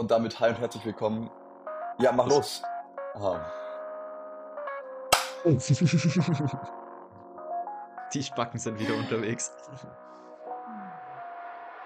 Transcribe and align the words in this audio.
Und 0.00 0.10
damit 0.10 0.40
hi 0.40 0.48
und 0.48 0.58
herzlich 0.58 0.82
willkommen. 0.86 1.28
Ja, 1.98 2.10
mach 2.10 2.26
los. 2.26 2.62
Ah. 3.16 3.36
Die 8.14 8.22
Spacken 8.22 8.58
sind 8.58 8.80
wieder 8.80 8.94
unterwegs. 8.94 9.52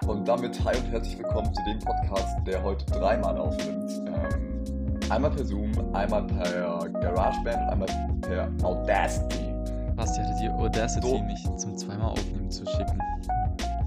Und 0.07 0.29
damit 0.29 0.65
hi 0.65 0.77
und 0.77 0.93
herzlich 0.93 1.19
willkommen 1.19 1.53
zu 1.53 1.61
dem 1.65 1.81
Podcast, 1.81 2.37
der 2.47 2.63
heute 2.63 2.87
dreimal 2.87 3.37
aufnimmt. 3.37 3.91
Ähm, 4.07 5.01
einmal 5.11 5.33
per 5.33 5.45
Zoom, 5.45 5.73
einmal 5.93 6.23
per 6.23 6.89
GarageBand 6.89 7.63
und 7.63 7.69
einmal 7.69 7.89
per 8.21 8.49
Audacity. 8.63 9.53
Basti 9.97 10.21
hatte 10.21 10.37
die 10.41 10.51
Audacity, 10.51 11.09
So. 11.09 11.19
mich 11.19 11.43
zum 11.57 11.77
zweimal 11.77 12.13
aufnehmen 12.13 12.49
zu 12.49 12.65
schicken. 12.65 12.97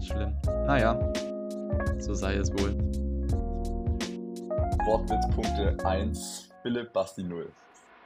Schlimm. 0.02 0.36
Naja, 0.66 1.00
so 2.00 2.14
sei 2.14 2.36
es 2.36 2.52
wohl. 2.60 2.76
Wortwitzpunkte 4.88 5.86
1, 5.86 6.50
Philipp, 6.62 6.94
Basti 6.94 7.22
0. 7.22 7.44
Sehr 7.44 7.54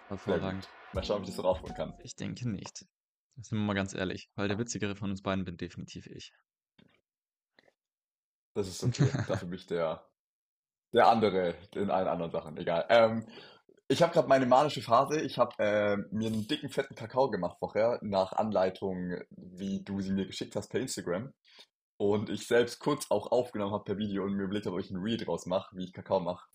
Hervorragend. 0.09 0.67
Mal 0.93 1.03
schauen, 1.03 1.17
ob 1.17 1.21
ich 1.21 1.27
das 1.27 1.35
so 1.35 1.43
raufholen 1.43 1.75
kann. 1.75 1.93
Ich 2.01 2.15
denke 2.15 2.49
nicht. 2.49 2.87
Sind 3.35 3.59
wir 3.59 3.63
mal 3.63 3.75
ganz 3.75 3.93
ehrlich, 3.93 4.31
weil 4.33 4.47
der 4.47 4.57
witzigere 4.57 4.95
von 4.95 5.11
uns 5.11 5.21
beiden 5.21 5.45
bin 5.45 5.57
definitiv 5.57 6.07
ich. 6.07 6.33
Das 8.55 8.67
ist 8.67 8.83
okay. 8.83 9.11
Dafür 9.27 9.47
bin 9.47 9.59
ich 9.59 9.67
der, 9.67 10.09
der 10.91 11.07
andere 11.07 11.53
in 11.75 11.91
allen 11.91 12.07
anderen 12.07 12.31
Sachen. 12.31 12.57
Egal. 12.57 12.87
Ähm, 12.89 13.27
ich 13.87 14.01
habe 14.01 14.13
gerade 14.13 14.27
meine 14.27 14.47
manische 14.47 14.81
Phase. 14.81 15.21
Ich 15.21 15.37
habe 15.37 15.53
äh, 15.59 15.97
mir 16.09 16.29
einen 16.29 16.47
dicken, 16.47 16.71
fetten 16.71 16.95
Kakao 16.95 17.29
gemacht 17.29 17.57
vorher, 17.59 17.99
nach 18.01 18.33
Anleitung, 18.33 19.21
wie 19.29 19.83
du 19.83 20.01
sie 20.01 20.13
mir 20.13 20.25
geschickt 20.25 20.55
hast 20.55 20.69
per 20.69 20.81
Instagram. 20.81 21.31
Und 21.97 22.31
ich 22.31 22.47
selbst 22.47 22.79
kurz 22.79 23.11
auch 23.11 23.31
aufgenommen 23.31 23.73
habe 23.73 23.83
per 23.83 23.99
Video 23.99 24.23
und 24.23 24.33
mir 24.33 24.45
überlegt 24.45 24.65
habe, 24.65 24.77
ob 24.77 24.81
ich 24.81 24.89
ein 24.89 24.97
Reel 24.97 25.17
draus 25.17 25.45
mache, 25.45 25.75
wie 25.75 25.83
ich 25.83 25.93
Kakao 25.93 26.19
mache. 26.19 26.47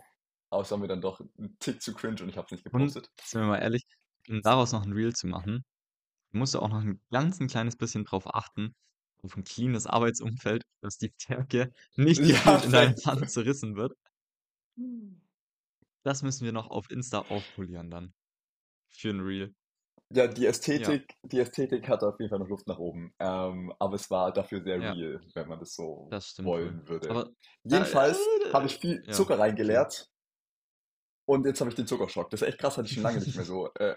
Aber 0.50 0.62
es 0.62 0.70
war 0.70 0.78
mir 0.78 0.88
dann 0.88 1.00
doch 1.00 1.20
ein 1.20 1.56
Tick 1.60 1.82
zu 1.82 1.94
cringe 1.94 2.22
und 2.22 2.28
ich 2.30 2.36
habe 2.36 2.46
es 2.46 2.52
nicht 2.52 2.64
Und, 2.70 2.94
gepostet. 2.94 3.10
sind 3.22 3.40
wir 3.42 3.46
mal 3.48 3.58
ehrlich, 3.58 3.84
um 4.28 4.40
daraus 4.42 4.72
noch 4.72 4.84
ein 4.84 4.92
Reel 4.92 5.14
zu 5.14 5.26
machen, 5.26 5.64
musst 6.32 6.54
du 6.54 6.60
auch 6.60 6.68
noch 6.70 6.82
ein 6.82 7.02
ganz 7.12 7.40
ein 7.40 7.48
kleines 7.48 7.76
bisschen 7.76 8.04
drauf 8.04 8.26
achten, 8.34 8.74
auf 9.22 9.36
ein 9.36 9.44
cleanes 9.44 9.86
Arbeitsumfeld, 9.86 10.64
dass 10.82 10.98
die 10.98 11.12
Stärke 11.20 11.72
nicht 11.96 12.24
Ja, 12.46 12.58
in 12.64 12.72
deinen. 12.72 12.96
Pfanne 12.98 13.26
zerrissen 13.26 13.76
wird. 13.76 13.94
Das 16.04 16.22
müssen 16.22 16.46
wir 16.46 16.52
noch 16.52 16.70
auf 16.70 16.90
Insta 16.90 17.20
aufpolieren 17.20 17.90
dann. 17.90 18.14
Für 18.90 19.10
ein 19.10 19.20
Reel. 19.20 19.54
Ja, 20.12 20.28
die 20.28 20.46
Ja, 20.46 20.46
Ästhetik, 20.46 21.16
die 21.24 21.40
Ästhetik 21.40 21.88
hat 21.88 22.02
auf 22.04 22.18
jeden 22.20 22.30
Fall 22.30 22.38
noch 22.38 22.48
Luft 22.48 22.66
nach 22.68 22.78
oben. 22.78 23.12
Ähm, 23.18 23.72
aber 23.78 23.94
es 23.96 24.08
war 24.10 24.32
dafür 24.32 24.62
sehr 24.62 24.80
ja, 24.80 24.92
real, 24.94 25.20
wenn 25.34 25.48
man 25.48 25.58
das 25.58 25.74
so 25.74 26.08
das 26.10 26.36
wollen 26.38 26.86
würde. 26.88 27.10
Aber, 27.10 27.30
äh, 27.70 27.74
Jedenfalls 27.74 28.18
habe 28.52 28.66
ich 28.66 28.76
äh, 28.76 28.78
viel 28.78 29.04
ja, 29.04 29.10
Zucker 29.10 29.38
reingeleert 29.38 30.08
und 31.26 31.44
jetzt 31.44 31.60
habe 31.60 31.70
ich 31.70 31.76
den 31.76 31.86
Zuckerschock. 31.86 32.30
Das 32.30 32.42
ist 32.42 32.48
echt 32.48 32.58
krass, 32.58 32.78
hatte 32.78 32.88
ich 32.88 32.94
schon 32.94 33.02
lange 33.02 33.20
nicht 33.20 33.34
mehr 33.34 33.44
so. 33.44 33.72
Äh, 33.74 33.96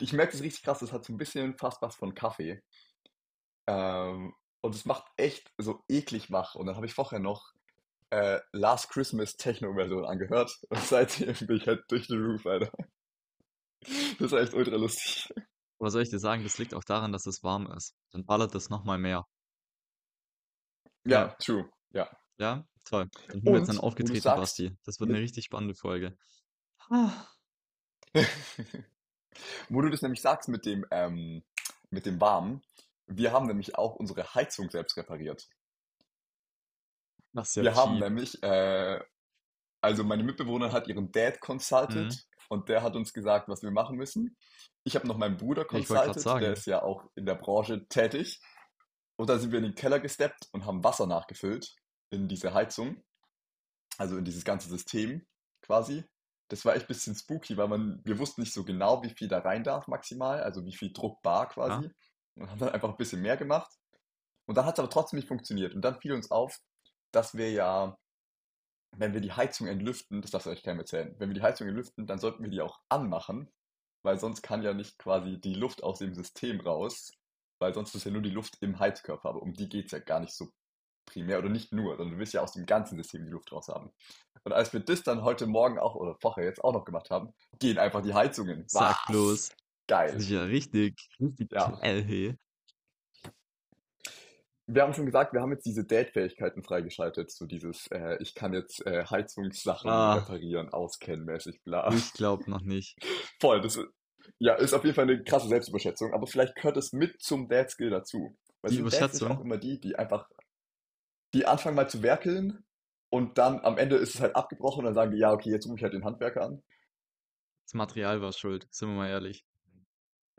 ich 0.00 0.12
merke 0.12 0.32
das 0.32 0.42
richtig 0.42 0.62
krass, 0.62 0.80
das 0.80 0.92
hat 0.92 1.04
so 1.04 1.12
ein 1.12 1.18
bisschen 1.18 1.56
fast 1.56 1.80
was 1.82 1.94
von 1.94 2.14
Kaffee. 2.14 2.62
Ähm, 3.66 4.34
und 4.62 4.74
es 4.74 4.84
macht 4.84 5.04
echt 5.16 5.52
so 5.58 5.82
eklig 5.88 6.30
wach. 6.30 6.54
Und 6.54 6.66
dann 6.66 6.76
habe 6.76 6.86
ich 6.86 6.94
vorher 6.94 7.18
noch 7.20 7.52
äh, 8.10 8.40
Last 8.52 8.90
Christmas 8.90 9.36
Techno-Version 9.36 10.04
angehört. 10.04 10.58
Und 10.68 10.80
seitdem 10.80 11.34
bin 11.46 11.56
ich 11.56 11.66
halt 11.66 11.84
durch 11.88 12.08
den 12.08 12.22
Roof, 12.22 12.44
Alter. 12.46 12.72
Das 14.18 14.32
war 14.32 14.40
echt 14.40 14.52
ultra 14.52 14.76
lustig. 14.76 15.32
Aber 15.78 15.90
soll 15.90 16.02
ich 16.02 16.10
dir 16.10 16.18
sagen, 16.18 16.42
das 16.42 16.58
liegt 16.58 16.74
auch 16.74 16.84
daran, 16.84 17.12
dass 17.12 17.26
es 17.26 17.42
warm 17.42 17.70
ist. 17.72 17.94
Dann 18.10 18.26
ballert 18.26 18.54
das 18.54 18.68
nochmal 18.68 18.98
mehr. 18.98 19.24
Ja, 21.04 21.20
Ja, 21.22 21.28
true. 21.38 21.70
Ja. 21.92 22.10
ja, 22.38 22.66
toll. 22.84 23.08
Dann 23.28 23.40
sind 23.40 23.52
wir 23.52 23.58
jetzt 23.58 23.68
Und, 23.68 23.76
dann 23.76 23.78
aufgetreten, 23.78 24.20
sagst, 24.20 24.40
Basti. 24.40 24.76
Das 24.84 25.00
wird 25.00 25.10
eine 25.10 25.20
richtig 25.20 25.44
spannende 25.44 25.74
Folge. 25.74 26.16
Ah, 26.90 27.26
Wo 29.68 29.80
du 29.80 29.90
das 29.90 30.02
nämlich 30.02 30.20
sagst 30.20 30.48
mit 30.48 30.66
dem, 30.66 30.84
ähm, 30.90 31.44
mit 31.90 32.06
dem 32.06 32.20
Warmen, 32.20 32.62
wir 33.06 33.32
haben 33.32 33.46
nämlich 33.46 33.76
auch 33.76 33.96
unsere 33.96 34.34
Heizung 34.34 34.70
selbst 34.70 34.96
repariert. 34.96 35.48
Das 37.32 37.50
ist 37.50 37.56
ja 37.56 37.62
Wir 37.62 37.74
haben 37.76 37.94
G. 37.94 38.00
nämlich, 38.00 38.42
äh, 38.42 39.00
also 39.80 40.04
meine 40.04 40.24
Mitbewohnerin 40.24 40.72
hat 40.72 40.88
ihren 40.88 41.10
Dad 41.12 41.34
Mhm. 41.34 41.40
consulted 41.40 42.26
und 42.48 42.68
der 42.68 42.82
hat 42.82 42.96
uns 42.96 43.12
gesagt, 43.12 43.48
was 43.48 43.62
wir 43.62 43.70
machen 43.70 43.96
müssen. 43.96 44.36
Ich 44.84 44.96
habe 44.96 45.06
noch 45.06 45.16
meinen 45.16 45.36
Bruder 45.36 45.64
consulted, 45.64 46.24
der 46.40 46.52
ist 46.52 46.66
ja 46.66 46.82
auch 46.82 47.04
in 47.14 47.26
der 47.26 47.36
Branche 47.36 47.86
tätig. 47.88 48.40
Und 49.16 49.28
dann 49.28 49.38
sind 49.38 49.52
wir 49.52 49.58
in 49.58 49.64
den 49.66 49.74
Keller 49.74 50.00
gesteppt 50.00 50.48
und 50.52 50.64
haben 50.64 50.82
Wasser 50.82 51.06
nachgefüllt 51.06 51.76
in 52.10 52.28
diese 52.28 52.54
Heizung, 52.54 53.02
also 53.98 54.16
in 54.16 54.24
dieses 54.24 54.44
ganze 54.44 54.68
System 54.68 55.26
quasi. 55.62 56.04
Das 56.48 56.64
war 56.64 56.74
echt 56.74 56.86
ein 56.86 56.88
bisschen 56.88 57.14
spooky, 57.14 57.56
weil 57.56 57.68
man, 57.68 58.00
wir 58.04 58.18
wussten 58.18 58.40
nicht 58.40 58.52
so 58.52 58.64
genau, 58.64 59.02
wie 59.02 59.10
viel 59.10 59.28
da 59.28 59.38
rein 59.38 59.62
darf 59.62 59.86
maximal, 59.86 60.42
also 60.42 60.64
wie 60.64 60.74
viel 60.74 60.92
Druck 60.92 61.22
bar 61.22 61.44
Ja, 61.44 61.52
quasi. 61.52 61.90
Und 62.36 62.50
haben 62.50 62.58
dann 62.58 62.70
einfach 62.70 62.88
ein 62.88 62.96
bisschen 62.96 63.22
mehr 63.22 63.36
gemacht. 63.36 63.70
Und 64.46 64.56
dann 64.56 64.64
hat 64.64 64.74
es 64.74 64.80
aber 64.80 64.90
trotzdem 64.90 65.18
nicht 65.18 65.28
funktioniert. 65.28 65.74
Und 65.74 65.82
dann 65.82 66.00
fiel 66.00 66.12
uns 66.12 66.30
auf, 66.30 66.58
dass 67.12 67.34
wir 67.36 67.52
ja, 67.52 67.96
wenn 68.96 69.14
wir 69.14 69.20
die 69.20 69.32
Heizung 69.32 69.68
entlüften, 69.68 70.22
das 70.22 70.32
darfst 70.32 70.46
du 70.46 70.50
euch 70.50 70.62
keinem 70.62 70.80
erzählen, 70.80 71.14
wenn 71.18 71.28
wir 71.28 71.34
die 71.34 71.42
Heizung 71.42 71.68
entlüften, 71.68 72.06
dann 72.06 72.18
sollten 72.18 72.42
wir 72.42 72.50
die 72.50 72.60
auch 72.60 72.80
anmachen, 72.88 73.48
weil 74.02 74.18
sonst 74.18 74.42
kann 74.42 74.62
ja 74.62 74.74
nicht 74.74 74.98
quasi 74.98 75.40
die 75.40 75.54
Luft 75.54 75.84
aus 75.84 75.98
dem 75.98 76.14
System 76.14 76.60
raus, 76.60 77.12
weil 77.60 77.74
sonst 77.74 77.94
ist 77.94 78.04
ja 78.04 78.10
nur 78.10 78.22
die 78.22 78.30
Luft 78.30 78.56
im 78.60 78.78
Heizkörper, 78.78 79.28
aber 79.28 79.42
um 79.42 79.52
die 79.52 79.68
geht's 79.68 79.92
ja 79.92 80.00
gar 80.00 80.18
nicht 80.18 80.34
so 80.34 80.50
primär 81.10 81.38
oder 81.38 81.48
nicht 81.48 81.72
nur, 81.72 81.96
sondern 81.96 82.14
du 82.14 82.18
willst 82.18 82.32
ja 82.34 82.40
aus 82.42 82.52
dem 82.52 82.66
ganzen 82.66 82.96
System 82.96 83.24
die 83.24 83.30
Luft 83.30 83.52
raus 83.52 83.68
haben. 83.68 83.90
Und 84.44 84.52
als 84.52 84.72
wir 84.72 84.80
das 84.80 85.02
dann 85.02 85.22
heute 85.22 85.46
Morgen 85.46 85.78
auch 85.78 85.94
oder 85.96 86.16
vorher 86.20 86.44
jetzt 86.44 86.64
auch 86.64 86.72
noch 86.72 86.84
gemacht 86.84 87.10
haben, 87.10 87.32
gehen 87.58 87.78
einfach 87.78 88.02
die 88.02 88.14
Heizungen. 88.14 88.64
sag 88.66 88.96
Was? 88.96 89.06
bloß. 89.08 89.48
Das 89.48 89.56
Geil. 89.86 90.16
ist 90.16 90.30
ja 90.30 90.42
richtig, 90.44 90.96
richtig 91.20 91.50
Ja. 91.52 91.70
geil, 91.80 92.02
hey. 92.04 92.36
Wir 94.66 94.82
haben 94.82 94.94
schon 94.94 95.04
gesagt, 95.06 95.32
wir 95.32 95.40
haben 95.40 95.50
jetzt 95.50 95.66
diese 95.66 95.84
Date-Fähigkeiten 95.84 96.62
freigeschaltet, 96.62 97.32
so 97.32 97.44
dieses, 97.44 97.88
äh, 97.88 98.16
ich 98.20 98.36
kann 98.36 98.52
jetzt 98.54 98.86
äh, 98.86 99.04
Heizungssachen 99.04 99.90
Ah, 99.90 100.14
reparieren, 100.14 100.68
auskennen, 100.68 101.24
mäßig, 101.24 101.60
bla. 101.64 101.92
ich 101.92 102.12
glaube 102.12 102.48
noch 102.48 102.60
nicht. 102.60 102.96
Voll, 103.40 103.60
das 103.60 103.76
ist, 103.76 103.86
ja, 104.38 104.54
ist 104.54 104.72
auf 104.72 104.84
jeden 104.84 104.94
Fall 104.94 105.04
eine 105.10 105.24
krasse 105.24 105.48
Selbstüberschätzung, 105.48 106.14
aber 106.14 106.28
vielleicht 106.28 106.54
gehört 106.54 106.76
es 106.76 106.92
mit 106.92 107.20
zum 107.20 107.48
Dad-Skill 107.48 107.90
dazu. 107.90 108.36
Weil 108.62 108.70
Die 108.70 108.76
sind 108.76 108.84
Dads 108.92 108.94
auch 108.96 109.00
Überschätzung? 109.26 109.40
immer 109.44 109.58
die, 109.58 109.80
die 109.80 109.96
einfach, 109.96 110.28
die 111.34 111.46
anfangen 111.46 111.76
mal 111.76 111.88
zu 111.88 112.02
werkeln 112.02 112.64
und 113.10 113.38
dann 113.38 113.60
am 113.64 113.78
Ende 113.78 113.96
ist 113.96 114.14
es 114.14 114.20
halt 114.20 114.36
abgebrochen 114.36 114.80
und 114.80 114.84
dann 114.86 114.94
sagen 114.94 115.12
die, 115.12 115.18
ja, 115.18 115.32
okay, 115.32 115.50
jetzt 115.50 115.66
rufe 115.66 115.76
ich 115.76 115.82
halt 115.82 115.94
den 115.94 116.04
Handwerker 116.04 116.42
an. 116.42 116.62
Das 117.64 117.72
Material 117.74 118.20
war 118.20 118.32
schuld, 118.34 118.66
sind 118.70 118.90
wir 118.90 118.96
mal 118.96 119.08
ehrlich. 119.08 119.46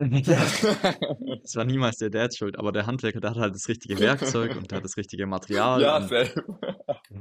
Es 1.44 1.54
war 1.56 1.64
niemals 1.64 1.96
der 1.98 2.10
Dad 2.10 2.34
schuld, 2.36 2.58
aber 2.58 2.72
der 2.72 2.86
Handwerker, 2.86 3.20
der 3.20 3.30
hat 3.30 3.36
halt 3.38 3.54
das 3.54 3.68
richtige 3.68 3.98
Werkzeug 4.00 4.56
und 4.56 4.70
der 4.70 4.78
hat 4.78 4.84
das 4.84 4.96
richtige 4.96 5.26
Material 5.26 5.80
Ja, 5.80 5.96
und 5.98 6.08
selber. 6.08 6.44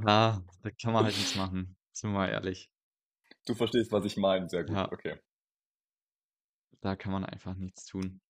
ja, 0.08 0.42
da 0.64 0.70
kann 0.82 0.94
man 0.94 1.06
halt 1.06 1.16
nichts 1.18 1.36
machen. 1.36 1.76
Sind 1.92 2.12
wir 2.12 2.20
mal 2.20 2.30
ehrlich. 2.30 2.70
Du 3.46 3.54
verstehst, 3.54 3.92
was 3.92 4.04
ich 4.06 4.18
meine, 4.18 4.50
sehr 4.50 4.64
gut, 4.64 4.76
Ja, 4.76 4.92
okay. 4.92 5.20
da 6.82 6.96
kann 6.96 7.12
man 7.12 7.26
einfach 7.26 7.56
nichts 7.56 7.86
tun. 7.86 8.22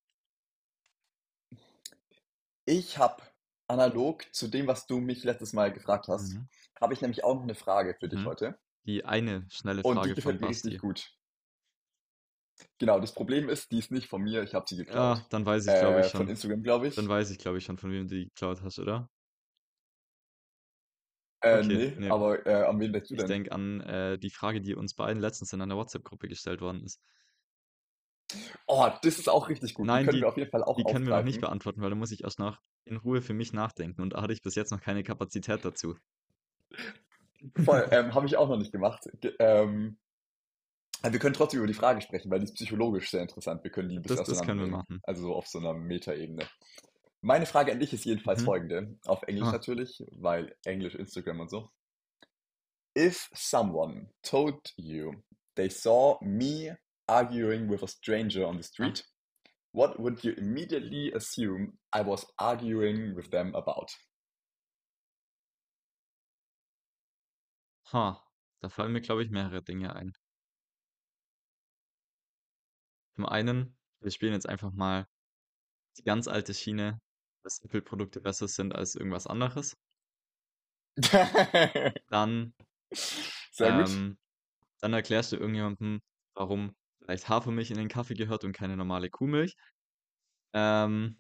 Ich 2.66 2.98
habe 2.98 3.22
analog 3.72 4.26
zu 4.34 4.48
dem, 4.50 4.68
was 4.68 4.86
du 4.88 5.00
mich 5.00 5.24
letztes 5.24 5.54
Mal 5.54 5.72
gefragt 5.74 6.08
hast, 6.10 6.34
Mhm. 6.34 6.48
habe 6.82 6.94
ich 6.94 7.02
nämlich 7.02 7.24
auch 7.24 7.36
noch 7.36 7.44
eine 7.44 7.56
Frage 7.56 7.96
für 8.00 8.10
dich 8.10 8.26
Mhm. 8.26 8.26
heute. 8.26 8.60
Die 8.86 9.06
eine 9.06 9.48
schnelle 9.50 9.84
Und 9.84 10.06
die 10.06 10.14
Frage 10.14 10.18
von 10.18 10.38
gefällt 10.38 10.42
mir 10.42 10.50
richtig 10.50 10.80
gut. 10.80 11.12
Genau, 12.80 13.00
das 13.00 13.14
Problem 13.14 13.48
ist, 13.48 13.72
die 13.72 13.78
ist 13.80 13.92
nicht 13.92 14.08
von 14.10 14.22
mir, 14.24 14.44
ich 14.44 14.54
habe 14.56 14.66
sie 14.68 14.76
geklaut. 14.76 15.16
Ja, 15.16 15.26
dann 15.30 15.46
weiß 15.46 15.66
ich, 15.68 15.76
glaube 15.76 16.02
ich 16.02 16.08
Äh, 16.08 16.12
von 16.12 16.28
schon. 16.28 16.30
Instagram, 16.30 16.64
glaube 16.64 16.88
Dann 16.96 17.08
ich. 17.08 17.10
weiß 17.10 17.32
ich, 17.32 17.38
glaube 17.40 17.58
ich, 17.60 17.66
schon, 17.66 17.78
von 17.78 17.92
wem 17.92 18.08
du 18.08 18.16
die 18.16 18.26
geklaut 18.26 18.62
hast, 18.64 18.80
oder? 18.80 19.10
Äh, 21.42 21.62
Okay, 21.62 21.64
nee, 21.64 21.96
nee. 21.98 22.16
aber 22.16 22.46
äh, 22.48 22.64
an 22.66 22.80
wen 22.80 22.94
denkst 22.94 23.10
du 23.10 23.16
Ich 23.16 23.26
denn? 23.26 23.38
denke 23.38 23.52
an 23.54 23.82
äh, 23.82 24.20
die 24.20 24.30
Frage, 24.32 24.62
die 24.62 24.76
uns 24.76 24.96
beiden 24.96 25.22
letztens 25.22 25.54
in 25.54 25.62
einer 25.62 25.78
WhatsApp-Gruppe 25.78 26.28
gestellt 26.30 26.62
worden 26.62 26.84
ist. 26.84 27.02
Oh, 28.68 28.90
das 29.02 29.20
ist 29.20 29.30
auch 29.30 29.50
richtig 29.50 29.74
gut. 29.74 29.86
Die 29.86 29.88
Nein, 29.88 30.06
können 30.06 30.16
die, 30.18 30.22
wir 30.22 30.30
auf 30.30 30.38
jeden 30.38 30.50
Fall 30.52 30.64
auch 30.64 30.78
die 30.78 30.84
können 30.84 31.06
wir 31.08 31.16
noch 31.18 31.24
nicht 31.24 31.42
beantworten, 31.42 31.82
weil 31.82 31.90
da 31.90 31.96
muss 31.96 32.12
ich 32.12 32.24
erst 32.24 32.40
noch 32.40 32.60
in 32.86 32.98
Ruhe 32.98 33.22
für 33.22 33.34
mich 33.34 33.54
nachdenken 33.54 34.02
und 34.02 34.14
da 34.14 34.22
hatte 34.22 34.34
ich 34.34 34.42
bis 34.42 34.56
jetzt 34.56 34.72
noch 34.72 34.82
keine 34.82 35.04
Kapazität 35.04 35.64
dazu. 35.64 35.96
Voll, 37.64 37.88
ähm, 37.92 38.14
habe 38.14 38.26
ich 38.26 38.38
auch 38.38 38.50
noch 38.50 38.58
nicht 38.58 38.72
gemacht. 38.72 39.10
Ge 39.20 39.34
ähm, 39.40 39.98
wir 41.04 41.20
können 41.20 41.34
trotzdem 41.34 41.60
über 41.60 41.68
die 41.68 41.74
Frage 41.74 42.02
sprechen, 42.02 42.30
weil 42.30 42.40
die 42.40 42.46
ist 42.46 42.54
psychologisch 42.54 43.10
sehr 43.10 43.22
interessant. 43.22 43.64
Wir 43.64 43.72
können 43.72 43.90
die 43.90 43.98
ein 43.98 44.04
bisschen 44.04 44.18
Das, 44.18 44.28
das 44.28 44.46
können 44.46 44.60
wir 44.60 44.68
machen. 44.68 45.00
Also 45.04 45.24
so 45.24 45.36
auf 45.36 45.48
so 45.48 45.58
einer 45.58 45.74
Metaebene. 45.74 46.48
Meine 47.22 47.46
Frage 47.46 47.72
an 47.72 47.80
dich 47.80 47.94
ist 47.94 48.06
jedenfalls 48.06 48.42
Mhm. 48.42 48.46
folgende. 48.46 49.00
Auf 49.06 49.24
Englisch 49.24 49.48
Ah, 49.48 49.54
natürlich, 49.54 50.04
weil 50.12 50.56
Englisch, 50.64 50.96
Instagram 50.96 51.40
und 51.42 51.50
so. 51.50 51.72
If 52.98 53.30
someone 53.34 54.10
told 54.22 54.74
you 54.76 55.24
they 55.56 55.70
saw 55.70 56.18
me 56.22 56.78
arguing 57.12 57.68
with 57.70 57.84
a 57.84 57.88
stranger 57.88 58.46
on 58.46 58.58
the 58.58 58.64
street, 58.64 59.04
what 59.74 60.00
would 60.00 60.24
you 60.24 60.34
immediately 60.38 61.12
assume 61.14 61.74
I 61.92 62.02
was 62.02 62.26
arguing 62.40 63.16
with 63.16 63.30
them 63.32 63.54
about? 63.54 63.90
Ha. 67.92 68.24
Da 68.62 68.70
fallen 68.70 68.94
mir, 68.94 69.02
glaube 69.02 69.24
ich, 69.24 69.32
mehrere 69.32 69.64
Dinge 69.64 69.96
ein. 69.96 70.14
Zum 73.16 73.26
einen, 73.26 73.76
wir 74.00 74.12
spielen 74.12 74.34
jetzt 74.34 74.48
einfach 74.48 74.72
mal 74.72 75.08
die 75.98 76.04
ganz 76.04 76.28
alte 76.28 76.54
Schiene, 76.54 77.02
dass 77.44 77.60
Apple-Produkte 77.60 78.22
besser 78.22 78.48
sind 78.48 78.74
als 78.74 78.96
irgendwas 78.96 79.28
anderes. 79.28 79.76
Dann, 82.10 82.54
ähm, 83.60 84.18
dann 84.82 84.94
erklärst 84.94 85.32
du 85.32 85.38
irgendjemandem, 85.38 86.02
warum 86.36 86.76
vielleicht 87.04 87.30
Hafermilch 87.30 87.72
in 87.72 87.78
den 87.78 87.90
Kaffee 87.90 88.14
gehört 88.16 88.44
und 88.44 88.54
keine 88.54 88.78
normale 88.78 89.10
Kuhmilch. 89.10 89.56
Ähm, 90.54 91.20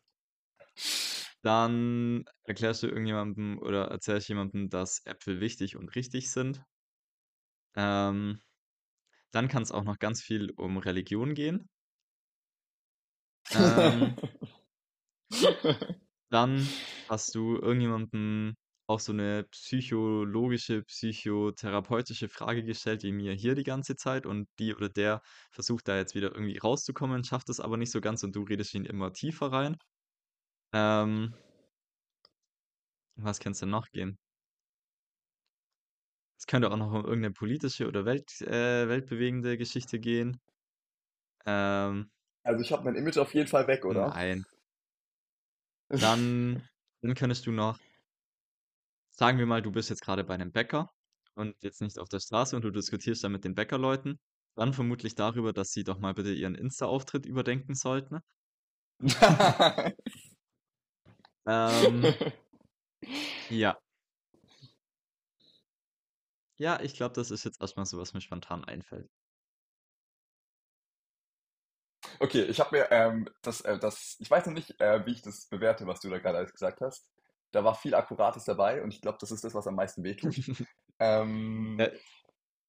dann 1.43 2.25
erklärst 2.43 2.83
du 2.83 2.87
irgendjemandem 2.87 3.59
oder 3.59 3.87
erzählst 3.87 4.29
jemandem, 4.29 4.69
dass 4.69 5.05
Äpfel 5.05 5.39
wichtig 5.39 5.75
und 5.75 5.95
richtig 5.95 6.31
sind. 6.31 6.63
Ähm, 7.75 8.41
dann 9.31 9.47
kann 9.47 9.63
es 9.63 9.71
auch 9.71 9.83
noch 9.83 9.99
ganz 9.99 10.21
viel 10.21 10.51
um 10.51 10.77
Religion 10.77 11.33
gehen. 11.33 11.69
Ähm, 13.53 14.15
dann 16.29 16.67
hast 17.09 17.33
du 17.35 17.55
irgendjemandem 17.57 18.55
auch 18.91 18.99
so 18.99 19.11
eine 19.13 19.43
psychologische, 19.51 20.83
psychotherapeutische 20.83 22.29
Frage 22.29 22.63
gestellt, 22.63 23.03
wie 23.03 23.11
mir 23.13 23.33
hier 23.33 23.55
die 23.55 23.63
ganze 23.63 23.95
Zeit 23.95 24.25
und 24.25 24.47
die 24.59 24.75
oder 24.75 24.89
der 24.89 25.21
versucht 25.51 25.87
da 25.87 25.97
jetzt 25.97 26.15
wieder 26.15 26.31
irgendwie 26.33 26.57
rauszukommen, 26.57 27.23
schafft 27.23 27.49
es 27.49 27.59
aber 27.59 27.77
nicht 27.77 27.91
so 27.91 28.01
ganz 28.01 28.23
und 28.23 28.35
du 28.35 28.43
redest 28.43 28.73
ihn 28.75 28.85
immer 28.85 29.13
tiefer 29.13 29.51
rein. 29.51 29.77
Ähm, 30.73 31.35
was 33.15 33.39
kann 33.39 33.53
es 33.53 33.59
denn 33.59 33.69
noch 33.69 33.87
gehen? 33.91 34.17
Es 36.37 36.45
könnte 36.45 36.69
auch 36.69 36.75
noch 36.75 36.87
um 36.91 37.05
irgendeine 37.05 37.31
politische 37.31 37.87
oder 37.87 38.03
Welt, 38.03 38.41
äh, 38.41 38.89
weltbewegende 38.89 39.57
Geschichte 39.57 39.97
gehen. 39.99 40.41
Ähm, 41.45 42.11
Also 42.43 42.61
ich 42.61 42.71
habe 42.71 42.83
mein 42.83 42.95
Image 42.95 43.17
auf 43.17 43.33
jeden 43.33 43.47
Fall 43.47 43.65
weg, 43.65 43.83
oder? 43.83 44.15
nein. 44.15 44.43
Dann, 45.97 46.67
dann 47.01 47.15
könntest 47.15 47.45
du 47.45 47.51
noch, 47.51 47.79
sagen 49.21 49.37
wir 49.37 49.45
mal, 49.45 49.61
du 49.61 49.71
bist 49.71 49.91
jetzt 49.91 50.01
gerade 50.01 50.23
bei 50.23 50.33
einem 50.33 50.51
Bäcker 50.51 50.89
und 51.35 51.55
jetzt 51.61 51.79
nicht 51.79 51.99
auf 51.99 52.09
der 52.09 52.19
Straße 52.19 52.55
und 52.55 52.63
du 52.63 52.71
diskutierst 52.71 53.23
da 53.23 53.29
mit 53.29 53.45
den 53.45 53.53
Bäckerleuten, 53.53 54.19
dann 54.55 54.73
vermutlich 54.73 55.13
darüber, 55.13 55.53
dass 55.53 55.69
sie 55.73 55.83
doch 55.83 55.99
mal 55.99 56.15
bitte 56.15 56.33
ihren 56.33 56.55
Insta-Auftritt 56.55 57.27
überdenken 57.27 57.75
sollten. 57.75 58.21
Ähm, 61.47 62.13
ja. 63.49 63.75
Ja, 66.57 66.79
ich 66.79 66.93
glaube, 66.93 67.13
das 67.15 67.31
ist 67.31 67.43
jetzt 67.43 67.59
erstmal 67.59 67.85
so, 67.85 67.97
was 67.97 68.13
mir 68.13 68.21
spontan 68.21 68.63
einfällt. 68.63 69.09
Okay, 72.19 72.43
ich 72.43 72.59
habe 72.59 72.77
mir 72.77 72.91
ähm, 72.91 73.27
das, 73.41 73.61
äh, 73.61 73.77
das, 73.79 74.15
ich 74.19 74.29
weiß 74.29 74.45
noch 74.45 74.53
nicht, 74.53 74.79
äh, 74.79 75.05
wie 75.05 75.11
ich 75.11 75.21
das 75.23 75.47
bewerte, 75.47 75.87
was 75.87 75.99
du 76.01 76.09
da 76.09 76.19
gerade 76.19 76.37
alles 76.37 76.53
gesagt 76.53 76.79
hast. 76.81 77.07
Da 77.51 77.63
war 77.63 77.75
viel 77.75 77.93
Akkurates 77.95 78.45
dabei 78.45 78.81
und 78.81 78.93
ich 78.93 79.01
glaube, 79.01 79.17
das 79.19 79.31
ist 79.31 79.43
das, 79.43 79.53
was 79.53 79.67
am 79.67 79.75
meisten 79.75 80.03
wehtut. 80.03 80.35
Ähm, 81.03 81.77
Ja, 81.79 81.87
ich 81.87 81.97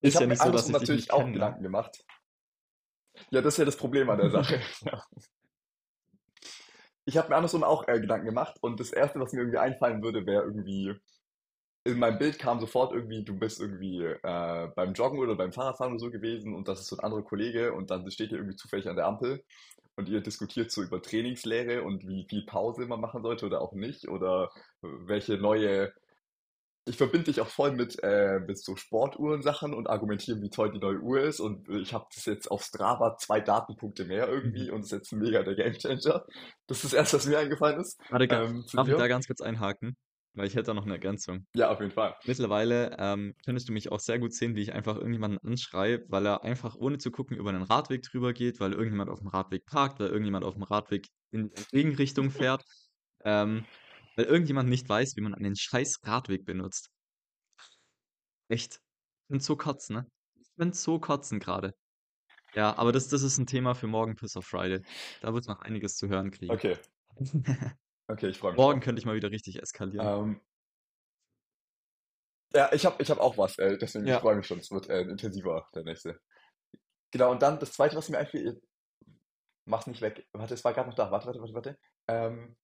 ist 0.01 0.13
ja 0.15 0.21
habe 0.21 0.27
mir 0.29 0.35
so, 0.37 0.49
dass 0.49 0.65
ich 0.65 0.73
natürlich 0.73 1.11
auch 1.11 1.19
kenne, 1.19 1.29
ne? 1.29 1.33
Gedanken 1.35 1.63
gemacht. 1.63 2.03
Ja, 3.29 3.41
das 3.41 3.53
ist 3.53 3.57
ja 3.59 3.65
das 3.65 3.77
Problem 3.77 4.09
an 4.09 4.17
der 4.17 4.29
Sache. 4.31 4.59
Ja. 4.81 5.03
Ich 7.05 7.17
habe 7.17 7.29
mir 7.29 7.35
andersrum 7.35 7.63
auch 7.63 7.87
äh, 7.87 7.99
Gedanken 7.99 8.25
gemacht 8.25 8.57
und 8.61 8.79
das 8.79 8.91
Erste, 8.91 9.19
was 9.19 9.33
mir 9.33 9.41
irgendwie 9.41 9.59
einfallen 9.59 10.01
würde, 10.01 10.25
wäre 10.25 10.43
irgendwie, 10.43 10.95
in 11.85 11.99
meinem 11.99 12.17
Bild 12.17 12.39
kam 12.39 12.59
sofort 12.59 12.93
irgendwie, 12.93 13.23
du 13.23 13.37
bist 13.37 13.59
irgendwie 13.59 14.03
äh, 14.03 14.67
beim 14.75 14.93
Joggen 14.93 15.19
oder 15.19 15.35
beim 15.35 15.53
Fahrradfahren 15.53 15.93
oder 15.93 15.99
so 15.99 16.09
gewesen 16.09 16.55
und 16.55 16.67
das 16.67 16.79
ist 16.79 16.87
so 16.87 16.97
ein 16.97 17.03
anderer 17.03 17.23
Kollege 17.23 17.73
und 17.73 17.91
dann 17.91 18.09
steht 18.09 18.31
ihr 18.31 18.37
irgendwie 18.37 18.55
zufällig 18.55 18.87
an 18.87 18.95
der 18.95 19.05
Ampel 19.05 19.43
und 19.95 20.09
ihr 20.09 20.21
diskutiert 20.21 20.71
so 20.71 20.81
über 20.83 21.01
Trainingslehre 21.01 21.83
und 21.83 22.07
wie 22.07 22.25
viel 22.29 22.45
Pause 22.45 22.85
man 22.85 23.01
machen 23.01 23.21
sollte 23.23 23.45
oder 23.45 23.61
auch 23.61 23.73
nicht 23.73 24.07
oder 24.07 24.51
welche 24.81 25.37
neue 25.37 25.93
ich 26.85 26.97
verbinde 26.97 27.25
dich 27.25 27.39
auch 27.39 27.47
voll 27.47 27.71
mit, 27.71 27.97
äh, 28.03 28.39
mit 28.41 28.57
so 28.59 28.75
Sportuhrensachen 28.75 29.73
und 29.73 29.87
argumentieren, 29.87 30.41
wie 30.41 30.49
toll 30.49 30.69
die 30.71 30.79
neue 30.79 30.99
Uhr 30.99 31.21
ist. 31.21 31.39
Und 31.39 31.69
ich 31.69 31.93
habe 31.93 32.07
das 32.13 32.25
jetzt 32.25 32.51
auf 32.51 32.61
Strava 32.63 33.15
zwei 33.17 33.39
Datenpunkte 33.39 34.03
mehr 34.03 34.27
irgendwie 34.27 34.67
Mhm. 34.67 34.73
und 34.73 34.79
das 34.81 34.87
ist 34.87 34.91
jetzt 34.91 35.13
mega 35.13 35.43
der 35.43 35.55
Gamechanger. 35.55 36.25
Das 36.67 36.77
ist 36.83 36.85
das 36.85 36.93
Erste, 36.93 37.17
was 37.17 37.25
mir 37.25 37.39
eingefallen 37.39 37.79
ist. 37.79 37.97
Warte, 38.09 38.25
Ähm, 38.25 38.65
darf 38.73 38.87
ich 38.89 38.95
da 38.95 39.07
ganz 39.07 39.27
kurz 39.27 39.39
einhaken? 39.39 39.95
Weil 40.35 40.47
ich 40.47 40.55
hätte 40.55 40.67
da 40.67 40.73
noch 40.73 40.85
eine 40.85 40.93
Ergänzung. 40.93 41.45
Ja, 41.55 41.69
auf 41.69 41.79
jeden 41.79 41.91
Fall. 41.91 42.15
Mittlerweile 42.25 42.95
ähm, 42.97 43.35
könntest 43.45 43.69
du 43.69 43.73
mich 43.73 43.91
auch 43.91 43.99
sehr 43.99 44.17
gut 44.17 44.33
sehen, 44.33 44.55
wie 44.55 44.61
ich 44.61 44.73
einfach 44.73 44.95
irgendjemanden 44.95 45.39
anschreie, 45.43 46.03
weil 46.07 46.25
er 46.25 46.43
einfach 46.43 46.75
ohne 46.75 46.97
zu 46.97 47.11
gucken 47.11 47.37
über 47.37 47.49
einen 47.49 47.61
Radweg 47.61 48.01
drüber 48.01 48.33
geht, 48.33 48.59
weil 48.59 48.73
irgendjemand 48.73 49.11
auf 49.11 49.19
dem 49.19 49.27
Radweg 49.27 49.65
parkt, 49.65 49.99
weil 49.99 50.07
irgendjemand 50.07 50.43
auf 50.43 50.55
dem 50.55 50.63
Radweg 50.63 51.07
in 51.31 51.51
die 51.51 51.63
Gegenrichtung 51.71 52.31
fährt, 52.31 52.63
ähm, 53.23 53.65
weil 54.15 54.25
irgendjemand 54.25 54.69
nicht 54.69 54.89
weiß, 54.89 55.15
wie 55.15 55.21
man 55.21 55.35
einen 55.35 55.55
scheiß 55.55 55.99
Radweg 56.03 56.45
benutzt. 56.45 56.89
Echt. 58.49 58.79
Ich 59.21 59.27
bin 59.29 59.39
so 59.39 59.55
kotzen, 59.55 59.97
ne? 59.97 60.07
Ich 60.41 60.49
bin 60.55 60.73
so 60.73 60.99
kotzen 60.99 61.39
gerade. 61.39 61.73
Ja, 62.55 62.77
aber 62.77 62.91
das, 62.91 63.07
das 63.07 63.21
ist 63.23 63.37
ein 63.37 63.47
Thema 63.47 63.73
für 63.73 63.87
morgen 63.87 64.15
Piss 64.15 64.35
of 64.35 64.45
Friday. 64.45 64.81
Da 65.21 65.33
wird 65.33 65.47
noch 65.47 65.59
einiges 65.61 65.95
zu 65.95 66.07
hören 66.07 66.31
kriegen. 66.31 66.53
Okay, 66.53 66.77
okay, 68.07 68.27
ich 68.29 68.37
freue 68.37 68.53
mich 68.53 68.59
Morgen 68.59 68.79
drauf. 68.79 68.83
könnte 68.85 68.99
ich 68.99 69.05
mal 69.05 69.15
wieder 69.15 69.31
richtig 69.31 69.61
eskalieren. 69.61 70.07
Ähm, 70.07 70.41
ja, 72.55 72.71
ich 72.71 72.85
habe 72.85 73.01
ich 73.01 73.09
hab 73.09 73.19
auch 73.19 73.37
was, 73.37 73.57
äh, 73.57 73.77
deswegen 73.77 74.05
ich 74.05 74.11
Ja. 74.11 74.19
freue 74.19 74.35
mich 74.35 74.45
schon. 74.47 74.59
Es 74.59 74.71
wird 74.71 74.89
äh, 74.89 75.01
intensiver, 75.01 75.67
der 75.73 75.83
nächste. 75.83 76.19
Genau, 77.11 77.31
und 77.31 77.41
dann 77.41 77.59
das 77.59 77.73
Zweite, 77.73 77.95
was 77.95 78.09
mir 78.09 78.17
einfiel, 78.19 78.61
mach's 79.65 79.87
nicht 79.87 80.01
weg. 80.01 80.27
Warte, 80.33 80.53
es 80.53 80.63
war 80.63 80.73
gerade 80.73 80.89
noch 80.89 80.95
da. 80.95 81.11
Warte, 81.11 81.27
warte, 81.27 81.39
warte, 81.39 81.53
warte. 81.53 81.77
Ähm, 82.07 82.55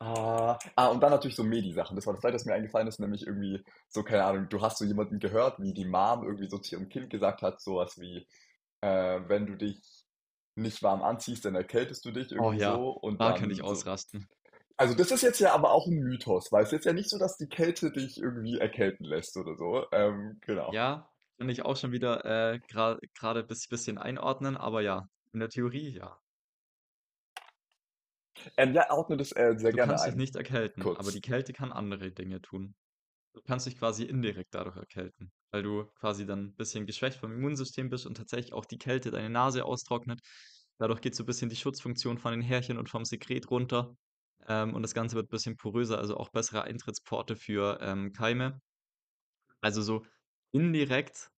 Ah, 0.00 0.56
ah, 0.76 0.88
und 0.88 1.00
dann 1.02 1.10
natürlich 1.10 1.34
so 1.34 1.42
Medi-Sachen. 1.42 1.96
Das 1.96 2.06
war 2.06 2.12
das 2.14 2.20
Zweite, 2.22 2.36
was 2.36 2.44
mir 2.44 2.54
eingefallen 2.54 2.86
ist, 2.86 3.00
nämlich 3.00 3.26
irgendwie 3.26 3.64
so, 3.88 4.04
keine 4.04 4.24
Ahnung, 4.24 4.48
du 4.48 4.62
hast 4.62 4.78
so 4.78 4.84
jemanden 4.84 5.18
gehört, 5.18 5.58
wie 5.60 5.74
die 5.74 5.84
Mom 5.86 6.22
irgendwie 6.22 6.48
so 6.48 6.58
zu 6.58 6.76
ihrem 6.76 6.88
Kind 6.88 7.10
gesagt 7.10 7.42
hat, 7.42 7.60
sowas 7.60 7.98
wie, 7.98 8.24
äh, 8.80 9.20
wenn 9.26 9.46
du 9.46 9.56
dich 9.56 9.97
nicht 10.58 10.82
warm 10.82 11.02
anziehst, 11.02 11.44
dann 11.44 11.54
erkältest 11.54 12.04
du 12.04 12.10
dich 12.12 12.32
Oh 12.38 12.52
irgendwie 12.52 12.58
ja, 12.58 12.72
so 12.74 12.90
und 12.90 13.20
da 13.20 13.32
könnte 13.32 13.52
ich 13.54 13.62
dann 13.62 13.66
so. 13.66 13.72
ausrasten. 13.72 14.28
Also 14.76 14.94
das 14.94 15.10
ist 15.10 15.22
jetzt 15.22 15.40
ja 15.40 15.54
aber 15.54 15.72
auch 15.72 15.86
ein 15.86 15.98
Mythos, 15.98 16.52
weil 16.52 16.62
es 16.62 16.68
ist 16.68 16.72
jetzt 16.72 16.84
ja 16.86 16.92
nicht 16.92 17.10
so, 17.10 17.18
dass 17.18 17.36
die 17.36 17.48
Kälte 17.48 17.90
dich 17.92 18.18
irgendwie 18.18 18.58
erkälten 18.58 19.04
lässt 19.04 19.36
oder 19.36 19.56
so. 19.56 19.86
Ähm, 19.92 20.38
genau. 20.40 20.72
Ja, 20.72 21.10
kann 21.38 21.48
ich 21.48 21.62
auch 21.64 21.76
schon 21.76 21.92
wieder 21.92 22.24
äh, 22.24 22.60
gerade 22.68 23.42
bis 23.44 23.68
bisschen 23.68 23.98
einordnen, 23.98 24.56
aber 24.56 24.80
ja, 24.82 25.08
in 25.32 25.40
der 25.40 25.48
Theorie 25.48 25.90
ja. 25.96 26.18
Ähm, 28.56 28.74
ja, 28.74 28.90
ordne 28.90 29.16
das 29.16 29.32
äh, 29.32 29.54
sehr 29.58 29.72
Du 29.72 29.78
gerne 29.78 29.78
kannst 29.78 30.06
dich 30.06 30.14
ein. 30.14 30.16
nicht 30.16 30.36
erkälten, 30.36 30.90
aber 30.94 31.12
die 31.12 31.20
Kurz. 31.20 31.22
Kälte 31.22 31.52
kann 31.52 31.72
andere 31.72 32.12
Dinge 32.12 32.40
tun. 32.42 32.74
Du 33.34 33.40
kannst 33.42 33.66
dich 33.66 33.78
quasi 33.78 34.04
indirekt 34.04 34.54
dadurch 34.54 34.76
erkälten, 34.76 35.32
weil 35.50 35.62
du 35.62 35.86
quasi 36.00 36.26
dann 36.26 36.46
ein 36.46 36.54
bisschen 36.56 36.86
geschwächt 36.86 37.18
vom 37.18 37.32
Immunsystem 37.32 37.88
bist 37.90 38.06
und 38.06 38.16
tatsächlich 38.16 38.52
auch 38.52 38.64
die 38.64 38.78
Kälte 38.78 39.10
deine 39.10 39.30
Nase 39.30 39.64
austrocknet. 39.64 40.20
Dadurch 40.78 41.00
geht 41.00 41.14
so 41.14 41.24
ein 41.24 41.26
bisschen 41.26 41.50
die 41.50 41.56
Schutzfunktion 41.56 42.18
von 42.18 42.32
den 42.32 42.42
Härchen 42.42 42.78
und 42.78 42.88
vom 42.88 43.04
Sekret 43.04 43.50
runter. 43.50 43.96
Ähm, 44.46 44.74
und 44.74 44.82
das 44.82 44.94
Ganze 44.94 45.16
wird 45.16 45.26
ein 45.26 45.30
bisschen 45.30 45.56
poröser, 45.56 45.98
also 45.98 46.16
auch 46.16 46.30
bessere 46.30 46.62
Eintrittsporte 46.62 47.36
für 47.36 47.78
ähm, 47.82 48.12
Keime. 48.12 48.60
Also 49.60 49.82
so 49.82 50.04
indirekt 50.52 51.30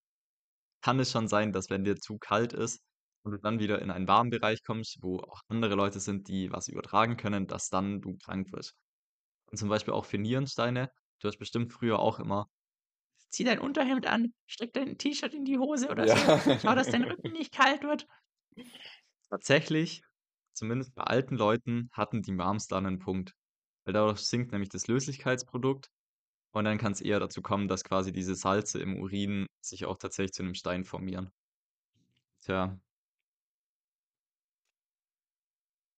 kann 0.82 1.00
es 1.00 1.10
schon 1.12 1.28
sein, 1.28 1.52
dass 1.52 1.70
wenn 1.70 1.84
dir 1.84 1.96
zu 1.96 2.18
kalt 2.18 2.52
ist 2.52 2.80
und 3.22 3.32
du 3.32 3.38
dann 3.38 3.58
wieder 3.60 3.80
in 3.82 3.90
einen 3.90 4.08
warmen 4.08 4.30
Bereich 4.30 4.62
kommst, 4.64 4.98
wo 5.02 5.18
auch 5.20 5.40
andere 5.48 5.74
Leute 5.74 6.00
sind, 6.00 6.28
die 6.28 6.52
was 6.52 6.68
übertragen 6.68 7.16
können, 7.16 7.46
dass 7.46 7.68
dann 7.68 8.00
du 8.00 8.16
krank 8.18 8.52
wirst. 8.52 8.74
Und 9.50 9.58
zum 9.58 9.68
Beispiel 9.68 9.94
auch 9.94 10.04
für 10.06 10.18
Nierensteine. 10.18 10.90
Du 11.20 11.28
hast 11.28 11.38
bestimmt 11.38 11.72
früher 11.72 11.98
auch 11.98 12.18
immer, 12.20 12.46
zieh 13.30 13.44
dein 13.44 13.58
Unterhemd 13.60 14.06
an, 14.06 14.34
steck 14.46 14.72
dein 14.74 14.98
T-Shirt 14.98 15.34
in 15.34 15.44
die 15.44 15.58
Hose 15.58 15.90
oder 15.90 16.06
Ja. 16.06 16.14
so, 16.14 16.32
schau, 16.56 16.74
dass 16.74 16.90
dein 16.90 17.04
Rücken 17.04 17.32
nicht 17.32 17.52
kalt 17.52 17.82
wird. 17.84 18.06
Tatsächlich, 19.28 20.02
zumindest 20.52 20.94
bei 20.94 21.02
alten 21.02 21.34
Leuten, 21.36 21.88
hatten 21.92 22.22
die 22.22 22.30
Moms 22.32 22.68
dann 22.68 22.86
einen 22.86 22.98
Punkt. 23.00 23.32
Weil 23.84 23.94
dadurch 23.94 24.20
sinkt 24.20 24.52
nämlich 24.52 24.68
das 24.68 24.86
Löslichkeitsprodukt 24.88 25.88
und 26.52 26.64
dann 26.64 26.78
kann 26.78 26.92
es 26.92 27.00
eher 27.02 27.20
dazu 27.20 27.42
kommen, 27.42 27.68
dass 27.68 27.84
quasi 27.84 28.12
diese 28.12 28.34
Salze 28.36 28.80
im 28.80 28.98
Urin 29.00 29.46
sich 29.62 29.86
auch 29.86 29.98
tatsächlich 29.98 30.32
zu 30.34 30.42
einem 30.44 30.54
Stein 30.54 30.84
formieren. 30.84 31.30
Tja, 32.40 32.78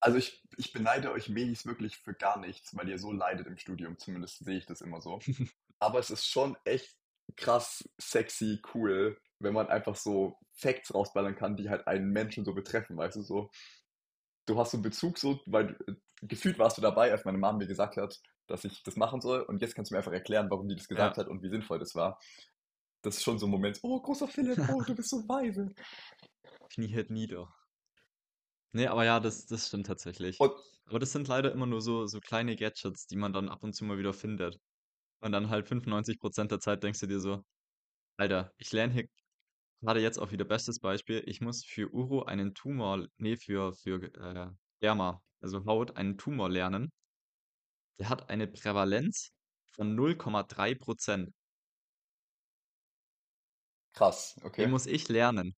Also 0.01 0.19
ich, 0.19 0.43
ich 0.57 0.73
beneide 0.73 1.13
euch 1.13 1.29
Medis 1.29 1.65
wirklich 1.65 1.97
für 1.99 2.13
gar 2.15 2.39
nichts, 2.39 2.77
weil 2.77 2.89
ihr 2.89 2.99
so 2.99 3.13
leidet 3.13 3.47
im 3.47 3.57
Studium. 3.57 3.99
Zumindest 3.99 4.45
sehe 4.45 4.59
ich 4.59 4.67
das 4.67 4.81
immer 4.81 5.01
so. 5.01 5.21
Aber 5.79 5.99
es 6.01 6.11
ist 6.11 6.27
schon 6.27 6.57
echt 6.65 6.97
krass, 7.37 7.89
sexy, 7.99 8.61
cool, 8.75 9.19
wenn 9.39 9.55
man 9.55 9.69
einfach 9.69 9.97
so 9.97 10.39
Facts 10.55 10.95
rausballern 10.95 11.37
kann, 11.37 11.57
die 11.57 11.69
halt 11.69 11.87
einen 11.87 12.11
Menschen 12.11 12.45
so 12.45 12.55
betreffen, 12.55 12.97
weißt 12.97 13.17
du, 13.17 13.23
so. 13.23 13.51
Du 14.47 14.59
hast 14.59 14.73
so 14.73 14.77
einen 14.77 14.83
Bezug 14.83 15.19
so, 15.19 15.41
weil 15.47 15.77
äh, 15.87 15.95
gefühlt 16.23 16.59
warst 16.59 16.77
du 16.77 16.83
dabei, 16.83 17.13
als 17.13 17.25
meine 17.25 17.39
Mama 17.39 17.59
mir 17.59 17.67
gesagt 17.67 17.97
hat, 17.97 18.21
dass 18.47 18.65
ich 18.65 18.83
das 18.83 18.97
machen 18.97 19.21
soll 19.21 19.41
und 19.43 19.63
jetzt 19.63 19.75
kannst 19.75 19.91
du 19.91 19.95
mir 19.95 19.99
einfach 19.99 20.13
erklären, 20.13 20.51
warum 20.51 20.69
die 20.69 20.77
das 20.77 20.89
gesagt 20.89 21.17
ja. 21.17 21.23
hat 21.23 21.31
und 21.31 21.43
wie 21.43 21.49
sinnvoll 21.49 21.79
das 21.79 21.95
war. 21.95 22.19
Das 23.03 23.17
ist 23.17 23.23
schon 23.23 23.39
so 23.39 23.47
ein 23.47 23.51
Moment, 23.51 23.79
oh, 23.83 24.01
großer 24.01 24.29
Philipp, 24.29 24.59
oh, 24.73 24.83
du 24.83 24.95
bist 24.95 25.11
so 25.11 25.29
weise. 25.29 25.73
Knie 26.71 27.05
nieder. 27.09 27.53
Nee, 28.73 28.87
aber 28.87 29.05
ja, 29.05 29.21
das, 29.21 29.47
das 29.47 29.69
stimmt 29.69 29.87
tatsächlich. 29.87 30.41
Und 30.41 30.53
Aber 30.87 30.99
das 30.99 31.13
sind 31.13 31.29
leider 31.29 31.53
immer 31.53 31.67
nur 31.67 31.81
so, 31.81 32.07
so 32.07 32.21
kleine 32.21 32.57
Gadgets, 32.57 33.07
die 33.07 33.17
man 33.17 33.33
dann 33.33 33.49
ab 33.49 33.63
und 33.63 33.75
zu 33.75 33.85
mal 33.85 33.99
wieder 33.99 34.15
findet. 34.15 34.59
Und 35.23 35.33
dann 35.33 35.49
halt 35.51 35.69
95% 35.69 36.49
der 36.49 36.61
Zeit 36.61 36.83
denkst 36.83 37.01
du 37.01 37.07
dir 37.07 37.21
so, 37.21 37.45
Alter, 38.19 38.53
ich 38.59 38.73
lerne 38.73 38.93
hier 38.93 39.09
gerade 39.81 40.01
jetzt 40.01 40.19
auch 40.19 40.33
wieder 40.33 40.45
bestes 40.45 40.81
Beispiel. 40.81 41.23
Ich 41.27 41.41
muss 41.41 41.65
für 41.65 41.93
Uro 41.93 42.25
einen 42.25 42.55
Tumor, 42.55 43.07
nee, 43.19 43.37
für, 43.37 43.73
für 43.75 44.03
äh, 44.03 44.51
Derma, 44.81 45.23
also 45.41 45.65
Haut, 45.65 45.97
einen 45.97 46.19
Tumor 46.19 46.49
lernen. 46.51 46.91
Der 47.99 48.09
hat 48.09 48.31
eine 48.31 48.49
Prävalenz 48.49 49.31
von 49.71 49.97
0,3%. 49.97 51.33
krass, 53.95 54.35
Den 54.37 54.47
okay. 54.47 54.67
muss 54.67 54.87
ich 54.87 55.09
lernen. 55.09 55.55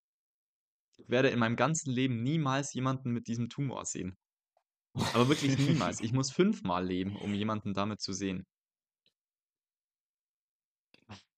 Ich 0.97 1.09
werde 1.09 1.28
in 1.30 1.38
meinem 1.38 1.56
ganzen 1.56 1.90
Leben 1.90 2.23
niemals 2.23 2.73
jemanden 2.75 3.12
mit 3.12 3.28
diesem 3.28 3.49
Tumor 3.49 3.85
sehen. 3.85 4.16
Aber 5.12 5.28
wirklich 5.28 5.59
niemals. 5.59 6.00
Ich 6.00 6.12
muss 6.12 6.30
fünfmal 6.30 6.87
leben, 6.87 7.16
um 7.16 7.35
jemanden 7.35 7.75
damit 7.75 8.00
zu 8.00 8.12
sehen. 8.12 8.44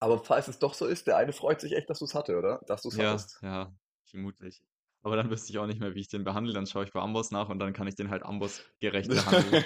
Aber 0.00 0.18
falls 0.24 0.48
es 0.48 0.58
doch 0.58 0.74
so 0.74 0.86
ist, 0.86 1.06
der 1.06 1.16
eine 1.16 1.32
freut 1.32 1.60
sich 1.60 1.72
echt, 1.72 1.90
dass 1.90 1.98
du 1.98 2.04
es 2.04 2.14
hatte, 2.14 2.36
oder? 2.38 2.60
Dass 2.66 2.82
du 2.82 2.88
es 2.88 2.96
Ja, 2.96 3.02
hattest. 3.10 3.40
ja, 3.42 3.74
vermutlich. 4.04 4.62
Aber 5.02 5.16
dann 5.16 5.30
wüsste 5.30 5.50
ich 5.52 5.58
auch 5.58 5.66
nicht 5.66 5.80
mehr, 5.80 5.94
wie 5.94 6.00
ich 6.00 6.08
den 6.08 6.24
behandle. 6.24 6.52
Dann 6.52 6.66
schaue 6.66 6.84
ich 6.84 6.92
bei 6.92 7.00
Amboss 7.00 7.30
nach 7.30 7.48
und 7.48 7.58
dann 7.58 7.72
kann 7.72 7.86
ich 7.86 7.94
den 7.94 8.10
halt 8.10 8.22
Amboss-gerecht 8.24 9.12
behandeln. 9.12 9.64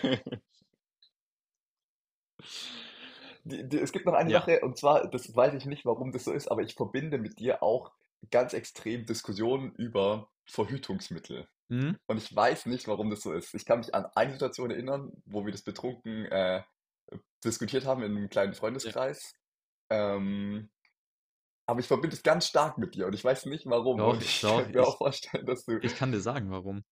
Die, 3.45 3.69
die, 3.69 3.79
es 3.79 3.93
gibt 3.93 4.07
noch 4.07 4.15
eine 4.15 4.31
Ja. 4.31 4.41
Sache, 4.41 4.61
und 4.61 4.77
zwar, 4.77 5.09
das 5.09 5.35
weiß 5.35 5.55
ich 5.55 5.65
nicht, 5.67 5.85
warum 5.85 6.13
das 6.13 6.25
so 6.25 6.33
ist, 6.33 6.49
aber 6.51 6.63
ich 6.63 6.75
verbinde 6.75 7.19
mit 7.19 7.39
dir 7.39 7.63
auch 7.63 7.93
ganz 8.31 8.53
extrem 8.53 9.07
Diskussionen 9.07 9.75
über 9.77 10.29
Verhütungsmittel. 10.47 11.49
Hm? 11.71 11.97
Und 12.07 12.19
ich 12.19 12.35
weiß 12.35 12.67
nicht, 12.67 12.89
warum 12.89 13.11
das 13.11 13.23
so 13.23 13.33
ist. 13.33 13.55
Ich 13.55 13.65
kann 13.65 13.79
mich 13.81 13.95
an 13.95 14.07
eine 14.15 14.33
Situation 14.33 14.71
erinnern, 14.71 15.13
wo 15.25 15.45
wir 15.47 15.53
das 15.53 15.63
betrunken 15.63 16.27
äh, 16.27 16.63
diskutiert 17.45 17.87
haben 17.87 18.03
in 18.03 18.17
einem 18.17 18.29
kleinen 18.29 18.55
Ja. 18.83 18.93
Ähm, 19.91 20.71
aber 21.67 21.81
ich 21.81 21.87
verbinde 21.87 22.17
es 22.17 22.23
ganz 22.23 22.47
stark 22.49 22.79
mit 22.79 22.95
dir 22.95 23.07
und 23.07 23.15
ich 23.15 23.25
weiß 23.25 23.47
nicht 23.47 23.67
warum. 23.67 23.99
Doch, 23.99 24.09
Und 24.09 24.23
ich 24.23 24.41
doch, 24.41 24.57
könnte 24.57 24.73
mir 24.73 24.85
auch 24.87 24.99
ich, 24.99 24.99
vorstellen, 24.99 25.47
dass 25.47 25.65
du. 25.65 25.81
ich 25.81 25.95
kann 25.97 26.13
dir 26.13 26.21
sagen, 26.21 26.51
warum. 26.51 26.85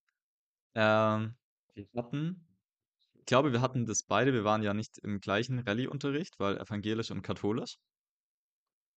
Ähm, 0.75 1.37
wir 1.75 1.87
hatten, 1.95 2.47
ich 3.15 3.25
glaube, 3.25 3.53
wir 3.53 3.61
hatten 3.61 3.85
das 3.87 4.03
beide. 4.03 4.33
Wir 4.33 4.43
waren 4.45 4.63
ja 4.63 4.73
nicht 4.75 4.97
im 4.99 5.19
gleichen 5.21 5.59
Rallye-Unterricht, 5.59 6.39
weil 6.39 6.57
evangelisch 6.59 7.11
und 7.11 7.21
katholisch. 7.23 7.77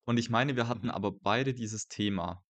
Und 0.04 0.16
ich 0.18 0.30
meine, 0.30 0.54
wir 0.54 0.68
hatten 0.68 0.86
Mhm. 0.86 0.92
aber 0.92 1.10
beide 1.10 1.54
dieses 1.54 1.88
Thema. 1.88 2.44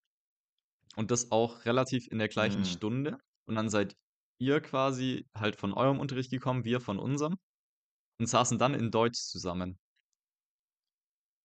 Und 0.97 1.11
das 1.11 1.30
auch 1.32 1.64
relativ 1.64 2.06
in 2.11 2.18
der 2.18 2.28
gleichen 2.28 2.61
Mhm. 2.61 2.64
Stunde. 2.64 3.18
Und 3.47 3.54
dann 3.56 3.68
seid 3.71 3.94
ihr 4.38 4.61
quasi 4.61 5.26
halt 5.35 5.56
von 5.56 5.73
eurem 5.73 6.00
Unterricht 6.00 6.30
gekommen, 6.30 6.64
wir 6.64 6.80
von 6.80 6.99
unserem. 6.99 7.37
Und 8.21 8.26
saßen 8.28 8.59
dann 8.59 8.75
in 8.75 8.90
Deutsch 8.90 9.21
zusammen. 9.21 9.78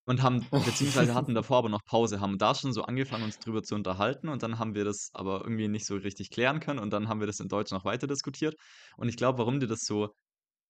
Und 0.07 0.23
haben, 0.23 0.49
beziehungsweise 0.63 1.13
hatten 1.15 1.35
davor 1.35 1.57
aber 1.59 1.69
noch 1.69 1.83
Pause, 1.85 2.21
haben 2.21 2.37
da 2.39 2.55
schon 2.55 2.73
so 2.73 2.83
angefangen, 2.83 3.25
uns 3.25 3.39
drüber 3.39 3.63
zu 3.63 3.75
unterhalten. 3.75 4.29
Und 4.29 4.41
dann 4.43 4.57
haben 4.59 4.73
wir 4.75 4.85
das 4.85 5.09
aber 5.13 5.41
irgendwie 5.43 5.67
nicht 5.67 5.85
so 5.85 5.97
richtig 5.97 6.29
klären 6.31 6.61
können. 6.61 6.79
Und 6.79 6.91
dann 6.91 7.09
haben 7.09 7.19
wir 7.19 7.27
das 7.27 7.41
in 7.41 7.49
Deutsch 7.49 7.71
noch 7.71 7.85
weiter 7.85 8.07
diskutiert. 8.07 8.55
Und 8.97 9.09
ich 9.09 9.17
glaube, 9.17 9.39
warum 9.39 9.59
dir 9.59 9.67
das 9.67 9.81
so 9.81 10.13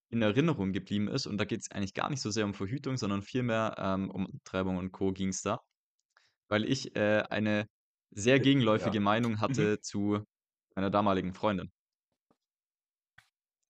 in 0.10 0.22
Erinnerung 0.22 0.74
geblieben 0.74 1.08
ist, 1.10 1.28
und 1.28 1.38
da 1.40 1.46
geht 1.46 1.62
es 1.62 1.72
eigentlich 1.72 1.94
gar 1.96 2.10
nicht 2.10 2.22
so 2.22 2.32
sehr 2.32 2.46
um 2.46 2.54
Verhütung, 2.56 2.98
sondern 2.98 3.22
vielmehr 3.24 3.76
ähm, 3.80 4.12
um 4.12 4.28
Treibung 4.46 4.78
und 4.78 4.92
Co. 4.94 5.12
ging 5.14 5.30
es 5.30 5.42
da. 5.42 5.60
Weil 6.50 6.66
ich 6.66 6.96
äh, 6.96 7.24
eine 7.30 7.68
sehr 8.12 8.40
gegenläufige 8.40 9.00
Ja. 9.00 9.02
Meinung 9.02 9.34
Mhm. 9.34 9.42
hatte 9.42 9.80
zu 9.82 10.24
meiner 10.76 10.90
damaligen 10.92 11.34
Freundin. 11.34 11.72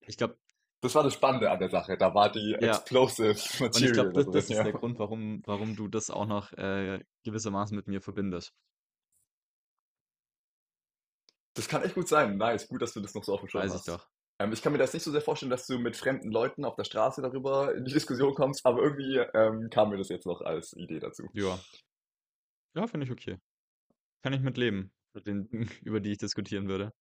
Ich 0.01 0.17
glaube, 0.17 0.39
Das 0.81 0.93
war 0.93 1.03
das 1.03 1.13
Spannende 1.13 1.49
an 1.49 1.59
der 1.59 1.69
Sache. 1.69 1.97
Da 1.97 2.13
war 2.13 2.31
die 2.31 2.51
ja, 2.51 2.69
Explosive 2.69 3.29
und 3.63 3.81
ich 3.81 3.93
glaube, 3.93 4.09
Material 4.09 4.13
da 4.13 4.23
das, 4.23 4.25
das 4.25 4.43
ist 4.45 4.57
ja. 4.57 4.63
der 4.63 4.73
Grund, 4.73 4.99
warum, 4.99 5.41
warum 5.45 5.75
du 5.75 5.87
das 5.87 6.09
auch 6.09 6.27
noch 6.27 6.53
äh, 6.53 7.03
gewissermaßen 7.23 7.75
mit 7.75 7.87
mir 7.87 8.01
verbindest. 8.01 8.53
Das 11.55 11.67
kann 11.67 11.81
echt 11.81 11.95
gut 11.95 12.07
sein. 12.07 12.37
Nice, 12.37 12.67
gut, 12.67 12.81
dass 12.81 12.93
du 12.93 12.99
das 12.99 13.15
noch 13.15 13.23
so 13.23 13.33
auf 13.33 13.39
dem 13.39 13.49
Schirm 13.49 13.63
Weiß 13.63 13.71
ich 13.71 13.77
hast. 13.77 13.87
doch. 13.87 14.07
Ähm, 14.39 14.53
ich 14.53 14.61
kann 14.61 14.71
mir 14.71 14.77
das 14.77 14.93
nicht 14.93 15.01
so 15.01 15.11
sehr 15.11 15.21
vorstellen, 15.21 15.49
dass 15.49 15.65
du 15.65 15.79
mit 15.79 15.97
fremden 15.97 16.31
Leuten 16.31 16.63
auf 16.63 16.75
der 16.75 16.83
Straße 16.83 17.23
darüber 17.23 17.73
in 17.73 17.83
die 17.83 17.93
Diskussion 17.93 18.35
kommst, 18.35 18.63
aber 18.63 18.83
irgendwie 18.83 19.17
ähm, 19.33 19.69
kam 19.71 19.89
mir 19.89 19.97
das 19.97 20.09
jetzt 20.09 20.27
noch 20.27 20.41
als 20.41 20.73
Idee 20.73 20.99
dazu. 20.99 21.27
Ja, 21.33 21.57
ja, 22.77 22.85
finde 22.85 23.07
ich 23.07 23.11
okay. 23.11 23.39
Kann 24.21 24.33
ich 24.33 24.41
mit 24.41 24.55
leben, 24.55 24.91
mit 25.13 25.25
den 25.25 25.49
Dingen, 25.49 25.69
über 25.81 25.99
die 25.99 26.11
ich 26.11 26.19
diskutieren 26.19 26.67
würde. 26.69 26.93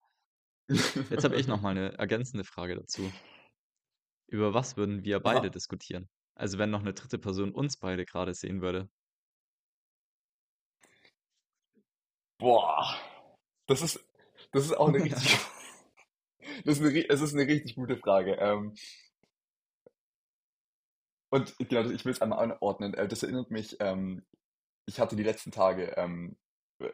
Jetzt 0.67 1.23
habe 1.23 1.35
ich 1.35 1.47
noch 1.47 1.61
mal 1.61 1.69
eine 1.69 1.93
ergänzende 1.97 2.43
Frage 2.43 2.75
dazu. 2.75 3.11
Über 4.27 4.53
was 4.53 4.77
würden 4.77 5.03
wir 5.03 5.19
beide 5.19 5.49
Aha. 5.49 5.51
diskutieren? 5.51 6.07
Also 6.33 6.57
wenn 6.57 6.69
noch 6.69 6.79
eine 6.79 6.93
dritte 6.93 7.17
Person 7.19 7.51
uns 7.51 7.75
beide 7.75 8.05
gerade 8.05 8.33
sehen 8.33 8.61
würde. 8.61 8.89
Boah, 12.39 12.95
das 13.67 13.81
ist, 13.81 13.99
das 14.51 14.65
ist 14.65 14.73
auch 14.77 14.89
eine 14.89 15.03
richtig, 15.03 15.37
das 16.65 16.77
ist 16.77 16.81
eine, 16.81 16.91
ri- 16.91 17.05
es 17.09 17.21
ist 17.21 17.33
eine 17.33 17.47
richtig 17.47 17.75
gute 17.75 17.97
Frage. 17.97 18.33
Ähm, 18.39 18.75
und 21.29 21.55
genau, 21.57 21.89
ich 21.89 22.05
will 22.05 22.11
es 22.11 22.21
einmal 22.21 22.39
anordnen. 22.39 22.93
Äh, 22.93 23.07
Das 23.07 23.23
erinnert 23.23 23.51
mich, 23.51 23.77
ähm, 23.79 24.25
ich 24.87 24.99
hatte 24.99 25.15
die 25.15 25.23
letzten 25.23 25.51
Tage 25.51 25.93
ähm, 25.97 26.37
äh, 26.79 26.89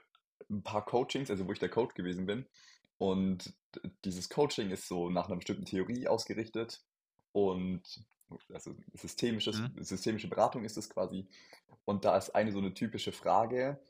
ein 0.49 0.63
paar 0.63 0.85
Coachings, 0.85 1.29
also 1.29 1.47
wo 1.47 1.51
ich 1.53 1.59
der 1.59 1.69
Coach 1.69 1.95
gewesen 1.95 2.25
bin. 2.25 2.47
Und 2.97 3.53
dieses 4.05 4.29
Coaching 4.29 4.71
ist 4.71 4.87
so 4.87 5.09
nach 5.09 5.27
einer 5.27 5.37
bestimmten 5.37 5.65
Theorie 5.65 6.07
ausgerichtet 6.07 6.83
und 7.33 7.83
also 8.53 8.75
systemisches, 8.93 9.57
Hm? 9.57 9.77
systemische 9.77 10.29
Beratung 10.29 10.65
ist 10.65 10.77
es 10.77 10.89
quasi. 10.89 11.29
Und 11.85 12.05
da 12.05 12.17
ist 12.17 12.31
eine 12.31 12.51
so 12.53 12.59
eine 12.59 12.73
typische 12.75 13.13
Frage, 13.13 13.81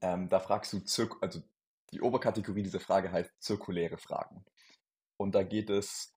ähm, 0.00 0.28
da 0.28 0.40
fragst 0.40 0.72
du, 0.72 0.80
zirk 0.80 1.16
also 1.20 1.42
die 1.92 2.00
Oberkategorie 2.00 2.62
dieser 2.62 2.80
Frage 2.80 3.12
heißt 3.12 3.32
zirkuläre 3.40 3.98
Fragen. 3.98 4.44
Und 5.18 5.34
da 5.34 5.42
geht 5.42 5.70
es 5.70 6.16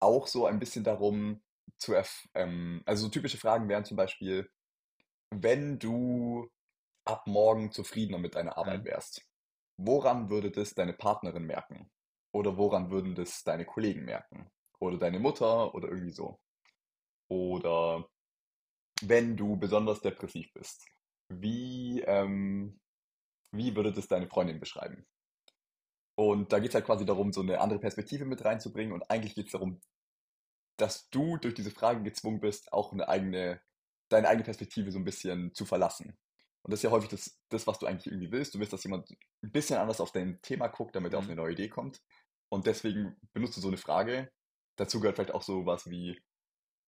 auch 0.00 0.26
so 0.28 0.46
ein 0.46 0.58
bisschen 0.60 0.84
darum, 0.84 1.42
zu 1.78 1.94
erf 1.94 2.28
ähm, 2.34 2.82
also 2.86 3.06
so 3.06 3.10
typische 3.10 3.38
Fragen 3.38 3.68
wären 3.68 3.84
zum 3.84 3.96
Beispiel, 3.96 4.50
wenn 5.30 5.78
du 5.78 6.50
ab 7.04 7.26
morgen 7.26 7.72
zufriedener 7.72 8.18
mit 8.18 8.34
deiner 8.36 8.58
Arbeit 8.58 8.84
Hm? 8.84 8.86
wärst, 8.86 9.22
woran 9.78 10.30
würde 10.30 10.50
das 10.52 10.74
deine 10.74 10.94
Partnerin 10.94 11.44
merken? 11.44 11.90
Oder 12.32 12.56
woran 12.58 12.90
würden 12.90 13.14
das 13.14 13.44
deine 13.44 13.66
Kollegen 13.66 14.04
merken? 14.06 14.50
Oder 14.84 14.98
deine 14.98 15.18
Mutter 15.18 15.74
oder 15.74 15.88
irgendwie 15.88 16.12
so. 16.12 16.38
Oder 17.28 18.08
wenn 19.02 19.36
du 19.36 19.56
besonders 19.56 20.00
depressiv 20.00 20.52
bist, 20.52 20.84
wie, 21.28 22.00
ähm, 22.02 22.80
wie 23.52 23.74
würde 23.76 23.92
das 23.92 24.08
deine 24.08 24.28
Freundin 24.28 24.60
beschreiben? 24.60 25.06
Und 26.16 26.52
da 26.52 26.58
geht 26.58 26.70
es 26.70 26.74
halt 26.74 26.86
quasi 26.86 27.04
darum, 27.04 27.32
so 27.32 27.40
eine 27.40 27.60
andere 27.60 27.80
Perspektive 27.80 28.24
mit 28.24 28.44
reinzubringen. 28.44 28.92
Und 28.92 29.10
eigentlich 29.10 29.34
geht 29.34 29.46
es 29.46 29.52
darum, 29.52 29.80
dass 30.76 31.08
du 31.10 31.36
durch 31.38 31.54
diese 31.54 31.70
Fragen 31.70 32.04
gezwungen 32.04 32.40
bist, 32.40 32.72
auch 32.72 32.92
eine 32.92 33.08
eigene, 33.08 33.60
deine 34.08 34.28
eigene 34.28 34.44
Perspektive 34.44 34.90
so 34.92 34.98
ein 34.98 35.04
bisschen 35.04 35.54
zu 35.54 35.64
verlassen. 35.64 36.18
Und 36.62 36.72
das 36.72 36.80
ist 36.80 36.84
ja 36.84 36.90
häufig 36.90 37.10
das, 37.10 37.40
das, 37.50 37.66
was 37.66 37.78
du 37.78 37.86
eigentlich 37.86 38.06
irgendwie 38.06 38.32
willst. 38.32 38.54
Du 38.54 38.58
willst, 38.58 38.72
dass 38.72 38.84
jemand 38.84 39.10
ein 39.42 39.52
bisschen 39.52 39.78
anders 39.78 40.00
auf 40.00 40.12
dein 40.12 40.40
Thema 40.42 40.68
guckt, 40.68 40.96
damit 40.96 41.12
er 41.12 41.18
auf 41.20 41.26
Hm? 41.26 41.32
eine 41.32 41.36
neue 41.36 41.52
Idee 41.52 41.68
kommt. 41.68 42.02
Und 42.50 42.66
deswegen 42.66 43.16
benutzt 43.32 43.56
du 43.56 43.60
so 43.60 43.68
eine 43.68 43.76
Frage. 43.76 44.30
Dazu 44.76 45.00
gehört 45.00 45.16
vielleicht 45.16 45.34
auch 45.34 45.42
so 45.42 45.66
was 45.66 45.88
wie, 45.88 46.20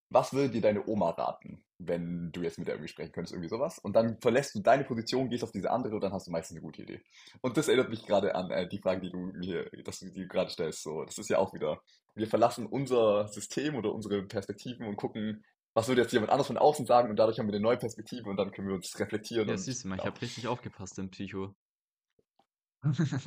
was 0.09 0.33
würde 0.33 0.49
dir 0.49 0.61
deine 0.61 0.87
Oma 0.87 1.09
raten, 1.11 1.63
wenn 1.79 2.31
du 2.31 2.41
jetzt 2.41 2.57
mit 2.57 2.67
der 2.67 2.75
irgendwie 2.75 2.89
sprechen 2.89 3.11
könntest, 3.11 3.33
irgendwie 3.33 3.49
sowas? 3.49 3.77
Und 3.79 3.95
dann 3.95 4.19
verlässt 4.21 4.55
du 4.55 4.61
deine 4.61 4.85
Position, 4.85 5.29
gehst 5.29 5.43
auf 5.43 5.51
diese 5.51 5.69
andere 5.69 5.95
und 5.95 6.01
dann 6.01 6.13
hast 6.13 6.27
du 6.27 6.31
meistens 6.31 6.55
eine 6.55 6.61
gute 6.61 6.83
Idee. 6.83 7.01
Und 7.41 7.57
das 7.57 7.67
erinnert 7.67 7.89
mich 7.89 8.05
gerade 8.05 8.35
an 8.35 8.49
äh, 8.51 8.67
die 8.67 8.79
Frage, 8.79 9.01
die 9.01 9.09
du 9.09 9.17
mir, 9.17 9.69
dass 9.83 9.99
du 9.99 10.09
die 10.09 10.27
gerade 10.27 10.49
stellst. 10.49 10.83
So, 10.83 11.03
das 11.03 11.17
ist 11.17 11.29
ja 11.29 11.39
auch 11.39 11.53
wieder, 11.53 11.81
wir 12.15 12.27
verlassen 12.27 12.65
unser 12.65 13.27
System 13.27 13.75
oder 13.75 13.93
unsere 13.93 14.23
Perspektiven 14.23 14.87
und 14.87 14.95
gucken, 14.95 15.43
was 15.73 15.87
würde 15.87 16.01
jetzt 16.01 16.13
jemand 16.13 16.31
anders 16.31 16.47
von 16.47 16.57
außen 16.57 16.85
sagen 16.85 17.09
und 17.09 17.17
dadurch 17.17 17.37
haben 17.37 17.47
wir 17.47 17.53
eine 17.53 17.61
neue 17.61 17.77
Perspektive 17.77 18.29
und 18.29 18.37
dann 18.37 18.51
können 18.51 18.67
wir 18.67 18.75
uns 18.75 18.97
reflektieren 18.99 19.47
Ja, 19.47 19.57
siehst 19.57 19.83
du 19.83 19.89
mal, 19.89 19.95
ich 19.95 20.01
genau. 20.01 20.13
habe 20.13 20.21
richtig 20.21 20.47
aufgepasst 20.47 20.97
in 20.97 21.11
Psycho. 21.11 21.53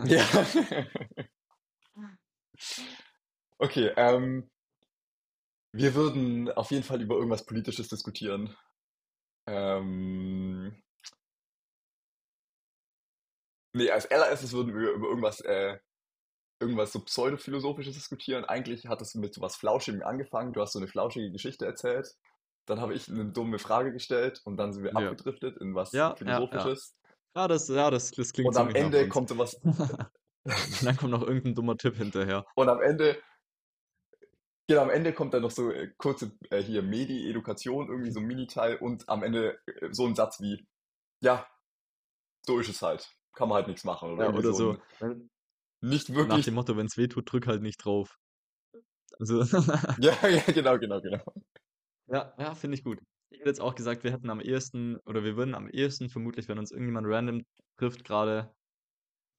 Ja. 0.05 0.25
Okay, 3.61 3.93
ähm, 3.97 4.51
wir 5.73 5.95
würden 5.97 6.49
auf 6.53 6.71
jeden 6.71 6.85
Fall 6.85 7.01
über 7.03 7.17
irgendwas 7.17 7.45
Politisches 7.47 7.89
diskutieren. 7.89 8.57
Ähm, 9.49 10.83
nee, 13.75 13.91
als 13.91 14.11
allererstes 14.11 14.53
würden 14.53 14.75
wir 14.79 14.91
über 14.93 15.09
irgendwas, 15.09 15.41
äh, 15.41 15.79
irgendwas 16.61 16.93
so 16.93 17.05
pseudophilosophisches 17.05 17.95
diskutieren. 17.97 18.45
Eigentlich 18.47 18.87
hat 18.89 19.03
es 19.03 19.15
mit 19.17 19.35
so 19.35 19.43
was 19.43 19.57
Flauschigem 19.57 20.03
angefangen. 20.03 20.53
Du 20.53 20.61
hast 20.63 20.73
so 20.75 20.79
eine 20.81 20.89
flauschige 20.89 21.33
Geschichte 21.33 21.67
erzählt, 21.67 22.17
dann 22.67 22.81
habe 22.81 22.95
ich 22.95 23.09
eine 23.11 23.27
dumme 23.33 23.59
Frage 23.59 23.93
gestellt 23.93 24.43
und 24.45 24.57
dann 24.59 24.73
sind 24.73 24.85
wir 24.85 24.97
Ja. 24.97 24.99
abgedriftet 24.99 25.59
in 25.59 25.75
was 25.75 25.93
Ja, 25.95 26.21
ja, 26.27 26.49
ja. 26.53 26.73
Philosophisches. 26.73 26.97
Ja, 27.37 27.49
das, 27.49 27.69
ja, 27.69 27.91
das, 27.91 28.11
das 28.13 28.33
klingt 28.33 28.49
Und 28.49 28.57
am 28.59 28.69
ziemlich 28.69 28.79
nach 28.79 28.93
Ende 28.93 28.97
uns. 28.97 29.09
kommt 29.09 29.29
sowas, 29.29 29.61
Und 29.65 30.07
dann 30.87 30.97
kommt 30.97 31.11
noch 31.13 31.23
irgendein 31.23 31.55
dummer 31.55 31.77
Tipp 31.77 31.97
hinterher. 31.97 32.47
und 32.55 32.69
am 32.69 32.81
Ende, 32.81 33.21
genau, 34.71 34.83
am 34.83 34.91
Ende 34.91 35.13
kommt 35.13 35.35
dann 35.35 35.43
noch 35.43 35.51
so 35.51 35.73
äh, 35.73 35.91
kurze, 35.99 36.31
äh, 36.51 36.63
hier 36.63 36.83
Medi-Edukation, 36.83 37.89
irgendwie 37.89 38.13
so 38.13 38.21
ein 38.21 38.27
Miniteil 38.27 38.77
und 38.77 39.09
am 39.09 39.25
Ende 39.25 39.59
äh, 39.67 39.89
so 39.91 40.07
ein 40.07 40.15
Satz 40.15 40.41
wie, 40.41 40.65
ja, 41.23 41.45
so 42.47 42.61
ist 42.61 42.69
es 42.69 42.81
halt. 42.81 43.13
Kann 43.35 43.49
man 43.49 43.57
halt 43.57 43.67
nichts 43.67 43.83
machen. 43.83 44.13
Oder 44.13 44.27
Ja, 44.27 44.31
oder 44.31 44.53
so 44.53 44.53
so. 44.53 44.79
ein, 45.01 45.29
nicht 45.83 46.09
Nach 46.09 46.17
wirklich, 46.17 46.45
dem 46.45 46.55
Motto, 46.55 46.77
wenn 46.77 46.87
es 46.87 46.97
weh 46.97 47.09
tut, 47.09 47.31
drück 47.33 47.49
halt 47.49 47.63
nicht 47.63 47.85
drauf. 47.85 48.17
Also, 49.19 49.43
ja, 50.01 50.29
ja, 50.29 50.43
genau, 50.53 50.79
genau, 50.79 51.01
genau. 51.01 51.25
ja, 52.07 52.33
ja, 52.39 52.55
finde 52.55 52.77
ich 52.77 52.85
gut. 52.85 53.01
Ich 53.33 53.41
hätte 53.41 53.49
jetzt 53.49 53.61
auch 53.61 53.75
gesagt, 53.75 54.05
wir 54.05 54.13
hätten 54.13 54.31
am 54.31 54.41
ehesten, 54.41 54.99
oder 55.05 55.25
wir 55.25 55.37
würden 55.37 55.57
am 55.57 55.69
ehesten 55.69 56.11
vermutlich, 56.11 56.49
wenn 56.49 56.59
uns 56.59 56.71
irgendjemand 56.71 57.09
random 57.09 57.43
trifft, 57.77 58.05
gerade 58.05 58.55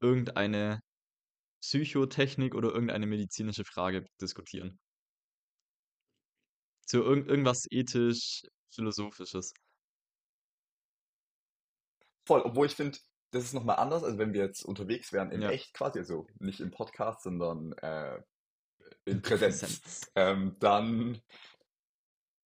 irgendeine 0.02 0.82
Psychotechnik 1.64 2.54
oder 2.54 2.74
irgendeine 2.74 3.06
medizinische 3.06 3.64
Frage 3.64 4.06
diskutieren. 4.20 4.78
So 6.92 7.02
irgend, 7.04 7.30
irgendwas 7.30 7.68
ethisch-philosophisches. 7.72 9.54
Voll, 12.28 12.42
obwohl 12.42 12.66
ich 12.66 12.76
finde, 12.76 12.98
das 13.32 13.46
ist 13.46 13.54
nochmal 13.54 13.78
anders, 13.78 14.04
als 14.04 14.18
wenn 14.18 14.34
wir 14.34 14.42
jetzt 14.44 14.66
unterwegs 14.66 15.14
wären 15.14 15.32
in 15.32 15.42
Ja. 15.42 15.50
echt 15.52 15.74
quasi, 15.74 16.00
also 16.00 16.28
nicht 16.40 16.60
im 16.60 16.70
Podcast, 16.70 17.24
sondern 17.24 17.72
äh, 17.78 18.22
in 19.06 19.22
Präsenz. 19.22 19.62
Präsenz. 19.62 20.12
Ähm, 20.16 20.58
dann 20.60 21.22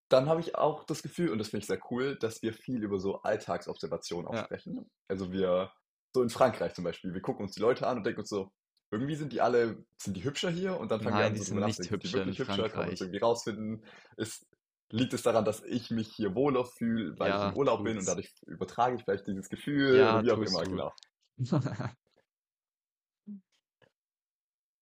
dann 0.08 0.28
habe 0.28 0.40
ich 0.40 0.54
auch 0.54 0.84
das 0.84 1.02
Gefühl, 1.02 1.30
und 1.30 1.38
das 1.38 1.48
finde 1.48 1.62
ich 1.62 1.66
sehr 1.66 1.80
cool, 1.90 2.16
dass 2.16 2.40
wir 2.40 2.52
viel 2.52 2.84
über 2.84 3.00
so 3.00 3.22
Alltagsobservationen 3.22 4.28
auch 4.28 4.34
Ja. 4.34 4.44
sprechen. 4.44 4.88
Also 5.08 5.32
wir, 5.32 5.72
so 6.14 6.22
in 6.22 6.30
Frankreich 6.30 6.74
zum 6.74 6.84
Beispiel, 6.84 7.12
wir 7.12 7.20
gucken 7.20 7.44
uns 7.44 7.54
die 7.56 7.60
Leute 7.60 7.84
an 7.88 7.98
und 7.98 8.06
denken 8.06 8.20
uns 8.20 8.28
so, 8.28 8.52
irgendwie 8.90 9.16
sind 9.16 9.32
die 9.32 9.40
alle, 9.40 9.84
sind 10.00 10.16
die 10.16 10.24
hübscher 10.24 10.50
hier? 10.50 10.78
Und 10.78 10.90
dann 10.90 11.00
fangen 11.00 11.16
wir 11.18 11.24
Nein, 11.24 11.26
an, 11.26 11.34
die 11.34 11.40
so 11.40 11.44
sind 11.44 11.60
nicht 11.64 11.76
sind 11.76 11.90
die 12.02 12.12
hübscher 12.12 12.22
in 12.22 12.26
wirklich 12.26 12.38
hübscher? 12.38 12.68
Kann 12.68 12.86
man 12.86 12.94
irgendwie 12.96 13.18
rausfinden? 13.18 13.84
Ist, 14.16 14.46
liegt 14.90 15.12
es 15.14 15.22
daran, 15.22 15.44
dass 15.44 15.62
ich 15.64 15.90
mich 15.90 16.08
hier 16.14 16.34
wohler 16.34 16.64
fühle, 16.64 17.18
weil 17.18 17.34
ich 17.34 17.38
Ja, 17.40 17.50
im 17.50 17.56
Urlaub 17.56 17.82
bin 17.84 17.98
und 17.98 18.04
tut's. 18.04 18.06
dadurch 18.06 18.32
übertrage 18.46 18.96
ich 18.96 19.02
vielleicht 19.04 19.26
dieses 19.26 19.48
Gefühl 19.48 19.96
Ja, 19.96 20.08
oder 20.08 20.22
wie 20.22 20.30
auch 20.30 20.40
immer, 20.42 20.62
du. 20.64 20.70
genau. 20.70 20.92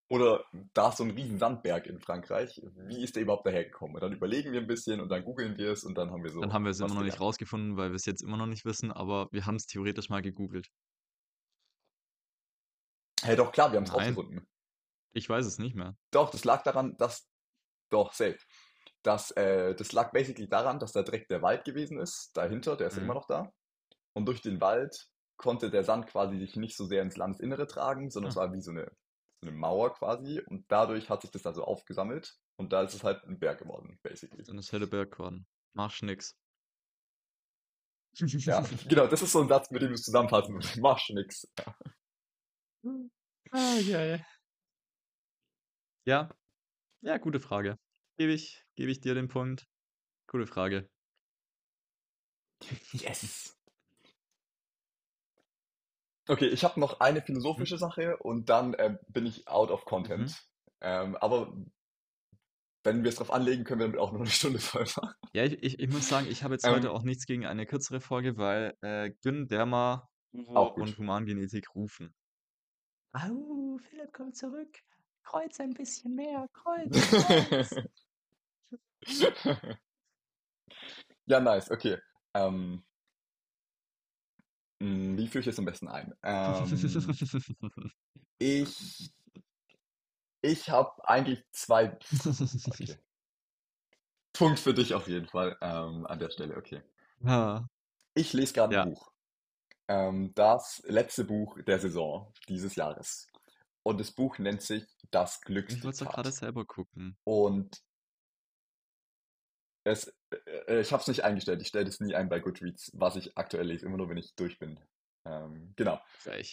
Oder 0.09 0.45
da 0.73 0.89
ist 0.89 0.97
so 0.97 1.03
ein 1.03 1.11
riesen 1.11 1.39
Sandberg 1.39 1.87
in 1.87 1.99
Frankreich. 1.99 2.61
Wie 2.87 3.03
ist 3.03 3.15
der 3.15 3.23
überhaupt 3.23 3.45
dahergekommen? 3.47 3.95
Und 3.95 4.01
dann 4.01 4.13
überlegen 4.13 4.51
wir 4.51 4.59
ein 4.61 4.67
bisschen 4.67 4.99
und 5.01 5.09
dann 5.09 5.23
googeln 5.23 5.57
wir 5.57 5.71
es 5.71 5.83
und 5.83 5.95
dann 5.97 6.11
haben 6.11 6.23
wir 6.23 6.31
Dann 6.39 6.51
so 6.51 6.53
haben 6.53 6.63
wir 6.63 6.71
es 6.71 6.79
immer 6.79 6.93
noch 6.93 7.03
nicht 7.03 7.19
rausgefunden, 7.19 7.75
weil 7.77 7.89
wir 7.91 7.95
es 7.95 8.05
jetzt 8.05 8.21
immer 8.23 8.37
noch 8.37 8.45
nicht 8.47 8.63
wissen, 8.65 8.91
aber 8.91 9.27
wir 9.31 9.45
haben 9.45 9.55
es 9.55 9.65
theoretisch 9.65 10.09
mal 10.09 10.21
gegoogelt. 10.21 10.67
Hey, 13.25 13.35
doch, 13.35 13.51
klar, 13.51 13.71
wir 13.71 13.77
haben 13.77 13.85
es 13.85 13.93
rausgefunden. 13.93 14.47
ich 15.13 15.27
weiß 15.27 15.45
es 15.45 15.57
nicht 15.57 15.75
mehr. 15.75 15.95
Doch, 16.11 16.29
das 16.29 16.45
lag 16.45 16.63
daran, 16.63 16.95
dass, 16.97 17.27
doch, 17.89 18.13
safe. 18.13 18.37
Das, 19.03 19.31
äh, 19.31 19.75
das 19.75 19.91
lag 19.91 20.11
basically 20.11 20.47
daran, 20.47 20.79
dass 20.79 20.91
da 20.91 21.03
direkt 21.03 21.29
der 21.31 21.41
Wald 21.41 21.63
gewesen 21.65 21.99
ist, 21.99 22.31
dahinter, 22.35 22.75
der 22.77 22.87
ist 22.87 22.97
ja 22.97 23.03
immer 23.03 23.13
Mhm. 23.13 23.19
noch 23.19 23.27
da. 23.27 23.51
Und 24.13 24.25
durch 24.27 24.41
den 24.41 24.61
Wald 24.61 25.07
konnte 25.37 25.69
der 25.69 25.83
Sand 25.83 26.07
quasi 26.07 26.37
sich 26.39 26.55
nicht 26.55 26.77
so 26.77 26.85
sehr 26.85 27.01
ins 27.01 27.17
Landesinnere 27.17 27.67
tragen, 27.67 28.09
sondern 28.09 28.29
es 28.29 28.35
Hm. 28.35 28.41
war 28.41 28.53
wie 28.53 28.61
so 28.61 28.71
eine, 28.71 28.85
so 29.41 29.49
eine 29.49 29.57
Mauer 29.57 29.93
quasi. 29.93 30.41
Und 30.47 30.65
dadurch 30.71 31.09
hat 31.09 31.21
sich 31.21 31.31
das 31.31 31.41
dann 31.41 31.53
so 31.53 31.63
aufgesammelt. 31.63 32.35
Und 32.57 32.71
da 32.73 32.83
ist 32.83 32.93
es 32.93 33.03
halt 33.03 33.23
ein 33.25 33.37
Berg 33.39 33.59
geworden, 33.59 33.99
basically. 34.01 34.43
Dann 34.43 34.57
ist 34.57 34.71
Helleberg 34.71 35.11
geworden. 35.11 35.45
Machst 35.73 36.03
nix. 36.03 36.35
Ja, 38.17 38.63
genau, 38.87 39.07
das 39.07 39.21
ist 39.21 39.33
so 39.33 39.41
ein 39.41 39.49
Satz, 39.49 39.69
mit 39.71 39.81
dem 39.81 39.89
du 39.89 39.95
es 39.95 40.03
zusammenfassen 40.03 40.53
musst. 40.55 40.77
Machst 40.77 41.09
nix. 41.09 41.45
Ja. 41.59 41.75
Ah, 43.51 43.79
geil. 43.81 44.19
Ja, 46.07 46.29
ja, 47.01 47.17
gute 47.19 47.39
Frage. 47.41 47.77
Gebe 48.17 48.33
ich, 48.33 48.65
gebe 48.75 48.91
ich 48.91 49.01
dir 49.01 49.15
den 49.15 49.27
Punkt. 49.29 49.65
Gute 50.27 50.47
Frage. 50.47 50.89
Yes. 52.93 53.55
Okay, 56.27 56.47
ich 56.47 56.63
habe 56.63 56.79
noch 56.79 56.99
eine 56.99 57.21
Mhm. 57.57 57.65
philosophische 57.65 57.77
Sache 57.77 58.17
und 58.17 58.49
dann 58.49 58.73
äh, 58.75 58.97
bin 59.07 59.25
ich 59.25 59.47
out 59.47 59.69
of 59.71 59.85
Mhm. 59.99 60.35
content. 60.35 60.43
Ähm, 60.81 61.15
aber 61.17 61.53
wenn 62.83 63.03
wir 63.03 63.09
es 63.09 63.15
drauf 63.15 63.31
anlegen, 63.31 63.63
können 63.65 63.79
wir 63.81 63.87
damit 63.87 63.99
auch 63.99 64.11
noch 64.13 64.21
eine 64.21 64.29
Stunde 64.29 64.59
voll 64.59 64.85
machen. 64.95 65.15
Ja, 65.33 65.43
ich, 65.43 65.61
ich, 65.63 65.79
ich 65.79 65.89
muss 65.89 66.07
sagen, 66.07 66.27
ich 66.27 66.43
habe 66.43 66.53
jetzt 66.55 66.67
heute 66.67 66.89
Ähm, 66.89 66.91
auch 66.91 67.03
nichts 67.03 67.25
gegen 67.25 67.45
eine 67.45 67.65
kürzere 67.65 67.99
Folge, 68.01 68.37
weil 68.37 68.75
äh, 68.81 69.11
Gün, 69.21 69.47
Derma, 69.47 70.07
Uro 70.33 70.59
auch 70.59 70.75
und 70.75 70.97
gut. 70.97 70.97
Humangenetik 70.97 71.75
rufen. 71.75 72.15
Au, 73.15 73.77
Philipp 73.77 74.11
kommt 74.13 74.35
zurück. 74.35 74.83
Kreuz 75.23 75.59
ein 75.59 75.73
bisschen 75.73 76.15
mehr. 76.15 76.47
Kreuz, 76.53 76.91
Kreuz. 76.91 77.75
Ja, 81.27 81.39
nice, 81.39 81.71
okay. 81.71 81.97
Ähm, 82.35 82.85
mh, 84.79 85.17
wie 85.17 85.27
führe 85.27 85.41
ich 85.41 85.47
es 85.47 85.57
am 85.57 85.65
besten 85.65 85.87
ein? 85.87 86.13
Ähm, 86.21 86.65
ich 88.37 89.11
ich 90.41 90.69
habe 90.69 90.91
eigentlich 91.07 91.43
zwei. 91.51 91.97
Okay. 92.67 92.99
Punkt 94.33 94.59
für 94.59 94.73
dich 94.73 94.93
auf 94.93 95.07
jeden 95.07 95.27
Fall 95.27 95.57
ähm, 95.61 96.05
an 96.05 96.19
der 96.19 96.29
Stelle, 96.29 96.57
okay. 96.57 96.83
Ah, 97.23 97.65
Ich 98.13 98.33
lese 98.33 98.53
gerade 98.53 98.79
ein 98.79 98.87
ja. 98.89 98.93
Buch. 98.93 99.14
Ähm, 99.87 100.33
das 100.33 100.81
letzte 100.85 101.25
Buch 101.25 101.59
der 101.63 101.79
Saison 101.79 102.33
dieses 102.47 102.75
Jahres. 102.75 103.27
Und 103.83 103.99
das 103.99 104.11
Buch 104.11 104.39
nennt 104.39 104.61
sich 104.61 104.83
Das 105.11 105.39
Ich 105.45 105.83
wollte 105.83 105.89
es 105.89 105.97
doch 105.99 106.11
gerade 106.11 106.31
selber 106.31 106.65
gucken. 106.65 107.15
Und 107.23 107.83
es, 109.83 110.11
äh, 110.31 110.81
ich 110.81 110.91
habe 110.91 111.01
es 111.01 111.07
nicht 111.07 111.23
eingestellt. 111.23 111.61
Ich 111.61 111.67
stelle 111.67 111.85
das 111.85 111.99
nie 111.99 112.15
ein 112.15 112.27
bei 112.27 112.39
Goodreads, 112.39 112.91
was 112.93 113.15
ich 113.15 113.37
aktuell 113.37 113.67
lese, 113.67 113.85
immer 113.85 113.97
nur 113.97 114.09
wenn 114.09 114.17
ich 114.17 114.33
durch 114.35 114.57
bin. 114.57 114.79
Ähm, 115.25 115.73
genau. 115.75 115.99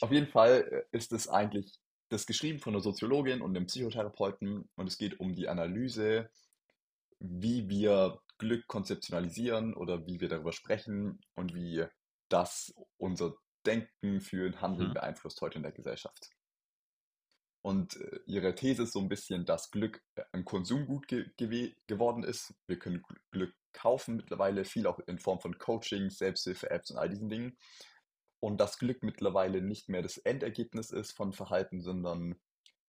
Auf 0.03 0.12
jeden 0.12 0.29
Fall 0.29 0.87
äh, 0.92 0.97
ist 0.97 1.12
es 1.12 1.29
eigentlich 1.29 1.79
das 2.11 2.27
geschrieben 2.27 2.59
von 2.59 2.75
einer 2.75 2.83
Soziologin 2.83 3.40
und 3.40 3.57
einem 3.57 3.66
Psychotherapeuten 3.66 4.68
und 4.75 4.87
es 4.87 4.99
geht 4.99 5.18
um 5.18 5.35
die 5.35 5.49
Analyse, 5.49 6.29
wie 7.18 7.68
wir 7.71 8.21
Glück 8.37 8.66
konzeptionalisieren 8.66 9.75
oder 9.75 10.07
wie 10.07 10.21
wir 10.21 10.29
darüber 10.29 10.53
sprechen 10.53 11.21
und 11.35 11.55
wie 11.55 11.87
das 12.33 12.75
unser 12.99 13.35
Denken, 13.66 14.21
Fühlen, 14.21 14.61
Handeln 14.61 14.88
Mhm. 14.88 14.95
beeinflusst 14.95 15.40
heute 15.40 15.57
in 15.57 15.62
der 15.62 15.73
Gesellschaft. 15.73 16.31
Und 17.64 17.97
äh, 17.97 18.18
ihre 18.27 18.55
These 18.57 18.83
ist 18.83 18.92
so 18.92 19.01
ein 19.01 19.09
bisschen, 19.09 19.45
dass 19.47 19.71
Glück 19.71 20.03
äh, 20.16 20.25
ein 20.33 20.45
Konsumgut 20.45 21.07
ge 21.07 21.31
gewe- 21.38 21.75
geworden 21.87 22.25
ist. 22.25 22.55
Wir 22.66 22.79
können 22.79 23.03
Gl- 23.03 23.21
Glück 23.31 23.55
kaufen 23.73 24.16
mittlerweile, 24.16 24.64
viel 24.64 24.87
auch 24.87 24.99
in 25.07 25.18
Form 25.18 25.40
von 25.40 25.57
Coaching, 25.59 26.11
Selbsthilfe-Apps 26.11 26.90
und 26.90 26.99
all 26.99 27.09
diesen 27.09 27.29
Dingen. 27.29 27.57
Und 28.40 28.61
dass 28.61 28.79
Glück 28.79 29.05
mittlerweile 29.05 29.62
nicht 29.62 29.88
mehr 29.88 30.03
das 30.03 30.18
Endergebnis 30.18 30.90
ist 30.90 31.12
von 31.12 31.33
Verhalten, 31.33 31.81
sondern 31.81 32.35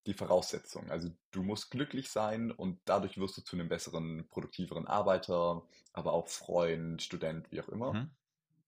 die 0.07 0.15
Voraussetzung. 0.15 0.89
Also 0.89 1.11
du 1.31 1.43
musst 1.43 1.69
glücklich 1.69 2.09
sein 2.09 2.51
und 2.51 2.81
dadurch 2.85 3.17
wirst 3.17 3.37
du 3.37 3.41
zu 3.41 3.55
einem 3.55 3.69
besseren, 3.69 4.27
produktiveren 4.29 4.87
Arbeiter, 4.87 5.65
aber 5.93 6.13
auch 6.13 6.27
Freund, 6.27 7.01
Student, 7.03 7.49
wie 7.51 7.61
auch 7.61 7.69
immer. 7.69 7.93
Mhm. 7.93 8.15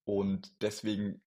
Und 0.06 0.62
deswegen, 0.62 1.22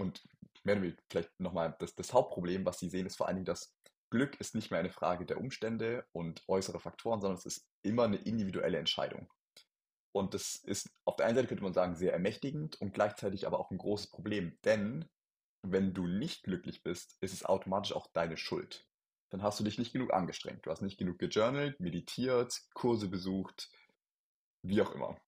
und 0.00 0.22
weniger 0.64 0.96
vielleicht 1.10 1.40
nochmal, 1.40 1.74
das, 1.78 1.94
das 1.94 2.12
Hauptproblem, 2.12 2.64
was 2.64 2.78
sie 2.78 2.88
sehen, 2.88 3.06
ist 3.06 3.16
vor 3.16 3.26
allen 3.26 3.36
Dingen, 3.36 3.46
dass 3.46 3.74
Glück 4.10 4.40
ist 4.40 4.54
nicht 4.54 4.70
mehr 4.70 4.80
eine 4.80 4.90
Frage 4.90 5.26
der 5.26 5.38
Umstände 5.38 6.06
und 6.12 6.42
äußere 6.48 6.80
Faktoren, 6.80 7.20
sondern 7.20 7.38
es 7.38 7.46
ist 7.46 7.68
immer 7.82 8.04
eine 8.04 8.16
individuelle 8.16 8.78
Entscheidung. 8.78 9.30
Und 10.12 10.34
das 10.34 10.56
ist 10.56 10.90
auf 11.04 11.16
der 11.16 11.26
einen 11.26 11.36
Seite 11.36 11.48
könnte 11.48 11.62
man 11.62 11.74
sagen 11.74 11.94
sehr 11.94 12.12
ermächtigend 12.12 12.80
und 12.80 12.94
gleichzeitig 12.94 13.46
aber 13.46 13.60
auch 13.60 13.70
ein 13.70 13.78
großes 13.78 14.10
Problem, 14.10 14.58
denn 14.64 15.04
wenn 15.62 15.92
du 15.92 16.06
nicht 16.06 16.44
glücklich 16.44 16.82
bist, 16.82 17.16
ist 17.20 17.34
es 17.34 17.44
automatisch 17.44 17.92
auch 17.92 18.06
deine 18.12 18.36
Schuld. 18.36 18.86
Dann 19.30 19.42
hast 19.42 19.60
du 19.60 19.64
dich 19.64 19.78
nicht 19.78 19.92
genug 19.92 20.12
angestrengt, 20.12 20.64
du 20.64 20.70
hast 20.70 20.80
nicht 20.80 20.98
genug 20.98 21.18
gejournalt, 21.18 21.78
meditiert, 21.80 22.58
Kurse 22.72 23.08
besucht, 23.08 23.70
wie 24.62 24.80
auch 24.80 24.94
immer. 24.94 25.20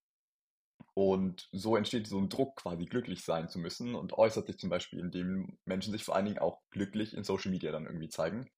Und 1.01 1.49
so 1.51 1.77
entsteht 1.77 2.07
so 2.07 2.19
ein 2.19 2.29
Druck, 2.29 2.57
quasi 2.57 2.85
glücklich 2.85 3.25
sein 3.25 3.49
zu 3.49 3.59
müssen 3.59 3.95
und 3.95 4.13
äußert 4.13 4.49
sich 4.49 4.59
zum 4.59 4.69
Beispiel, 4.69 4.99
indem 4.99 5.57
Menschen 5.65 5.93
sich 5.93 6.05
vor 6.05 6.15
allen 6.15 6.27
Dingen 6.27 6.39
auch 6.39 6.61
glücklich 6.71 7.15
in 7.15 7.25
Social 7.25 7.51
Media 7.51 7.73
dann 7.73 7.87
irgendwie 7.87 8.11
zeigen, 8.11 8.51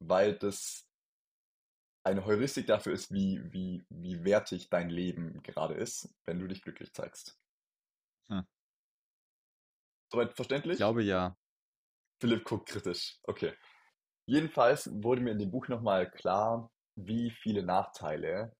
weil 0.00 0.36
das 0.36 0.88
eine 2.02 2.24
Heuristik 2.24 2.66
dafür 2.66 2.92
ist, 2.92 3.12
wie, 3.12 3.40
wie, 3.52 3.86
wie 3.88 4.24
wertig 4.24 4.68
dein 4.68 4.90
Leben 4.90 5.44
gerade 5.44 5.74
ist, 5.74 6.12
wenn 6.24 6.40
du 6.40 6.48
dich 6.48 6.60
glücklich 6.60 6.92
zeigst. 6.92 7.38
Hm. 8.30 8.44
Soweit 10.10 10.30
Ich 10.30 10.34
verständlich? 10.34 10.78
glaube 10.78 11.04
ja. 11.04 11.36
Philipp 12.20 12.44
guckt 12.44 12.68
kritisch. 12.68 13.20
Okay. 13.22 13.54
Jedenfalls 14.26 14.90
wurde 14.92 15.20
mir 15.20 15.30
in 15.30 15.38
dem 15.38 15.52
Buch 15.52 15.68
nochmal 15.68 16.10
klar, 16.10 16.68
wie 16.96 17.30
viele 17.30 17.62
Nachteile 17.62 18.56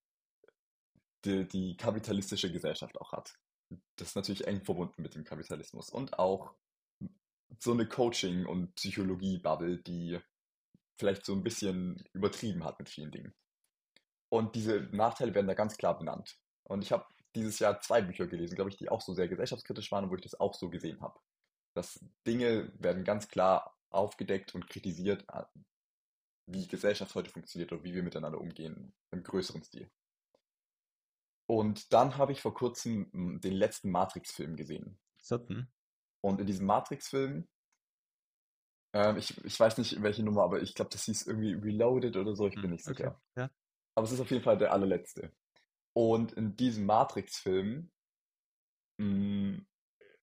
die, 1.27 1.47
die 1.47 1.77
kapitalistische 1.77 2.51
Gesellschaft 2.51 2.99
auch 3.01 3.13
hat. 3.13 3.35
Das 3.97 4.09
ist 4.09 4.17
natürlich 4.17 4.47
eng 4.47 4.63
verbunden 4.63 5.03
mit 5.03 5.15
dem 5.15 5.25
Kapitalismus. 5.25 5.91
Und 5.91 6.19
auch 6.19 6.55
so 7.59 7.73
eine 7.73 7.89
Coaching- 7.89 8.47
und 8.47 8.75
Psychologie-Bubble, 8.77 9.79
die 9.79 10.19
vielleicht 10.99 11.25
so 11.25 11.35
ein 11.35 11.43
bisschen 11.43 12.05
übertrieben 12.13 12.65
hat 12.65 12.79
mit 12.79 12.89
vielen 12.89 13.11
Dingen. 13.11 13.35
Und 14.29 14.55
diese 14.55 14.81
Nachteile 14.93 15.35
werden 15.35 15.47
da 15.47 15.55
ganz 15.55 15.77
klar 15.77 15.99
benannt. 15.99 16.39
Und 16.65 16.83
ich 16.83 16.93
habe 16.93 17.07
dieses 17.35 17.59
Jahr 17.59 17.81
zwei 17.81 18.01
Bücher 18.03 18.27
gelesen, 18.27 18.57
glaube 18.57 18.71
ich, 18.71 18.77
die 18.77 18.89
auch 18.89 19.01
so 19.01 19.15
sehr 19.15 19.29
gesellschaftskritisch 19.29 19.93
waren, 19.93 20.11
wo 20.11 20.15
ich 20.15 20.23
das 20.23 20.41
auch 20.41 20.55
so 20.55 20.71
gesehen 20.71 21.01
habe. 21.01 21.21
Dass 21.75 22.05
Dinge 22.27 22.73
werden 22.79 23.05
ganz 23.05 23.29
klar 23.29 23.77
aufgedeckt 23.91 24.55
und 24.55 24.69
kritisiert, 24.69 25.25
wie 26.47 26.67
Gesellschaft 26.67 27.15
heute 27.15 27.31
funktioniert 27.31 27.73
oder 27.73 27.85
wie 27.85 27.95
wir 27.95 28.03
miteinander 28.03 28.41
umgehen 28.41 28.95
im 29.11 29.23
größeren 29.23 29.63
Stil. 29.63 29.91
Und 31.49 31.93
dann 31.93 32.17
habe 32.19 32.33
ich 32.33 32.41
vor 32.41 32.55
kurzem 32.55 33.11
hm, 33.13 33.41
den 33.41 33.53
letzten 33.55 33.91
Matrix-Film 33.91 34.57
gesehen. 34.57 34.99
Sutton. 35.23 35.69
Und 36.23 36.41
in 36.41 36.47
diesem 36.47 36.67
Matrix-Film, 36.67 37.49
ähm, 38.95 39.17
ich, 39.17 39.45
ich 39.45 39.59
weiß 39.59 39.79
nicht 39.79 40.03
welche 40.03 40.23
Nummer, 40.23 40.43
aber 40.43 40.63
ich 40.63 40.75
glaube, 40.75 40.91
das 40.91 41.05
hieß 41.05 41.27
irgendwie 41.27 41.53
Reloaded 41.55 42.17
oder 42.17 42.35
so, 42.35 42.47
ich 42.49 42.61
bin 42.61 42.71
Hm, 42.71 42.71
nicht 42.73 42.87
okay. 42.87 42.95
sicher. 42.95 43.21
Ja. 43.37 43.51
Aber 43.95 44.07
es 44.07 44.13
ist 44.13 44.21
auf 44.21 44.31
jeden 44.31 44.43
Fall 44.43 44.59
der 44.59 44.73
allerletzte. 44.73 45.33
Und 45.95 46.33
in 46.33 46.57
diesem 46.57 46.87
Matrix-Film 46.87 47.91
mh, 48.99 49.61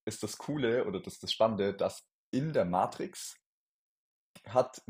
ist 0.06 0.24
das 0.24 0.38
Coole 0.38 0.86
oder 0.86 1.00
das, 1.02 1.20
das 1.20 1.32
Spannende, 1.32 1.74
dass 1.74 2.08
in 2.32 2.54
der 2.54 2.66
Matrix 2.66 3.36
hat 4.48 4.82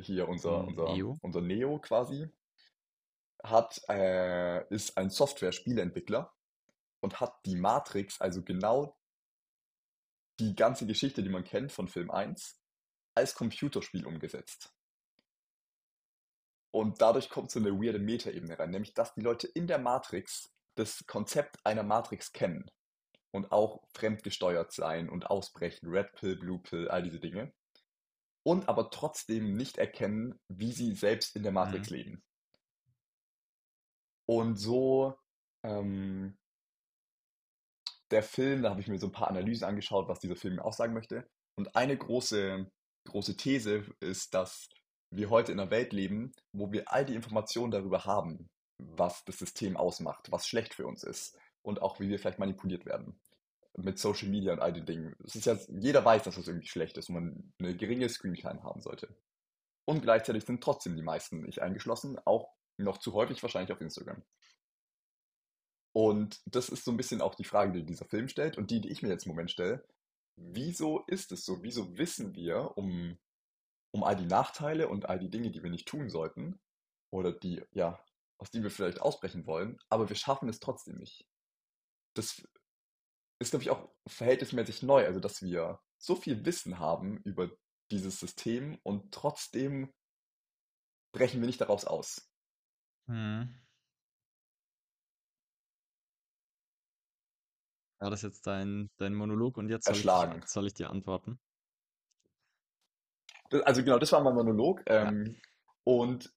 hier 0.00 0.28
unser, 0.28 0.66
Hm, 0.66 0.68
unser, 0.68 0.84
Neo. 0.94 1.18
unser 1.22 1.40
Neo 1.40 1.78
quasi, 1.80 2.28
hat, 3.44 3.80
äh, 3.88 4.66
ist 4.74 4.96
ein 4.96 5.10
Software-Spieleentwickler 5.10 6.32
und 7.00 7.20
hat 7.20 7.34
die 7.44 7.56
Matrix, 7.56 8.20
also 8.20 8.42
genau 8.42 8.96
die 10.40 10.56
ganze 10.56 10.86
Geschichte, 10.86 11.22
die 11.22 11.28
man 11.28 11.44
kennt 11.44 11.70
von 11.70 11.86
Film 11.86 12.10
1, 12.10 12.60
als 13.14 13.34
Computerspiel 13.34 14.06
umgesetzt. 14.06 14.74
Und 16.72 17.00
dadurch 17.00 17.28
kommt 17.28 17.52
so 17.52 17.60
eine 17.60 17.70
weirde 17.70 18.00
Metaebene 18.00 18.58
rein, 18.58 18.70
nämlich 18.70 18.94
dass 18.94 19.14
die 19.14 19.20
Leute 19.20 19.46
in 19.46 19.68
der 19.68 19.78
Matrix 19.78 20.50
das 20.74 21.06
Konzept 21.06 21.64
einer 21.64 21.84
Matrix 21.84 22.32
kennen 22.32 22.68
und 23.30 23.52
auch 23.52 23.84
fremdgesteuert 23.94 24.72
sein 24.72 25.08
und 25.08 25.26
ausbrechen, 25.30 25.88
Red 25.88 26.12
Pill, 26.14 26.36
Blue 26.36 26.58
Pill, 26.58 26.88
all 26.88 27.02
diese 27.02 27.20
Dinge. 27.20 27.52
Und 28.42 28.68
aber 28.68 28.90
trotzdem 28.90 29.54
nicht 29.56 29.78
erkennen, 29.78 30.40
wie 30.48 30.72
sie 30.72 30.94
selbst 30.94 31.36
in 31.36 31.44
der 31.44 31.52
Matrix 31.52 31.90
Mhm. 31.90 31.96
leben. 31.96 32.24
Und 34.26 34.56
so, 34.56 35.14
ähm, 35.64 36.36
der 38.10 38.22
Film, 38.22 38.62
da 38.62 38.70
habe 38.70 38.80
ich 38.80 38.88
mir 38.88 38.98
so 38.98 39.08
ein 39.08 39.12
paar 39.12 39.28
Analysen 39.28 39.66
angeschaut, 39.66 40.08
was 40.08 40.20
dieser 40.20 40.36
Film 40.36 40.58
aussagen 40.58 40.94
möchte. 40.94 41.26
Und 41.56 41.74
eine 41.74 41.96
große, 41.96 42.70
große 43.08 43.36
These 43.36 43.84
ist, 44.00 44.34
dass 44.34 44.68
wir 45.10 45.30
heute 45.30 45.52
in 45.52 45.60
einer 45.60 45.70
Welt 45.70 45.92
leben, 45.92 46.32
wo 46.52 46.72
wir 46.72 46.92
all 46.92 47.04
die 47.04 47.14
Informationen 47.14 47.70
darüber 47.70 48.04
haben, 48.04 48.48
was 48.78 49.24
das 49.24 49.38
System 49.38 49.76
ausmacht, 49.76 50.30
was 50.30 50.46
schlecht 50.46 50.74
für 50.74 50.86
uns 50.86 51.02
ist 51.02 51.38
und 51.62 51.82
auch 51.82 52.00
wie 52.00 52.08
wir 52.08 52.18
vielleicht 52.18 52.38
manipuliert 52.38 52.86
werden. 52.86 53.18
Mit 53.76 53.98
Social 53.98 54.28
Media 54.28 54.52
und 54.52 54.60
all 54.60 54.72
den 54.72 54.86
Dingen. 54.86 55.16
Es 55.24 55.34
ist 55.34 55.46
ja, 55.46 55.56
jeder 55.68 56.04
weiß, 56.04 56.22
dass 56.22 56.36
das 56.36 56.46
irgendwie 56.46 56.68
schlecht 56.68 56.96
ist 56.96 57.08
und 57.08 57.14
man 57.14 57.52
eine 57.58 57.76
geringe 57.76 58.08
Screentime 58.08 58.62
haben 58.62 58.80
sollte. 58.80 59.16
Und 59.84 60.02
gleichzeitig 60.02 60.44
sind 60.44 60.62
trotzdem 60.62 60.96
die 60.96 61.02
meisten, 61.02 61.46
ich 61.48 61.60
eingeschlossen, 61.60 62.18
auch 62.24 62.54
noch 62.76 62.98
zu 62.98 63.12
häufig 63.12 63.42
wahrscheinlich 63.42 63.72
auf 63.72 63.80
Instagram. 63.80 64.22
Und 65.92 66.40
das 66.46 66.68
ist 66.68 66.84
so 66.84 66.90
ein 66.90 66.96
bisschen 66.96 67.20
auch 67.20 67.36
die 67.36 67.44
Frage, 67.44 67.72
die 67.72 67.86
dieser 67.86 68.06
Film 68.06 68.28
stellt 68.28 68.58
und 68.58 68.70
die, 68.70 68.80
die 68.80 68.90
ich 68.90 69.02
mir 69.02 69.08
jetzt 69.08 69.26
im 69.26 69.32
Moment 69.32 69.50
stelle. 69.50 69.86
Wieso 70.36 71.04
ist 71.06 71.30
es 71.30 71.44
so? 71.44 71.62
Wieso 71.62 71.96
wissen 71.96 72.34
wir 72.34 72.76
um, 72.76 73.16
um 73.92 74.02
all 74.02 74.16
die 74.16 74.26
Nachteile 74.26 74.88
und 74.88 75.08
all 75.08 75.20
die 75.20 75.30
Dinge, 75.30 75.52
die 75.52 75.62
wir 75.62 75.70
nicht 75.70 75.86
tun 75.86 76.10
sollten 76.10 76.58
oder 77.12 77.32
die, 77.32 77.62
ja, 77.70 78.04
aus 78.38 78.50
denen 78.50 78.64
wir 78.64 78.72
vielleicht 78.72 79.00
ausbrechen 79.00 79.46
wollen, 79.46 79.78
aber 79.88 80.08
wir 80.08 80.16
schaffen 80.16 80.48
es 80.48 80.58
trotzdem 80.58 80.98
nicht? 80.98 81.28
Das 82.14 82.42
ist, 83.40 83.50
glaube 83.50 83.62
ich, 83.62 83.70
auch 83.70 83.88
verhältnismäßig 84.08 84.82
neu, 84.82 85.06
also 85.06 85.20
dass 85.20 85.42
wir 85.42 85.80
so 85.98 86.16
viel 86.16 86.44
Wissen 86.44 86.80
haben 86.80 87.18
über 87.18 87.50
dieses 87.92 88.18
System 88.18 88.78
und 88.82 89.12
trotzdem 89.12 89.92
brechen 91.12 91.40
wir 91.40 91.46
nicht 91.46 91.60
daraus 91.60 91.84
aus. 91.84 92.28
Mhm. 93.06 93.54
War 97.98 98.10
das 98.10 98.22
jetzt 98.22 98.46
dein, 98.46 98.90
dein 98.98 99.14
Monolog 99.14 99.56
und 99.56 99.68
jetzt 99.68 99.86
soll 99.86 99.94
ich, 99.94 100.04
Erschlagen. 100.04 100.42
soll 100.46 100.66
ich 100.66 100.74
dir 100.74 100.90
antworten? 100.90 101.38
Das, 103.50 103.62
also 103.62 103.82
genau, 103.82 103.98
das 103.98 104.12
war 104.12 104.22
mein 104.22 104.34
Monolog. 104.34 104.82
Ja. 104.88 105.08
Ähm, 105.08 105.36
und 105.84 106.30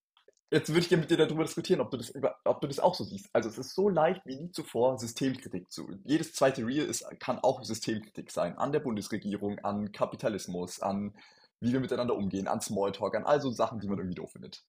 jetzt 0.51 0.69
würde 0.69 0.81
ich 0.81 0.89
gerne 0.89 1.01
mit 1.01 1.11
dir 1.11 1.17
darüber 1.17 1.43
diskutieren, 1.43 1.81
ob 1.81 1.91
du 1.91 1.97
das, 1.97 2.09
über, 2.09 2.37
ob 2.45 2.61
du 2.61 2.67
das 2.67 2.79
auch 2.79 2.95
so 2.95 3.03
siehst. 3.03 3.29
Also 3.33 3.49
es 3.49 3.57
ist 3.57 3.75
so 3.75 3.89
leicht 3.89 4.25
wie 4.25 4.37
nie 4.37 4.51
zuvor, 4.51 4.97
Systemkritik 4.97 5.71
zu. 5.71 5.89
Jedes 6.05 6.33
zweite 6.33 6.65
Reel 6.65 6.85
ist, 6.85 7.05
kann 7.19 7.39
auch 7.39 7.63
Systemkritik 7.63 8.31
sein. 8.31 8.57
An 8.57 8.71
der 8.71 8.79
Bundesregierung, 8.79 9.59
an 9.59 9.91
Kapitalismus, 9.91 10.81
an 10.81 11.13
wie 11.59 11.73
wir 11.73 11.79
miteinander 11.79 12.15
umgehen, 12.15 12.47
an 12.47 12.61
Smalltalk, 12.61 13.15
an 13.15 13.25
all 13.25 13.41
so 13.41 13.49
Sachen, 13.51 13.79
die 13.79 13.87
man 13.87 13.97
irgendwie 13.97 14.15
doof 14.15 14.31
findet. 14.31 14.63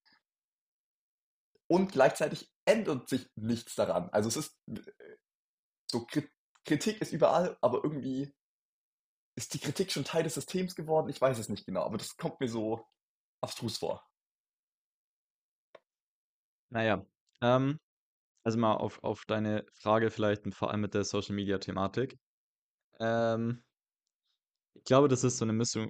Und 1.70 1.92
gleichzeitig 1.92 2.50
ändert 2.66 3.08
sich 3.08 3.30
nichts 3.36 3.74
daran. 3.74 4.08
Also 4.10 4.28
es 4.28 4.36
ist 4.36 4.58
äh, 4.68 5.16
so, 5.90 6.00
Kri- 6.06 6.30
Kritik 6.64 7.00
ist 7.00 7.12
überall, 7.12 7.56
aber 7.60 7.84
irgendwie 7.84 8.34
ist 9.38 9.54
die 9.54 9.60
Kritik 9.60 9.92
schon 9.92 10.04
Teil 10.04 10.24
des 10.24 10.34
Systems 10.34 10.74
geworden? 10.74 11.08
Ich 11.08 11.20
weiß 11.20 11.38
es 11.38 11.48
nicht 11.48 11.64
genau, 11.64 11.84
aber 11.84 11.96
das 11.96 12.16
kommt 12.16 12.40
mir 12.40 12.48
so 12.48 12.84
abstrus 13.40 13.78
vor. 13.78 14.04
Naja, 16.70 17.06
ähm, 17.40 17.78
also 18.44 18.58
mal 18.58 18.74
auf, 18.74 19.02
auf 19.04 19.24
deine 19.26 19.64
Frage 19.74 20.10
vielleicht 20.10 20.44
und 20.44 20.54
vor 20.54 20.70
allem 20.70 20.80
mit 20.80 20.94
der 20.94 21.04
Social 21.04 21.36
Media 21.36 21.58
Thematik. 21.58 22.18
Ähm, 22.98 23.62
ich 24.74 24.84
glaube, 24.84 25.06
das 25.08 25.22
ist 25.22 25.38
so 25.38 25.44
eine 25.44 25.52
Mischung, 25.52 25.88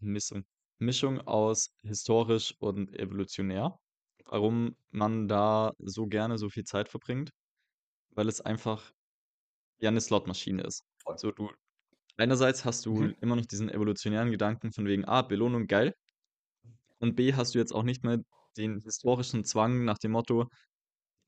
Mischung, 0.00 0.44
Mischung 0.78 1.20
aus 1.22 1.74
historisch 1.82 2.54
und 2.60 2.94
evolutionär. 2.98 3.79
Warum 4.30 4.76
man 4.92 5.28
da 5.28 5.72
so 5.78 6.06
gerne 6.08 6.38
so 6.38 6.50
viel 6.50 6.64
Zeit 6.64 6.88
verbringt, 6.90 7.32
weil 8.10 8.28
es 8.28 8.40
einfach 8.42 8.92
ja 9.80 9.90
eine 9.90 10.00
Slotmaschine 10.00 10.62
ist. 10.64 10.84
Voll. 11.04 11.18
So, 11.18 11.30
du, 11.32 11.50
einerseits 12.18 12.64
hast 12.64 12.86
du 12.86 13.02
Mhm. 13.02 13.14
immer 13.20 13.36
noch 13.36 13.46
diesen 13.46 13.70
evolutionären 13.70 14.30
Gedanken 14.32 14.72
von 14.72 14.86
wegen, 14.86 15.04
A, 15.06 15.22
Belohnung 15.22 15.66
geil. 15.68 15.94
Und 16.98 17.16
B, 17.16 17.34
hast 17.34 17.54
du 17.54 17.58
jetzt 17.58 17.72
auch 17.74 17.82
nicht 17.82 18.04
mehr 18.04 18.18
den 18.56 18.80
historischen 18.80 19.44
Zwang 19.44 19.84
nach 19.84 19.98
dem 19.98 20.12
Motto, 20.12 20.46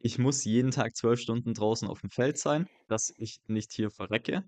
ich 0.01 0.19
muss 0.19 0.45
jeden 0.45 0.71
Tag 0.73 0.97
zwölf 0.97 1.21
Stunden 1.21 1.55
draußen 1.55 1.89
auf 1.89 2.01
dem 2.03 2.11
Feld 2.11 2.39
sein, 2.39 2.69
dass 2.89 3.13
ich 3.19 3.39
nicht 3.49 3.73
hier 3.73 3.91
verrecke. 3.91 4.45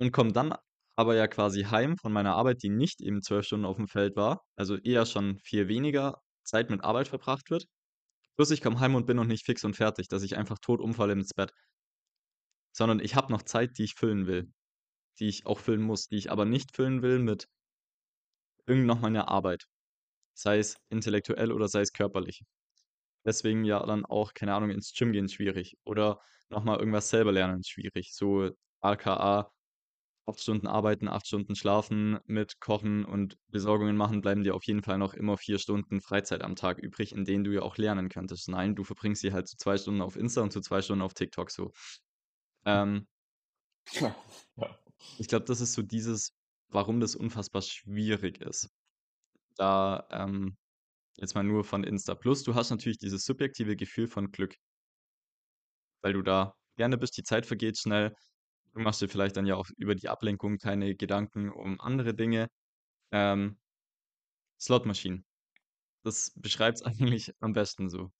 Und 0.00 0.12
komme 0.12 0.32
dann 0.32 0.54
aber 0.96 1.14
ja 1.14 1.28
quasi 1.28 1.62
heim 1.64 1.96
von 1.96 2.12
meiner 2.12 2.34
Arbeit, 2.34 2.62
die 2.62 2.68
nicht 2.70 3.00
eben 3.00 3.22
zwölf 3.22 3.46
Stunden 3.46 3.66
auf 3.66 3.76
dem 3.76 3.86
Feld 3.88 4.16
war, 4.16 4.42
also 4.56 4.76
eher 4.76 5.06
schon 5.06 5.38
viel 5.38 5.68
weniger 5.68 6.20
Zeit 6.48 6.70
mit 6.70 6.82
Arbeit 6.84 7.08
verbracht 7.08 7.50
wird. 7.50 7.66
Plus 8.36 8.50
ich 8.50 8.62
komme 8.62 8.80
heim 8.80 8.94
und 8.94 9.06
bin 9.06 9.16
noch 9.16 9.24
nicht 9.24 9.44
fix 9.44 9.64
und 9.64 9.76
fertig, 9.76 10.08
dass 10.08 10.22
ich 10.22 10.36
einfach 10.36 10.58
tot 10.60 10.80
umfalle 10.80 11.12
ins 11.14 11.34
Bett. 11.34 11.52
Sondern 12.72 13.00
ich 13.00 13.14
habe 13.14 13.32
noch 13.32 13.42
Zeit, 13.42 13.78
die 13.78 13.84
ich 13.84 13.94
füllen 13.94 14.26
will, 14.26 14.52
die 15.18 15.28
ich 15.28 15.46
auch 15.46 15.58
füllen 15.60 15.82
muss, 15.82 16.08
die 16.08 16.16
ich 16.16 16.30
aber 16.30 16.44
nicht 16.44 16.76
füllen 16.76 17.02
will 17.02 17.18
mit 17.18 17.48
irgend 18.66 18.86
noch 18.86 19.00
meiner 19.00 19.28
Arbeit. 19.28 19.66
Sei 20.34 20.58
es 20.58 20.76
intellektuell 20.90 21.52
oder 21.52 21.68
sei 21.68 21.80
es 21.82 21.92
körperlich. 21.92 22.42
Deswegen 23.24 23.64
ja 23.64 23.84
dann 23.84 24.04
auch, 24.06 24.34
keine 24.34 24.54
Ahnung, 24.54 24.70
ins 24.70 24.92
Gym 24.94 25.12
gehen 25.12 25.28
schwierig. 25.28 25.76
Oder 25.84 26.20
nochmal 26.48 26.78
irgendwas 26.78 27.10
selber 27.10 27.32
lernen 27.32 27.64
schwierig. 27.64 28.14
So 28.14 28.50
aka 28.80 29.50
acht 30.28 30.40
Stunden 30.40 30.66
arbeiten, 30.66 31.08
acht 31.08 31.26
Stunden 31.26 31.56
schlafen, 31.56 32.18
mit 32.26 32.60
Kochen 32.60 33.04
und 33.04 33.36
Besorgungen 33.48 33.96
machen, 33.96 34.20
bleiben 34.20 34.42
dir 34.44 34.54
auf 34.54 34.64
jeden 34.64 34.82
Fall 34.82 34.98
noch 34.98 35.14
immer 35.14 35.36
vier 35.38 35.58
Stunden 35.58 36.00
Freizeit 36.00 36.42
am 36.42 36.56
Tag 36.56 36.78
übrig, 36.78 37.12
in 37.12 37.24
denen 37.24 37.44
du 37.44 37.52
ja 37.52 37.62
auch 37.62 37.76
lernen 37.78 38.08
könntest. 38.08 38.48
Nein, 38.48 38.74
du 38.76 38.84
verbringst 38.84 39.22
sie 39.22 39.32
halt 39.32 39.48
zu 39.48 39.56
zwei 39.56 39.78
Stunden 39.78 40.02
auf 40.02 40.16
Insta 40.16 40.42
und 40.42 40.52
zu 40.52 40.60
zwei 40.60 40.82
Stunden 40.82 41.02
auf 41.02 41.14
TikTok 41.14 41.50
so. 41.50 41.72
Ähm, 42.66 43.06
Ja. 44.56 44.78
ich 45.16 45.28
glaube, 45.28 45.44
das 45.46 45.60
ist 45.60 45.72
so 45.74 45.82
dieses, 45.82 46.32
warum 46.68 47.00
das 47.00 47.14
unfassbar 47.16 47.62
schwierig 47.62 48.40
ist. 48.40 48.70
Da, 49.56 50.06
ähm, 50.12 50.56
jetzt 51.18 51.34
mal 51.34 51.44
nur 51.44 51.64
von 51.64 51.84
Insta. 51.84 52.14
Plus, 52.16 52.44
du 52.44 52.54
hast 52.56 52.70
natürlich 52.70 52.98
dieses 52.98 53.24
subjektive 53.24 53.76
Gefühl 53.76 54.08
von 54.08 54.30
Glück, 54.32 54.56
weil 56.02 56.12
du 56.12 56.22
da 56.22 56.54
gerne 56.76 56.98
bist, 56.98 57.16
die 57.16 57.22
Zeit 57.22 57.46
vergeht 57.46 57.78
schnell. 57.78 58.14
Du 58.78 58.82
machst 58.84 59.02
dir 59.02 59.08
vielleicht 59.08 59.36
dann 59.36 59.44
ja 59.44 59.56
auch 59.56 59.68
über 59.76 59.96
die 59.96 60.08
Ablenkung 60.08 60.58
keine 60.58 60.94
Gedanken 60.94 61.50
um 61.50 61.80
andere 61.80 62.14
Dinge. 62.14 62.48
Ähm, 63.12 63.58
Slotmaschinen. 64.60 65.24
Das 66.04 66.32
beschreibt 66.36 66.78
es 66.78 66.82
eigentlich 66.84 67.34
am 67.40 67.52
besten 67.54 67.90
so. 67.90 68.12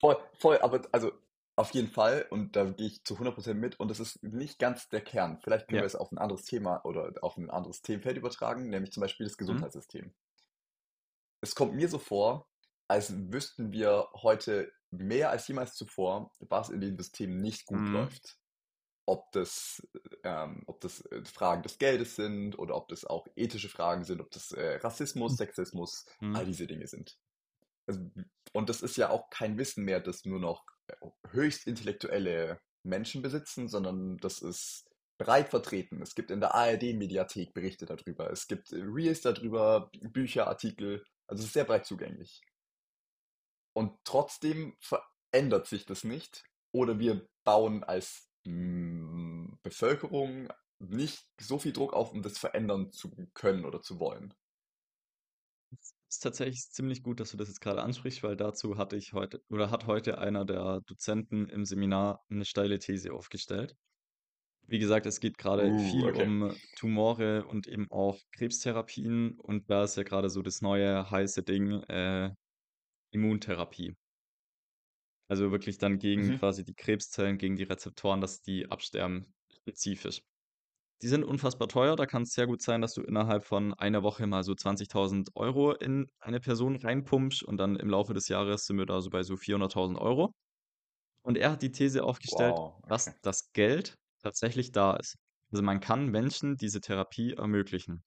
Voll, 0.00 0.16
voll, 0.34 0.58
aber 0.58 0.82
also 0.92 1.12
auf 1.56 1.70
jeden 1.72 1.88
Fall 1.88 2.26
und 2.30 2.56
da 2.56 2.64
gehe 2.70 2.86
ich 2.86 3.04
zu 3.04 3.18
100% 3.18 3.58
mit 3.60 3.78
und 3.80 3.88
das 3.90 4.00
ist 4.00 4.22
nicht 4.22 4.58
ganz 4.58 4.88
der 4.88 5.02
Kern. 5.02 5.38
Vielleicht 5.42 5.68
können 5.68 5.80
Ja. 5.80 5.82
wir 5.82 5.86
es 5.86 5.96
auf 5.96 6.10
ein 6.12 6.18
anderes 6.18 6.44
Thema 6.44 6.84
oder 6.84 7.12
auf 7.22 7.36
ein 7.36 7.50
anderes 7.50 7.82
Themenfeld 7.82 8.16
übertragen, 8.16 8.68
nämlich 8.70 8.92
zum 8.92 9.02
Beispiel 9.02 9.26
das 9.26 9.36
Mhm. 9.48 9.64
Gesundheitssystem. 9.66 10.14
Es 11.42 11.54
kommt 11.54 11.74
mir 11.74 11.86
so 11.88 11.98
vor, 11.98 12.48
als 12.88 13.12
wüssten 13.30 13.72
wir 13.72 14.08
heute 14.14 14.72
mehr 14.90 15.28
als 15.30 15.46
jemals 15.48 15.74
zuvor, 15.74 16.32
was 16.40 16.70
in 16.70 16.80
dem 16.80 16.96
System 16.96 17.36
nicht 17.40 17.66
gut 17.66 17.88
Mhm. 17.88 17.90
läuft. 17.90 18.39
Ob 19.06 19.32
das, 19.32 19.82
ähm, 20.24 20.62
ob 20.66 20.80
das 20.80 21.00
äh, 21.06 21.24
Fragen 21.24 21.62
des 21.62 21.78
Geldes 21.78 22.16
sind 22.16 22.58
oder 22.58 22.76
ob 22.76 22.88
das 22.88 23.04
auch 23.04 23.26
ethische 23.36 23.68
Fragen 23.68 24.04
sind, 24.04 24.20
ob 24.20 24.30
das 24.30 24.52
äh, 24.52 24.76
Rassismus, 24.76 25.36
Sexismus, 25.36 26.06
all 26.32 26.44
Mhm. 26.44 26.46
diese 26.46 26.66
Dinge 26.66 26.86
sind. 26.86 27.18
Also, 27.88 28.00
und 28.52 28.68
das 28.68 28.82
ist 28.82 28.96
ja 28.96 29.10
auch 29.10 29.30
kein 29.30 29.58
Wissen 29.58 29.84
mehr, 29.84 30.00
das 30.00 30.24
nur 30.24 30.40
noch 30.40 30.64
äh, 30.88 30.96
höchst 31.30 31.66
intellektuelle 31.66 32.60
Menschen 32.84 33.22
besitzen, 33.22 33.68
sondern 33.68 34.16
das 34.18 34.42
ist 34.42 34.86
breit 35.18 35.48
vertreten. 35.50 36.02
Es 36.02 36.14
gibt 36.14 36.30
in 36.30 36.40
der 36.40 36.54
ARD-Mediathek 36.54 37.52
Berichte 37.52 37.86
darüber, 37.86 38.30
es 38.30 38.46
gibt 38.46 38.72
äh, 38.72 38.80
Reels 38.82 39.22
darüber, 39.22 39.90
Bücher, 40.12 40.46
Artikel, 40.46 41.04
also 41.28 41.40
es 41.42 41.48
ist 41.48 41.54
sehr 41.54 41.64
breit 41.64 41.86
zugänglich. 41.86 42.40
Und 43.76 43.98
trotzdem 44.04 44.76
verändert 44.80 45.66
sich 45.66 45.86
das 45.86 46.04
nicht 46.04 46.44
oder 46.72 46.98
wir 46.98 47.28
bauen 47.44 47.84
als 47.84 48.29
Bevölkerung 49.62 50.48
nicht 50.78 51.26
so 51.38 51.58
viel 51.58 51.72
Druck 51.72 51.92
auf, 51.92 52.12
um 52.12 52.22
das 52.22 52.38
verändern 52.38 52.90
zu 52.92 53.10
können 53.34 53.64
oder 53.64 53.82
zu 53.82 54.00
wollen. 54.00 54.34
Es 55.72 55.94
ist 56.08 56.22
tatsächlich 56.22 56.70
ziemlich 56.70 57.02
gut, 57.02 57.20
dass 57.20 57.30
du 57.30 57.36
das 57.36 57.48
jetzt 57.48 57.60
gerade 57.60 57.82
ansprichst, 57.82 58.22
weil 58.22 58.36
dazu 58.36 58.76
hatte 58.76 58.96
ich 58.96 59.12
heute 59.12 59.42
oder 59.48 59.70
hat 59.70 59.86
heute 59.86 60.18
einer 60.18 60.44
der 60.44 60.80
Dozenten 60.86 61.48
im 61.48 61.64
Seminar 61.64 62.24
eine 62.28 62.44
steile 62.44 62.78
These 62.78 63.12
aufgestellt. 63.12 63.76
Wie 64.66 64.78
gesagt, 64.78 65.06
es 65.06 65.20
geht 65.20 65.36
gerade 65.36 65.66
Uh, 65.66 65.78
viel 65.78 66.04
okay. 66.04 66.22
um 66.22 66.56
Tumore 66.76 67.44
und 67.46 67.66
eben 67.66 67.90
auch 67.90 68.18
Krebstherapien 68.32 69.38
und 69.38 69.68
da 69.68 69.84
ist 69.84 69.96
ja 69.96 70.02
gerade 70.02 70.30
so 70.30 70.42
das 70.42 70.62
neue 70.62 71.10
heiße 71.10 71.42
Ding, 71.42 71.82
äh, 71.84 72.30
Immuntherapie. 73.12 73.96
Also 75.30 75.52
wirklich 75.52 75.78
dann 75.78 75.98
gegen 75.98 76.32
Mhm. 76.32 76.34
quasi 76.34 76.64
die 76.64 76.74
Krebszellen, 76.74 77.38
gegen 77.38 77.56
die 77.56 77.62
Rezeptoren, 77.64 78.20
dass 78.20 78.42
die 78.42 78.70
absterben, 78.70 79.34
spezifisch. 79.50 80.22
Die 81.02 81.08
sind 81.08 81.24
unfassbar 81.24 81.68
teuer. 81.68 81.96
Da 81.96 82.06
kann 82.06 82.22
es 82.22 82.30
sehr 82.32 82.46
gut 82.46 82.62
sein, 82.62 82.82
dass 82.82 82.94
du 82.94 83.02
innerhalb 83.02 83.44
von 83.44 83.74
einer 83.74 84.02
Woche 84.04 84.26
mal 84.26 84.44
so 84.44 84.54
20.000 84.54 85.30
Euro 85.36 85.72
in 85.74 86.08
eine 86.20 86.40
Person 86.40 86.76
reinpumpst 86.76 87.42
und 87.44 87.58
dann 87.58 87.76
im 87.76 87.90
Laufe 87.90 88.14
des 88.14 88.28
Jahres 88.28 88.66
sind 88.66 88.78
wir 88.78 88.86
da 88.86 89.00
so 89.02 89.10
bei 89.10 89.22
so 89.24 89.36
400.000 89.36 89.98
Euro. 89.98 90.32
Und 91.22 91.38
er 91.38 91.52
hat 91.52 91.62
die 91.62 91.72
These 91.72 92.04
aufgestellt, 92.04 92.60
Wow, 92.60 92.80
dass 92.88 93.06
okay. 93.06 93.14
das 93.22 93.52
Geld 93.52 93.96
tatsächlich 94.22 94.72
da 94.72 94.96
ist. 94.96 95.16
Also 95.52 95.62
man 95.64 95.80
kann 95.80 96.08
Menschen 96.10 96.56
diese 96.56 96.80
Therapie 96.80 97.34
ermöglichen. 97.34 98.04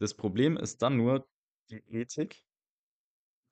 Das 0.00 0.12
Problem 0.14 0.58
ist 0.58 0.82
dann 0.82 0.98
nur 0.98 1.24
die 1.70 1.82
Ethik, 1.88 2.42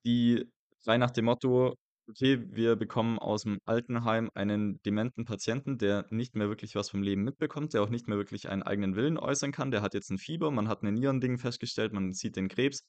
die 0.05 0.45
frei 0.83 0.99
nach 0.99 1.11
dem 1.11 1.27
Motto, 1.27 1.75
okay, 2.11 2.45
wir 2.51 2.77
bekommen 2.77 3.19
aus 3.19 3.45
dem 3.45 3.61
Altenheim 3.65 4.31
einen 4.35 4.83
dementen 4.83 5.25
Patienten, 5.25 5.79
der 5.79 6.07
nicht 6.11 6.35
mehr 6.35 6.49
wirklich 6.49 6.75
was 6.75 6.91
vom 6.91 7.03
Leben 7.03 7.23
mitbekommt, 7.23 7.73
der 7.73 7.83
auch 7.83 7.89
nicht 7.89 8.09
mehr 8.09 8.19
wirklich 8.19 8.49
einen 8.49 8.63
eigenen 8.63 8.97
Willen 8.97 9.17
äußern 9.19 9.53
kann. 9.53 9.71
Der 9.71 9.83
hat 9.83 9.95
jetzt 9.95 10.11
ein 10.11 10.19
Fieber, 10.19 10.51
man 10.51 10.69
hat 10.69 10.83
ein 10.83 10.95
Nierending 10.95 11.39
festgestellt, 11.39 11.93
man 11.93 12.13
sieht 12.13 12.37
den 12.37 12.49
Krebs. 12.49 12.85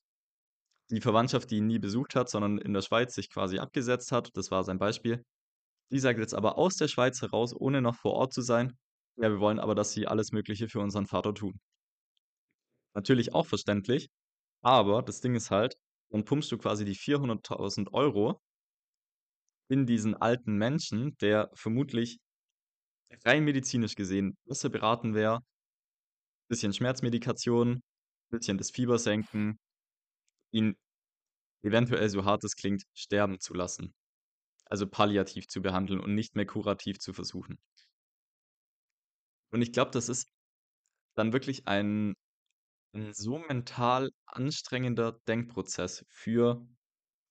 Die 0.90 1.02
Verwandtschaft, 1.02 1.52
die 1.52 1.58
ihn 1.58 1.68
nie 1.68 1.80
besucht 1.80 2.16
hat, 2.16 2.30
sondern 2.30 2.58
in 2.58 2.74
der 2.74 2.82
Schweiz 2.82 3.16
sich 3.16 3.30
quasi 3.30 3.60
abgesetzt 3.60 4.12
hat, 4.12 4.30
das 4.34 4.52
war 4.52 4.64
sein 4.64 4.80
Beispiel. 4.80 5.24
Die 5.92 6.00
sagt 6.00 6.20
jetzt 6.20 6.34
aber 6.34 6.58
aus 6.58 6.76
der 6.76 6.88
Schweiz 6.88 7.22
heraus, 7.22 7.54
ohne 7.56 7.82
noch 7.82 7.96
vor 7.96 8.14
Ort 8.14 8.34
zu 8.34 8.42
sein, 8.42 8.78
ja, 9.18 9.30
wir 9.30 9.40
wollen 9.40 9.60
aber, 9.60 9.76
dass 9.76 9.92
sie 9.92 10.08
alles 10.08 10.32
Mögliche 10.32 10.68
für 10.68 10.80
unseren 10.80 11.06
Vater 11.06 11.34
tun. 11.34 11.60
Natürlich 12.96 13.34
auch 13.34 13.46
verständlich, 13.46 14.10
aber 14.62 15.04
das 15.04 15.22
Ding 15.22 15.36
ist 15.36 15.52
halt, 15.52 15.76
dann 16.10 16.26
pumpst 16.26 16.52
du 16.52 16.58
quasi 16.58 16.86
die 16.86 16.96
400.000 16.96 17.94
Euro 17.94 18.42
in 19.72 19.86
diesen 19.86 20.16
alten 20.16 20.58
Menschen, 20.58 21.18
der 21.22 21.50
vermutlich 21.54 22.20
rein 23.26 23.46
medizinisch 23.46 23.96
gesehen 23.96 24.36
besser 24.46 24.70
beraten 24.70 25.14
wäre, 25.14 25.40
bisschen 26.50 26.74
Schmerzmedikation, 26.74 27.82
bisschen 28.30 28.58
das 28.58 28.72
Fieber 28.72 29.00
senken, 29.00 29.58
ihn 30.52 30.76
eventuell, 31.64 32.10
so 32.10 32.26
hart 32.26 32.44
es 32.44 32.58
klingt, 32.58 32.84
sterben 32.94 33.40
zu 33.40 33.54
lassen. 33.54 33.94
Also 34.66 34.88
palliativ 34.88 35.48
zu 35.48 35.62
behandeln 35.62 36.02
und 36.02 36.16
nicht 36.16 36.36
mehr 36.36 36.46
kurativ 36.46 37.00
zu 37.00 37.14
versuchen. 37.14 37.58
Und 39.54 39.62
ich 39.62 39.72
glaube, 39.72 39.92
das 39.92 40.10
ist 40.10 40.28
dann 41.16 41.32
wirklich 41.32 41.68
ein, 41.68 42.14
ein 42.94 43.14
so 43.14 43.38
mental 43.40 44.10
anstrengender 44.26 45.14
Denkprozess 45.28 46.06
für 46.10 46.68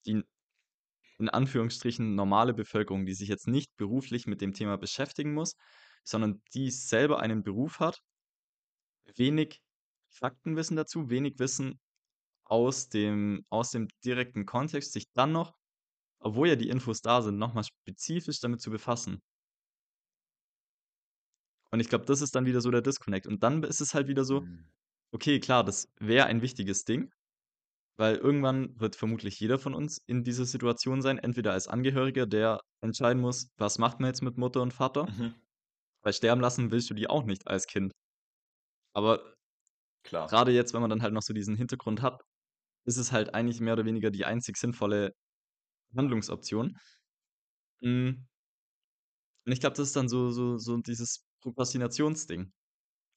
die 0.06 0.24
in 1.20 1.28
Anführungsstrichen 1.28 2.14
normale 2.14 2.54
Bevölkerung, 2.54 3.06
die 3.06 3.14
sich 3.14 3.28
jetzt 3.28 3.48
nicht 3.48 3.76
beruflich 3.76 4.26
mit 4.26 4.40
dem 4.40 4.52
Thema 4.54 4.76
beschäftigen 4.78 5.34
muss, 5.34 5.54
sondern 6.04 6.42
die 6.54 6.70
selber 6.70 7.20
einen 7.20 7.42
Beruf 7.42 7.80
hat, 7.80 8.00
wenig 9.16 9.60
Faktenwissen 10.08 10.76
dazu, 10.76 11.10
wenig 11.10 11.38
Wissen 11.38 11.80
aus 12.44 12.88
dem, 12.88 13.44
aus 13.50 13.70
dem 13.70 13.88
direkten 14.04 14.46
Kontext, 14.46 14.92
sich 14.92 15.06
dann 15.14 15.32
noch, 15.32 15.54
obwohl 16.20 16.48
ja 16.48 16.56
die 16.56 16.70
Infos 16.70 17.02
da 17.02 17.22
sind, 17.22 17.38
nochmal 17.38 17.64
spezifisch 17.64 18.40
damit 18.40 18.60
zu 18.62 18.70
befassen. 18.70 19.22
Und 21.72 21.80
ich 21.80 21.88
glaube, 21.88 22.04
das 22.04 22.20
ist 22.20 22.34
dann 22.34 22.46
wieder 22.46 22.60
so 22.60 22.70
der 22.70 22.82
Disconnect. 22.82 23.26
Und 23.26 23.42
dann 23.42 23.62
ist 23.62 23.80
es 23.80 23.94
halt 23.94 24.08
wieder 24.08 24.24
so, 24.24 24.42
Mm. 24.42 24.64
okay, 25.12 25.40
klar, 25.40 25.64
das 25.64 25.88
wäre 26.00 26.26
ein 26.26 26.42
wichtiges 26.42 26.84
Ding, 26.84 27.10
weil 28.00 28.16
irgendwann 28.16 28.80
wird 28.80 28.96
vermutlich 28.96 29.40
jeder 29.40 29.60
von 29.60 29.74
uns 29.74 29.98
in 30.08 30.24
dieser 30.24 30.46
Situation 30.46 31.02
sein, 31.02 31.18
entweder 31.18 31.52
als 31.52 31.68
Angehöriger, 31.68 32.26
der 32.26 32.60
entscheiden 32.82 33.22
muss, 33.22 33.48
was 33.58 33.78
macht 33.78 34.00
man 34.00 34.08
jetzt 34.10 34.22
mit 34.22 34.38
Mutter 34.38 34.62
und 34.62 34.72
Vater, 34.74 35.06
Mhm. 35.06 35.34
weil 36.04 36.12
sterben 36.14 36.40
lassen 36.42 36.72
willst 36.72 36.90
du 36.90 36.94
die 36.94 37.08
auch 37.10 37.24
nicht 37.24 37.48
als 37.48 37.66
Kind. 37.66 37.92
Aber 38.94 39.34
Klar. 40.04 40.28
gerade 40.28 40.52
jetzt, 40.52 40.74
wenn 40.74 40.80
man 40.82 40.90
dann 40.90 41.02
halt 41.02 41.14
noch 41.14 41.22
so 41.22 41.34
diesen 41.34 41.56
Hintergrund 41.56 42.02
hat, 42.02 42.22
ist 42.86 42.98
es 42.98 43.12
halt 43.12 43.34
eigentlich 43.34 43.60
mehr 43.60 43.74
oder 43.74 43.86
weniger 43.86 44.10
die 44.10 44.24
einzig 44.26 44.56
sinnvolle 44.58 45.12
Handlungsoption. 45.96 46.78
Mm. 47.82 48.26
Und 49.46 49.52
ich 49.52 49.60
glaube, 49.60 49.76
das 49.76 49.88
ist 49.88 49.96
dann 49.96 50.08
so, 50.08 50.30
so, 50.30 50.58
so 50.58 50.76
dieses 50.78 51.24
Prokrastinationsding 51.42 52.52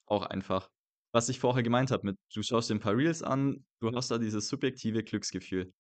auch 0.08 0.26
einfach. 0.26 0.69
Was 1.13 1.30
ich 1.30 1.39
vorher 1.39 1.63
gemeint 1.63 1.91
habe 1.91 2.08
mit, 2.08 2.17
du 2.34 2.41
schaust 2.41 2.69
dir 2.69 2.76
ein 2.76 2.80
paar 2.80 2.97
Reels 2.97 3.21
an, 3.21 3.65
du 3.80 3.91
hast 3.95 4.10
da 4.10 4.17
dieses 4.17 4.47
subjektive 4.47 5.04
Glücksgefühl. 5.04 5.71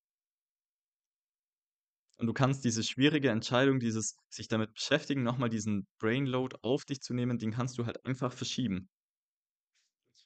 Und 2.17 2.27
du 2.27 2.33
kannst 2.33 2.63
diese 2.63 2.83
schwierige 2.83 3.29
Entscheidung, 3.31 3.79
dieses 3.79 4.15
sich 4.29 4.47
damit 4.47 4.73
beschäftigen, 4.73 5.23
nochmal 5.23 5.49
diesen 5.49 5.87
Brainload 5.99 6.55
auf 6.61 6.85
dich 6.85 7.01
zu 7.01 7.13
nehmen, 7.13 7.39
den 7.39 7.51
kannst 7.51 7.77
du 7.77 7.85
halt 7.85 8.05
einfach 8.05 8.31
verschieben. 8.31 8.89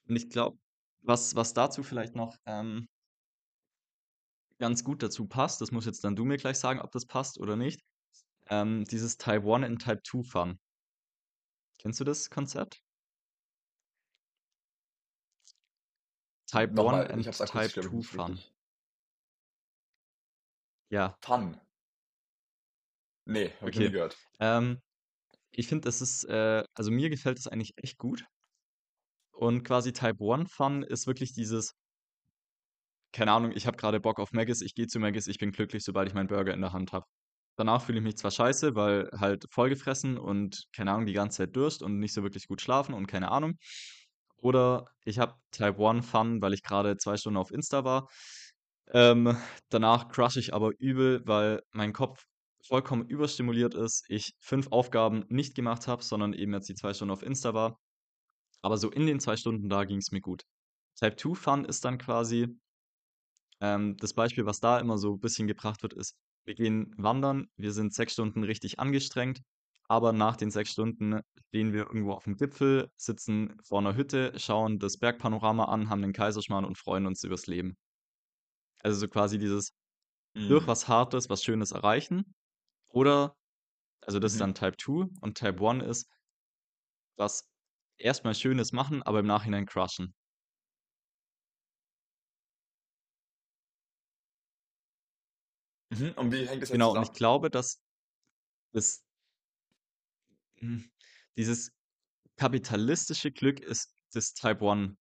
Und 0.07 0.15
ich 0.15 0.29
glaube, 0.29 0.57
was, 1.01 1.35
was 1.35 1.53
dazu 1.53 1.83
vielleicht 1.83 2.15
noch 2.15 2.35
ähm, 2.45 2.87
ganz 4.59 4.83
gut 4.83 5.01
dazu 5.03 5.27
passt, 5.27 5.61
das 5.61 5.71
muss 5.71 5.85
jetzt 5.85 6.03
dann 6.03 6.15
du 6.15 6.25
mir 6.25 6.37
gleich 6.37 6.57
sagen, 6.57 6.81
ob 6.81 6.91
das 6.91 7.05
passt 7.05 7.39
oder 7.39 7.55
nicht, 7.55 7.81
ähm, 8.49 8.85
dieses 8.85 9.17
Type 9.17 9.53
1 9.53 9.65
und 9.67 9.79
Type 9.79 10.01
2 10.03 10.23
Fun. 10.23 10.59
Kennst 11.79 11.99
du 11.99 12.03
das 12.03 12.29
Konzept? 12.29 12.81
Type 16.47 16.69
1 16.69 16.73
Nochmal, 16.73 17.05
ich 17.05 17.11
and 17.11 17.23
Type 17.23 17.47
glaube 17.47 17.65
ich, 17.65 17.71
2 17.71 17.95
nicht 17.95 18.09
Fun. 18.09 18.39
Ja, 20.89 21.17
Fun. 21.21 21.59
Nee, 23.25 23.51
habe 23.59 23.69
ich 23.69 23.75
noch 23.75 23.81
nie 23.81 23.87
okay. 23.87 23.91
gehört. 23.91 24.17
Ähm, 24.39 24.81
ich 25.51 25.67
finde, 25.67 25.85
das 25.85 26.01
ist, 26.01 26.23
äh, 26.25 26.63
also 26.73 26.91
mir 26.91 27.09
gefällt 27.09 27.37
das 27.37 27.47
eigentlich 27.47 27.73
echt 27.77 27.97
gut. 27.97 28.25
Und 29.31 29.63
quasi 29.63 29.91
Type 29.91 30.23
1 30.23 30.51
Fun 30.51 30.83
ist 30.83 31.07
wirklich 31.07 31.33
dieses, 31.33 31.75
keine 33.11 33.31
Ahnung, 33.33 33.51
ich 33.53 33.67
habe 33.67 33.77
gerade 33.77 33.99
Bock 33.99 34.19
auf 34.19 34.31
Maggis, 34.31 34.61
ich 34.61 34.75
gehe 34.75 34.87
zu 34.87 34.99
Maggis, 34.99 35.27
ich 35.27 35.39
bin 35.39 35.51
glücklich, 35.51 35.83
sobald 35.83 36.07
ich 36.07 36.13
meinen 36.13 36.27
Burger 36.27 36.53
in 36.53 36.61
der 36.61 36.73
Hand 36.73 36.93
habe. 36.93 37.05
Danach 37.57 37.81
fühle 37.81 37.97
ich 37.97 38.03
mich 38.03 38.17
zwar 38.17 38.31
scheiße, 38.31 38.75
weil 38.75 39.09
halt 39.17 39.45
vollgefressen 39.49 40.17
und 40.17 40.67
keine 40.73 40.91
Ahnung, 40.91 41.07
die 41.07 41.13
ganze 41.13 41.37
Zeit 41.39 41.55
Durst 41.55 41.81
und 41.81 41.99
nicht 41.99 42.13
so 42.13 42.23
wirklich 42.23 42.47
gut 42.47 42.61
schlafen 42.61 42.93
und 42.93 43.07
keine 43.07 43.31
Ahnung. 43.31 43.57
Oder 44.37 44.85
ich 45.03 45.19
habe 45.19 45.35
Type 45.51 45.77
1 45.79 46.05
Fun, 46.05 46.41
weil 46.41 46.53
ich 46.53 46.63
gerade 46.63 46.97
zwei 46.97 47.17
Stunden 47.17 47.37
auf 47.37 47.51
Insta 47.51 47.83
war. 47.83 48.07
Ähm, 48.93 49.37
danach 49.69 50.09
crush 50.09 50.37
ich 50.37 50.53
aber 50.53 50.71
übel, 50.79 51.21
weil 51.25 51.61
mein 51.71 51.93
Kopf 51.93 52.25
vollkommen 52.65 53.07
überstimuliert 53.07 53.75
ist, 53.75 54.05
ich 54.09 54.33
fünf 54.39 54.67
Aufgaben 54.71 55.25
nicht 55.29 55.55
gemacht 55.55 55.87
habe, 55.87 56.03
sondern 56.03 56.33
eben 56.33 56.53
jetzt 56.53 56.69
die 56.69 56.75
zwei 56.75 56.93
Stunden 56.93 57.13
auf 57.13 57.23
Insta 57.23 57.53
war. 57.53 57.79
Aber 58.61 58.77
so 58.77 58.91
in 58.91 59.05
den 59.07 59.19
zwei 59.19 59.37
Stunden 59.37 59.69
da 59.69 59.85
ging 59.85 59.99
es 59.99 60.11
mir 60.11 60.21
gut. 60.21 60.43
Type 60.95 61.15
2 61.15 61.35
Fun 61.35 61.65
ist 61.65 61.85
dann 61.85 61.97
quasi, 61.97 62.47
ähm, 63.61 63.97
das 63.97 64.13
Beispiel, 64.13 64.45
was 64.45 64.59
da 64.59 64.79
immer 64.79 64.97
so 64.97 65.13
ein 65.13 65.19
bisschen 65.19 65.47
gebracht 65.47 65.83
wird, 65.83 65.93
ist, 65.93 66.15
wir 66.45 66.55
gehen 66.55 66.93
wandern, 66.97 67.47
wir 67.57 67.71
sind 67.73 67.93
sechs 67.93 68.13
Stunden 68.13 68.43
richtig 68.43 68.79
angestrengt, 68.79 69.41
aber 69.87 70.13
nach 70.13 70.35
den 70.37 70.51
sechs 70.51 70.71
Stunden 70.71 71.21
stehen 71.49 71.73
wir 71.73 71.85
irgendwo 71.87 72.13
auf 72.13 72.25
dem 72.25 72.35
Gipfel, 72.37 72.89
sitzen 72.97 73.57
vor 73.63 73.79
einer 73.79 73.95
Hütte, 73.95 74.33
schauen 74.39 74.79
das 74.79 74.97
Bergpanorama 74.99 75.65
an, 75.65 75.89
haben 75.89 76.01
den 76.01 76.13
Kaiserschmarrn 76.13 76.65
und 76.65 76.77
freuen 76.77 77.05
uns 77.07 77.23
übers 77.23 77.47
Leben. 77.47 77.75
Also 78.83 78.99
so 78.99 79.07
quasi 79.07 79.37
dieses 79.37 79.71
durch 80.47 80.67
Mhm. 80.67 80.67
was 80.67 80.87
Hartes, 80.87 81.29
was 81.29 81.43
Schönes 81.43 81.71
erreichen. 81.71 82.35
Oder, 82.89 83.35
also 84.01 84.19
das 84.19 84.33
ist 84.33 84.39
Mhm. 84.39 84.41
dann 84.41 84.55
Type 84.55 84.77
2 84.77 85.07
und 85.21 85.37
Type 85.37 85.61
1 85.61 85.83
ist 85.83 86.07
was 87.17 87.49
erstmal 87.97 88.35
Schönes 88.35 88.71
machen, 88.71 89.01
aber 89.03 89.19
im 89.19 89.25
Nachhinein 89.27 89.65
crushen. 89.65 90.13
Mhm. 95.91 96.13
Und 96.17 96.31
wie 96.31 96.47
hängt 96.47 96.61
das 96.61 96.71
jetzt 96.71 96.83
Genau, 96.83 96.93
und 96.93 97.01
ich 97.01 97.11
zusammen? 97.11 97.13
glaube, 97.13 97.49
dass 97.49 97.81
das, 98.73 99.05
hm, 100.59 100.89
dieses 101.37 101.71
kapitalistische 102.37 103.31
Glück 103.31 103.59
ist 103.61 103.95
das 104.13 104.33
Type 104.33 104.65
1 104.69 104.97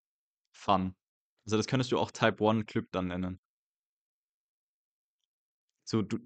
Fun. 0.52 0.96
Also 1.46 1.56
das 1.58 1.66
könntest 1.68 1.92
du 1.92 1.98
auch 1.98 2.10
Type 2.12 2.44
1 2.48 2.66
Glück 2.66 2.88
dann 2.92 3.08
nennen. 3.08 3.40
So, 5.88 6.02
du, 6.02 6.18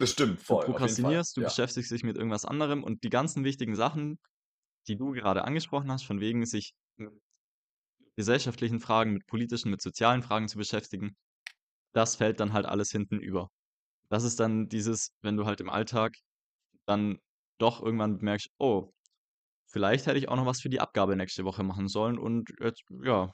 Das 0.00 0.10
stimmt, 0.12 0.40
du 0.48 0.56
voll, 0.66 0.96
Fall. 0.96 1.16
prokrastinierst, 1.16 1.36
du 1.36 1.42
Ja. 1.42 1.44
beschäftigst 1.44 1.90
dich 1.90 2.02
mit 2.02 2.16
irgendwas 2.16 2.44
anderem 2.44 2.82
und 2.84 3.04
die 3.04 3.10
ganzen 3.10 3.44
wichtigen 3.44 3.74
Sachen, 3.76 4.18
die 4.88 4.96
du 4.96 5.12
gerade 5.12 5.44
angesprochen 5.44 5.90
hast, 5.92 6.04
von 6.04 6.20
wegen 6.20 6.46
sich 6.46 6.74
mit 6.96 7.12
gesellschaftlichen 8.16 8.80
Fragen, 8.80 9.12
mit 9.12 9.26
politischen, 9.26 9.70
mit 9.70 9.82
sozialen 9.82 10.22
Fragen 10.22 10.48
zu 10.48 10.58
beschäftigen, 10.58 11.16
das 11.94 12.16
fällt 12.16 12.40
dann 12.40 12.52
halt 12.54 12.66
alles 12.66 12.90
hinten 12.92 13.20
über. 13.20 13.50
Das 14.10 14.24
ist 14.24 14.40
dann 14.40 14.68
dieses, 14.68 15.10
wenn 15.22 15.36
du 15.36 15.46
halt 15.46 15.60
im 15.60 15.70
Alltag 15.70 16.16
dann 16.86 17.18
doch 17.58 17.82
irgendwann 17.82 18.18
bemerkst, 18.18 18.50
oh, 18.58 18.92
vielleicht 19.66 20.06
hätte 20.06 20.18
ich 20.18 20.28
auch 20.28 20.36
noch 20.36 20.46
was 20.46 20.60
für 20.62 20.70
die 20.70 20.80
Abgabe 20.80 21.16
nächste 21.16 21.44
Woche 21.44 21.64
machen 21.64 21.88
sollen 21.88 22.18
und 22.18 22.50
jetzt, 22.60 22.84
ja, 23.04 23.32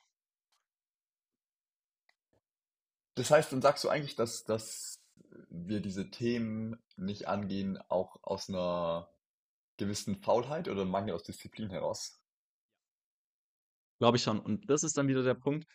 Das 3.15 3.31
heißt, 3.31 3.53
dann 3.53 3.63
sagst 3.63 3.85
du 3.85 3.89
eigentlich, 3.89 4.17
dass, 4.17 4.45
dass 4.45 5.01
wir 5.51 5.81
diese 5.81 6.11
Themen 6.11 6.83
nicht 6.97 7.29
angehen, 7.29 7.79
auch 7.89 8.17
aus 8.23 8.49
einer 8.49 9.11
gewissen 9.77 10.23
Faulheit 10.23 10.69
oder 10.69 10.85
Mangel 10.85 11.15
aus 11.15 11.23
Disziplin 11.23 11.71
heraus? 11.71 12.21
glaube 13.99 14.17
ich 14.17 14.23
schon. 14.23 14.41
Und 14.41 14.69
das 14.71 14.83
ist 14.83 14.97
dann 14.97 15.09
wieder 15.09 15.23
der 15.23 15.35
Punkt, 15.35 15.67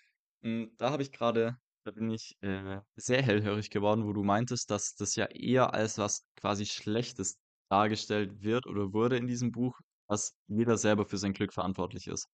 hm, 0.41 0.73
da 0.77 0.91
habe 0.91 1.03
ich 1.03 1.11
gerade, 1.11 1.57
da 1.83 1.91
bin 1.91 2.09
ich 2.09 2.37
äh, 2.41 2.79
sehr 2.95 3.21
hellhörig 3.21 3.69
geworden, 3.69 4.05
wo 4.05 4.13
du 4.13 4.23
meintest, 4.23 4.69
dass 4.71 4.95
das 4.95 5.15
ja 5.15 5.25
eher 5.27 5.73
als 5.73 5.97
was 5.97 6.25
quasi 6.35 6.65
Schlechtes 6.65 7.37
dargestellt 7.75 8.41
wird 8.41 8.65
oder 8.67 8.93
wurde 8.93 9.17
in 9.17 9.27
diesem 9.27 9.51
Buch, 9.51 9.77
dass 10.07 10.37
jeder 10.47 10.77
selber 10.77 11.05
für 11.05 11.17
sein 11.17 11.33
Glück 11.33 11.53
verantwortlich 11.53 12.07
ist, 12.07 12.27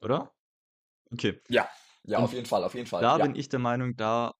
oder? 0.00 0.32
Okay. 1.12 1.40
Ja, 1.48 1.68
ja, 2.04 2.18
auf 2.18 2.32
jeden 2.32 2.46
Fall, 2.46 2.64
auf 2.64 2.74
jeden 2.74 2.86
Fall, 2.86 3.02
da 3.02 3.18
ja. 3.18 3.24
bin 3.24 3.34
ich 3.34 3.48
der 3.48 3.60
Meinung, 3.60 3.96
da, 3.96 4.32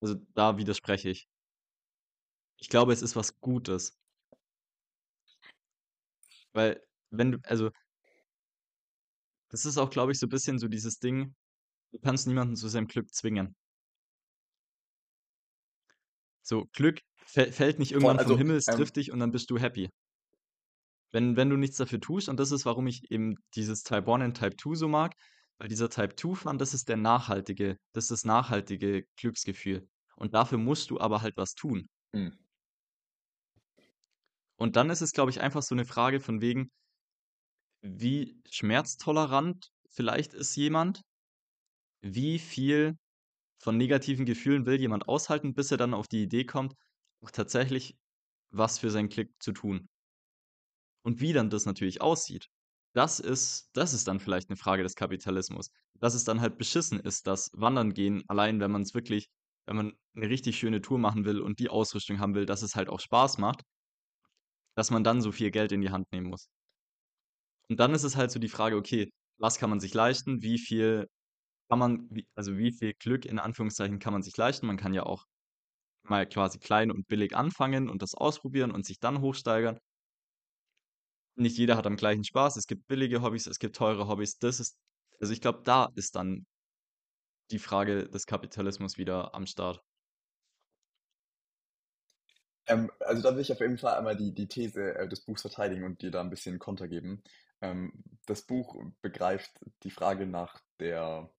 also 0.00 0.16
da 0.34 0.56
widerspreche 0.58 1.10
ich. 1.10 1.28
Ich 2.58 2.68
glaube, 2.68 2.92
es 2.92 3.00
ist 3.02 3.14
was 3.14 3.38
Gutes, 3.40 3.96
weil 6.52 6.80
wenn 7.10 7.32
du, 7.32 7.38
also 7.44 7.70
das 9.50 9.64
ist 9.64 9.78
auch, 9.78 9.88
glaube 9.88 10.12
ich, 10.12 10.18
so 10.18 10.26
ein 10.26 10.30
bisschen 10.30 10.58
so 10.58 10.68
dieses 10.68 10.98
Ding, 10.98 11.34
du 11.92 12.00
kannst 12.00 12.26
niemanden 12.26 12.56
zu 12.56 12.68
seinem 12.68 12.88
Glück 12.88 13.12
zwingen. 13.14 13.56
So, 16.42 16.66
Glück 16.72 17.00
fällt 17.26 17.78
nicht 17.78 17.92
irgendwann 17.92 18.18
vom 18.18 18.26
also, 18.26 18.38
Himmel, 18.38 18.56
es 18.56 18.68
ähm, 18.68 18.76
trifft 18.76 18.96
dich 18.96 19.10
und 19.10 19.18
dann 19.18 19.30
bist 19.32 19.50
du 19.50 19.58
happy. 19.58 19.88
Wenn 21.12 21.36
wenn 21.36 21.50
du 21.50 21.56
nichts 21.56 21.76
dafür 21.76 22.00
tust 22.00 22.28
und 22.28 22.38
das 22.38 22.50
ist, 22.52 22.64
warum 22.66 22.86
ich 22.86 23.10
eben 23.10 23.36
dieses 23.54 23.82
Type 23.82 24.12
1 24.12 24.24
und 24.24 24.34
Type 24.36 24.56
2 24.56 24.74
so 24.74 24.88
mag, 24.88 25.14
weil 25.58 25.68
dieser 25.68 25.90
Type 25.90 26.16
2 26.16 26.34
Fun, 26.34 26.58
das 26.58 26.74
ist 26.74 26.88
der 26.88 26.96
nachhaltige 26.96 27.76
das 27.92 28.04
ist 28.04 28.10
das 28.10 28.24
nachhaltige 28.24 29.04
Glücksgefühl. 29.16 29.88
Und 30.16 30.34
dafür 30.34 30.58
musst 30.58 30.90
du 30.90 31.00
aber 31.00 31.22
halt 31.22 31.36
was 31.36 31.54
tun. 31.54 31.88
mh. 32.12 32.32
Und 34.56 34.76
dann 34.76 34.90
ist 34.90 35.00
es, 35.00 35.12
glaube 35.12 35.30
ich, 35.30 35.40
einfach 35.40 35.62
so 35.62 35.74
eine 35.74 35.84
Frage 35.84 36.20
von 36.20 36.40
wegen, 36.40 36.70
wie 37.82 38.40
schmerztolerant 38.50 39.70
vielleicht 39.90 40.32
ist 40.34 40.56
jemand? 40.56 41.02
Wie 42.02 42.38
viel 42.38 42.96
von 43.58 43.76
negativen 43.76 44.26
Gefühlen 44.26 44.66
will 44.66 44.80
jemand 44.80 45.08
aushalten, 45.08 45.54
bis 45.54 45.70
er 45.70 45.76
dann 45.76 45.94
auf 45.94 46.08
die 46.08 46.22
Idee 46.22 46.44
kommt, 46.44 46.74
tatsächlich 47.30 47.96
was 48.50 48.78
für 48.78 48.90
sein 48.90 49.08
Glück 49.08 49.30
zu 49.40 49.52
tun? 49.52 49.88
Und 51.02 51.20
wie 51.20 51.32
dann 51.32 51.50
das 51.50 51.66
natürlich 51.66 52.00
aussieht, 52.00 52.48
das 52.94 53.20
ist 53.20 53.70
das 53.74 53.92
ist 53.94 54.08
dann 54.08 54.20
vielleicht 54.20 54.48
eine 54.50 54.56
Frage 54.56 54.82
des 54.82 54.94
Kapitalismus. 54.94 55.70
Dass 56.00 56.14
es 56.14 56.24
dann 56.24 56.40
halt 56.40 56.58
beschissen 56.58 57.00
ist, 57.00 57.26
dass 57.26 57.50
Wandern 57.54 57.92
gehen, 57.94 58.24
allein 58.28 58.60
wenn 58.60 58.70
man 58.70 58.82
es 58.82 58.94
wirklich 58.94 59.28
wenn 59.66 59.76
man 59.76 59.92
eine 60.14 60.28
richtig 60.28 60.58
schöne 60.58 60.82
Tour 60.82 60.98
machen 60.98 61.24
will 61.24 61.40
und 61.40 61.58
die 61.58 61.70
Ausrüstung 61.70 62.20
haben 62.20 62.34
will, 62.34 62.46
dass 62.46 62.62
es 62.62 62.76
halt 62.76 62.88
auch 62.88 63.00
Spaß 63.00 63.38
macht, 63.38 63.62
dass 64.76 64.90
man 64.90 65.04
dann 65.04 65.20
so 65.20 65.32
viel 65.32 65.50
Geld 65.50 65.72
in 65.72 65.80
die 65.80 65.90
Hand 65.90 66.10
nehmen 66.12 66.28
muss. 66.28 66.48
Und 67.68 67.80
dann 67.80 67.94
ist 67.94 68.04
es 68.04 68.16
halt 68.16 68.30
so 68.30 68.38
die 68.38 68.48
Frage, 68.48 68.76
okay, 68.76 69.10
was 69.38 69.58
kann 69.58 69.70
man 69.70 69.80
sich 69.80 69.94
leisten? 69.94 70.42
Wie 70.42 70.58
viel 70.58 71.08
kann 71.70 71.78
man 71.78 72.08
also, 72.34 72.56
wie 72.58 72.72
viel 72.72 72.94
Glück 72.94 73.26
in 73.26 73.38
Anführungszeichen 73.38 73.98
kann 73.98 74.12
man 74.12 74.22
sich 74.22 74.36
leisten? 74.36 74.66
Man 74.66 74.76
kann 74.76 74.94
ja 74.94 75.04
auch 75.04 75.24
mal 76.08 76.26
quasi 76.28 76.58
klein 76.58 76.90
und 76.90 77.06
billig 77.08 77.34
anfangen 77.36 77.88
und 77.88 78.02
das 78.02 78.14
ausprobieren 78.14 78.70
und 78.70 78.86
sich 78.86 78.98
dann 79.00 79.20
hochsteigern. 79.20 79.78
Nicht 81.36 81.58
jeder 81.58 81.76
hat 81.76 81.86
am 81.86 81.96
gleichen 81.96 82.24
Spaß. 82.24 82.56
Es 82.56 82.66
gibt 82.66 82.86
billige 82.86 83.22
Hobbys, 83.22 83.46
es 83.46 83.58
gibt 83.58 83.76
teure 83.76 84.06
Hobbys. 84.06 84.38
Das 84.38 84.60
ist 84.60 84.76
also, 85.20 85.32
ich 85.32 85.40
glaube, 85.40 85.62
da 85.64 85.90
ist 85.94 86.16
dann 86.16 86.46
die 87.50 87.58
Frage 87.58 88.08
des 88.08 88.26
Kapitalismus 88.26 88.98
wieder 88.98 89.34
am 89.34 89.46
Start. 89.46 89.82
Ähm, 92.66 92.90
also 93.00 93.22
da 93.22 93.34
will 93.34 93.42
ich 93.42 93.52
auf 93.52 93.60
jeden 93.60 93.78
Fall 93.78 93.94
einmal 93.94 94.16
die, 94.16 94.34
die 94.34 94.48
These 94.48 94.94
äh, 94.94 95.08
des 95.08 95.24
Buchs 95.24 95.42
verteidigen 95.42 95.84
und 95.84 96.00
dir 96.02 96.10
da 96.10 96.20
ein 96.20 96.30
bisschen 96.30 96.58
Konter 96.58 96.88
geben. 96.88 97.22
Ähm, 97.60 97.92
das 98.26 98.42
Buch 98.42 98.82
begreift 99.02 99.52
die 99.82 99.90
Frage 99.90 100.26
nach 100.26 100.60
der, 100.80 101.30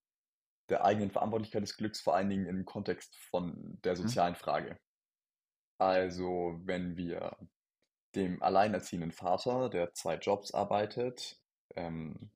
der 0.69 0.85
eigenen 0.85 1.11
Verantwortlichkeit 1.11 1.63
des 1.63 1.77
Glücks 1.77 2.01
vor 2.01 2.15
allen 2.15 2.29
Dingen 2.29 2.47
im 2.47 2.65
Kontext 2.65 3.15
von 3.17 3.79
der 3.83 3.95
Mhm. 4.01 4.15
sozialen 4.15 4.35
Frage. 4.35 4.79
Also 5.77 6.61
wenn 6.63 6.97
wir 6.97 7.37
dem 8.15 8.41
alleinerziehenden 8.43 9.11
Vater, 9.11 9.69
der 9.69 9.93
zwei 9.93 10.17
Jobs 10.17 10.53
arbeitet, 10.53 11.41
ähm, 11.75 12.31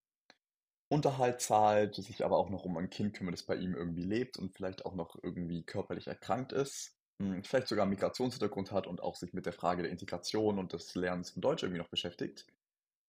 Unterhalt 0.89 1.41
zahlt, 1.41 1.95
sich 1.95 2.25
aber 2.25 2.37
auch 2.37 2.49
noch 2.49 2.65
um 2.65 2.77
ein 2.77 2.89
Kind 2.89 3.15
kümmert, 3.15 3.33
das 3.33 3.43
bei 3.45 3.55
ihm 3.55 3.75
irgendwie 3.75 4.03
lebt 4.03 4.37
und 4.37 4.55
vielleicht 4.55 4.85
auch 4.85 4.95
noch 4.95 5.17
irgendwie 5.21 5.63
körperlich 5.63 6.07
erkrankt 6.07 6.51
ist, 6.51 6.99
mh, 7.19 7.43
vielleicht 7.43 7.67
sogar 7.67 7.83
einen 7.83 7.91
Migrationshintergrund 7.91 8.71
hat 8.71 8.87
und 8.87 9.01
auch 9.01 9.15
sich 9.15 9.33
mit 9.33 9.45
der 9.45 9.53
Frage 9.53 9.83
der 9.83 9.91
Integration 9.91 10.57
und 10.59 10.73
des 10.73 10.95
Lernens 10.95 11.31
von 11.31 11.41
Deutsch 11.41 11.63
irgendwie 11.63 11.81
noch 11.81 11.89
beschäftigt. 11.89 12.47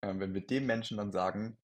Ähm, 0.03 0.19
wenn 0.19 0.33
wir 0.33 0.45
dem 0.45 0.65
Menschen 0.67 0.97
dann 0.97 1.11
sagen, 1.11 1.57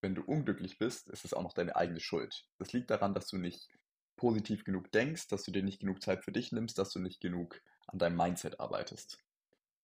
wenn 0.00 0.14
du 0.14 0.22
unglücklich 0.22 0.78
bist, 0.78 1.08
ist 1.10 1.24
es 1.24 1.34
auch 1.34 1.42
noch 1.42 1.52
deine 1.52 1.76
eigene 1.76 2.00
Schuld. 2.00 2.44
Das 2.58 2.72
liegt 2.72 2.90
daran, 2.90 3.14
dass 3.14 3.28
du 3.28 3.36
nicht 3.36 3.68
positiv 4.16 4.64
genug 4.64 4.90
denkst, 4.92 5.28
dass 5.28 5.44
du 5.44 5.50
dir 5.50 5.62
nicht 5.62 5.80
genug 5.80 6.02
Zeit 6.02 6.24
für 6.24 6.32
dich 6.32 6.52
nimmst, 6.52 6.78
dass 6.78 6.90
du 6.90 6.98
nicht 6.98 7.20
genug 7.20 7.60
an 7.86 7.98
deinem 7.98 8.16
Mindset 8.16 8.60
arbeitest. 8.60 9.18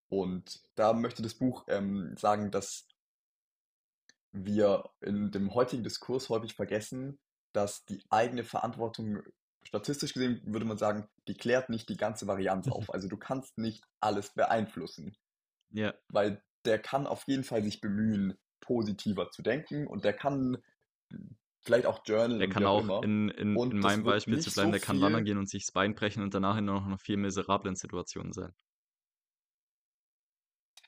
Und 0.09 0.63
da 0.75 0.93
möchte 0.93 1.23
das 1.23 1.35
Buch 1.35 1.65
ähm, 1.69 2.15
sagen, 2.17 2.51
dass 2.51 2.87
wir 4.33 4.91
in 5.01 5.31
dem 5.31 5.55
heutigen 5.55 5.83
Diskurs 5.83 6.29
häufig 6.29 6.55
vergessen, 6.55 7.19
dass 7.53 7.85
die 7.87 8.05
eigene 8.11 8.45
Verantwortung, 8.45 9.23
statistisch 9.63 10.13
gesehen 10.13 10.43
würde 10.45 10.67
man 10.67 10.79
sagen, 10.79 11.09
die 11.27 11.35
klärt 11.35 11.71
nicht 11.71 11.89
die 11.89 11.97
ganze 11.97 12.27
Varianz 12.27 12.69
auf. 12.69 12.89
Also 12.93 13.09
du 13.09 13.17
kannst 13.17 13.59
nicht 13.59 13.85
alles 14.01 14.35
beeinflussen, 14.35 15.17
Ja, 15.71 15.95
weil 16.09 16.43
der 16.67 16.79
kann 16.79 17.07
auf 17.07 17.25
jeden 17.27 17.45
Fall 17.45 17.63
sich 17.63 17.81
bemühen, 17.81 18.37
positiver 18.61 19.31
zu 19.31 19.43
denken 19.43 19.87
und 19.87 20.05
der 20.05 20.13
kann 20.13 20.59
vielleicht 21.63 21.87
auch 21.87 22.01
journalen 22.05 22.39
der 22.39 22.49
kann 22.49 22.65
auch 22.65 23.03
in 23.03 23.29
in 23.31 23.57
in 23.57 23.79
meinem 23.79 24.05
Beispiel 24.05 24.39
zu 24.41 24.53
bleiben, 24.53 24.69
so 24.69 24.73
der 24.73 24.81
kann 24.81 25.01
wandern 25.01 25.25
gehen 25.25 25.39
und 25.39 25.49
sich 25.49 25.65
das 25.65 25.73
Bein 25.73 25.95
brechen 25.95 26.23
und 26.23 26.33
danach 26.35 26.57
in 26.57 26.65
noch 26.65 27.01
viel 27.01 27.17
miserablen 27.17 27.77
Situation 27.77 28.33
sein. 28.33 28.55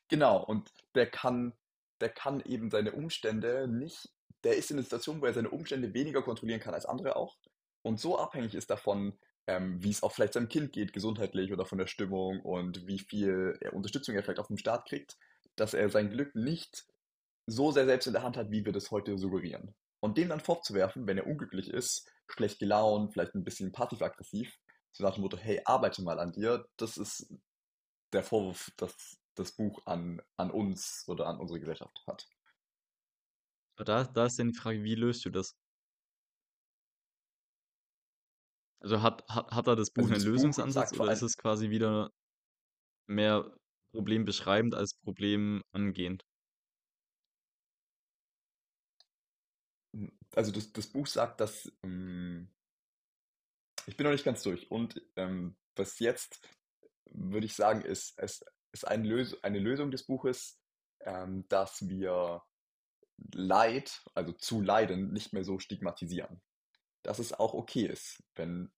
Genau, 0.08 0.42
und 0.42 0.72
der 0.94 1.10
kann, 1.10 1.52
der 2.00 2.08
kann 2.08 2.40
eben 2.40 2.70
seine 2.70 2.92
Umstände 2.92 3.68
nicht, 3.68 4.08
der 4.42 4.56
ist 4.56 4.70
in 4.70 4.76
einer 4.76 4.84
Situation, 4.84 5.20
wo 5.20 5.26
er 5.26 5.34
seine 5.34 5.50
Umstände 5.50 5.92
weniger 5.92 6.22
kontrollieren 6.22 6.60
kann 6.60 6.74
als 6.74 6.86
andere 6.86 7.16
auch 7.16 7.36
und 7.82 8.00
so 8.00 8.18
abhängig 8.18 8.54
ist 8.54 8.70
davon, 8.70 9.18
ähm, 9.46 9.82
wie 9.82 9.90
es 9.90 10.02
auch 10.02 10.12
vielleicht 10.12 10.34
seinem 10.34 10.48
Kind 10.48 10.72
geht, 10.72 10.92
gesundheitlich 10.92 11.52
oder 11.52 11.66
von 11.66 11.78
der 11.78 11.86
Stimmung 11.86 12.40
und 12.40 12.86
wie 12.86 12.98
viel 12.98 13.56
er 13.60 13.74
Unterstützung 13.74 14.14
er 14.14 14.22
vielleicht 14.22 14.40
auf 14.40 14.48
dem 14.48 14.58
Start 14.58 14.88
kriegt, 14.88 15.16
dass 15.56 15.74
er 15.74 15.90
sein 15.90 16.10
Glück 16.10 16.34
nicht 16.34 16.86
so 17.48 17.72
sehr 17.72 17.86
selbst 17.86 18.06
in 18.06 18.12
der 18.12 18.22
Hand 18.22 18.36
hat, 18.36 18.50
wie 18.50 18.64
wir 18.64 18.72
das 18.72 18.90
heute 18.90 19.16
suggerieren. 19.18 19.74
Und 20.00 20.18
dem 20.18 20.28
dann 20.28 20.40
vorzuwerfen, 20.40 21.06
wenn 21.06 21.18
er 21.18 21.26
unglücklich 21.26 21.70
ist, 21.70 22.08
schlecht 22.28 22.58
gelaunt, 22.58 23.12
vielleicht 23.12 23.34
ein 23.34 23.44
bisschen 23.44 23.72
passiv-aggressiv, 23.72 24.58
so 24.92 25.02
nach 25.02 25.14
dem 25.14 25.22
Motto, 25.22 25.38
hey, 25.38 25.60
arbeite 25.64 26.02
mal 26.02 26.20
an 26.20 26.32
dir, 26.32 26.68
das 26.76 26.98
ist 26.98 27.34
der 28.12 28.22
Vorwurf, 28.22 28.70
dass 28.76 29.18
das 29.34 29.52
Buch 29.52 29.80
an, 29.86 30.20
an 30.36 30.50
uns 30.50 31.04
oder 31.08 31.26
an 31.26 31.38
unsere 31.38 31.58
Gesellschaft 31.58 31.98
hat. 32.06 32.28
Da, 33.76 34.04
da 34.04 34.26
ist 34.26 34.38
dann 34.38 34.48
die 34.48 34.58
Frage, 34.58 34.82
wie 34.82 34.94
löst 34.94 35.24
du 35.24 35.30
das? 35.30 35.56
Also 38.80 39.02
hat, 39.02 39.26
hat, 39.28 39.50
hat 39.50 39.66
da 39.66 39.74
das 39.74 39.90
Buch 39.90 40.02
Also 40.02 40.14
einen 40.14 40.24
Buch 40.24 40.30
Lösungsansatz 40.32 40.96
vor 40.96 41.04
oder 41.04 41.12
ist 41.12 41.22
es 41.22 41.36
quasi 41.36 41.70
wieder 41.70 42.10
mehr 43.06 43.56
problembeschreibend 43.92 44.74
als 44.74 44.94
problemangehend? 44.94 46.27
Also 50.34 50.52
das, 50.52 50.72
das 50.72 50.86
Buch 50.88 51.06
sagt, 51.06 51.40
dass 51.40 51.70
ähm, 51.82 52.48
ich 53.86 53.96
bin 53.96 54.04
noch 54.04 54.12
nicht 54.12 54.24
ganz 54.24 54.42
durch 54.42 54.70
und 54.70 55.00
ähm, 55.16 55.56
bis 55.74 55.98
jetzt 55.98 56.40
würde 57.10 57.46
ich 57.46 57.54
sagen, 57.54 57.82
ist 57.82 58.14
es 58.18 58.44
ist 58.72 58.86
eine, 58.86 59.08
Lös 59.08 59.42
eine 59.42 59.58
Lösung 59.58 59.90
des 59.90 60.04
Buches, 60.04 60.60
ähm, 61.00 61.46
dass 61.48 61.88
wir 61.88 62.42
Leid, 63.32 64.02
also 64.14 64.32
zu 64.32 64.60
leiden, 64.60 65.12
nicht 65.12 65.32
mehr 65.32 65.42
so 65.44 65.58
stigmatisieren. 65.58 66.40
Dass 67.02 67.18
es 67.18 67.32
auch 67.32 67.54
okay 67.54 67.86
ist, 67.86 68.22
wenn 68.36 68.72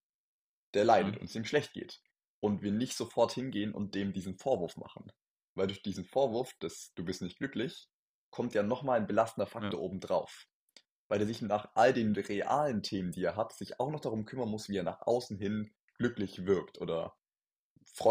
der 0.73 0.85
leidet 0.85 1.15
Mhm. 1.15 1.21
und 1.21 1.25
es 1.29 1.35
ihm 1.35 1.45
schlecht 1.45 1.73
geht. 1.73 2.01
Und 2.39 2.63
wir 2.63 2.71
nicht 2.71 2.95
sofort 2.97 3.33
hingehen 3.33 3.73
und 3.73 3.93
dem 3.93 4.13
diesen 4.13 4.37
Vorwurf 4.37 4.77
machen. 4.77 5.11
Weil 5.55 5.67
durch 5.67 5.83
diesen 5.83 6.05
Vorwurf, 6.05 6.53
dass 6.59 6.93
du 6.95 7.03
bist 7.05 7.21
nicht 7.21 7.37
glücklich, 7.37 7.87
kommt 8.31 8.53
ja 8.55 8.63
nochmal 8.63 8.99
ein 8.99 9.07
belastender 9.07 9.47
Ja. 9.47 9.51
Faktor 9.51 9.81
obendrauf. 9.81 10.47
Weil 11.11 11.19
er 11.19 11.27
sich 11.27 11.41
nach 11.41 11.71
all 11.75 11.91
den 11.91 12.15
realen 12.15 12.83
Themen, 12.83 13.11
die 13.11 13.25
er 13.25 13.35
hat, 13.35 13.51
sich 13.51 13.81
auch 13.81 13.91
noch 13.91 13.99
darum 13.99 14.23
kümmern 14.25 14.47
muss, 14.47 14.69
wie 14.69 14.77
er 14.77 14.83
nach 14.83 15.01
außen 15.01 15.37
hin 15.37 15.69
glücklich 15.97 16.45
wirkt 16.45 16.79
oder 16.79 17.17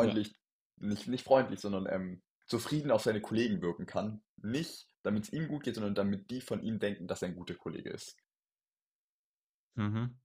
Ja. 0.03 0.22
freundlich, 0.22 0.34
nicht, 0.76 1.09
nicht 1.09 1.24
freundlich, 1.24 1.61
sondern 1.61 1.86
ähm, 1.88 2.22
zufrieden 2.46 2.90
auf 2.90 3.03
seine 3.03 3.22
Kollegen 3.22 3.62
wirken 3.62 3.86
kann. 3.86 4.22
Nicht, 4.36 4.88
damit 5.03 5.24
es 5.24 5.32
ihm 5.32 5.48
gut 5.48 5.64
geht, 5.64 5.76
sondern 5.76 5.94
damit 5.94 6.30
die 6.30 6.42
von 6.42 6.62
ihm 6.62 6.78
denken, 6.78 7.09
dass 7.09 7.22
er 7.22 7.28
ein 7.28 7.36
guter 7.36 7.55
Kollege 7.55 7.90
ist. 7.90 8.18
Mhm. 9.76 10.20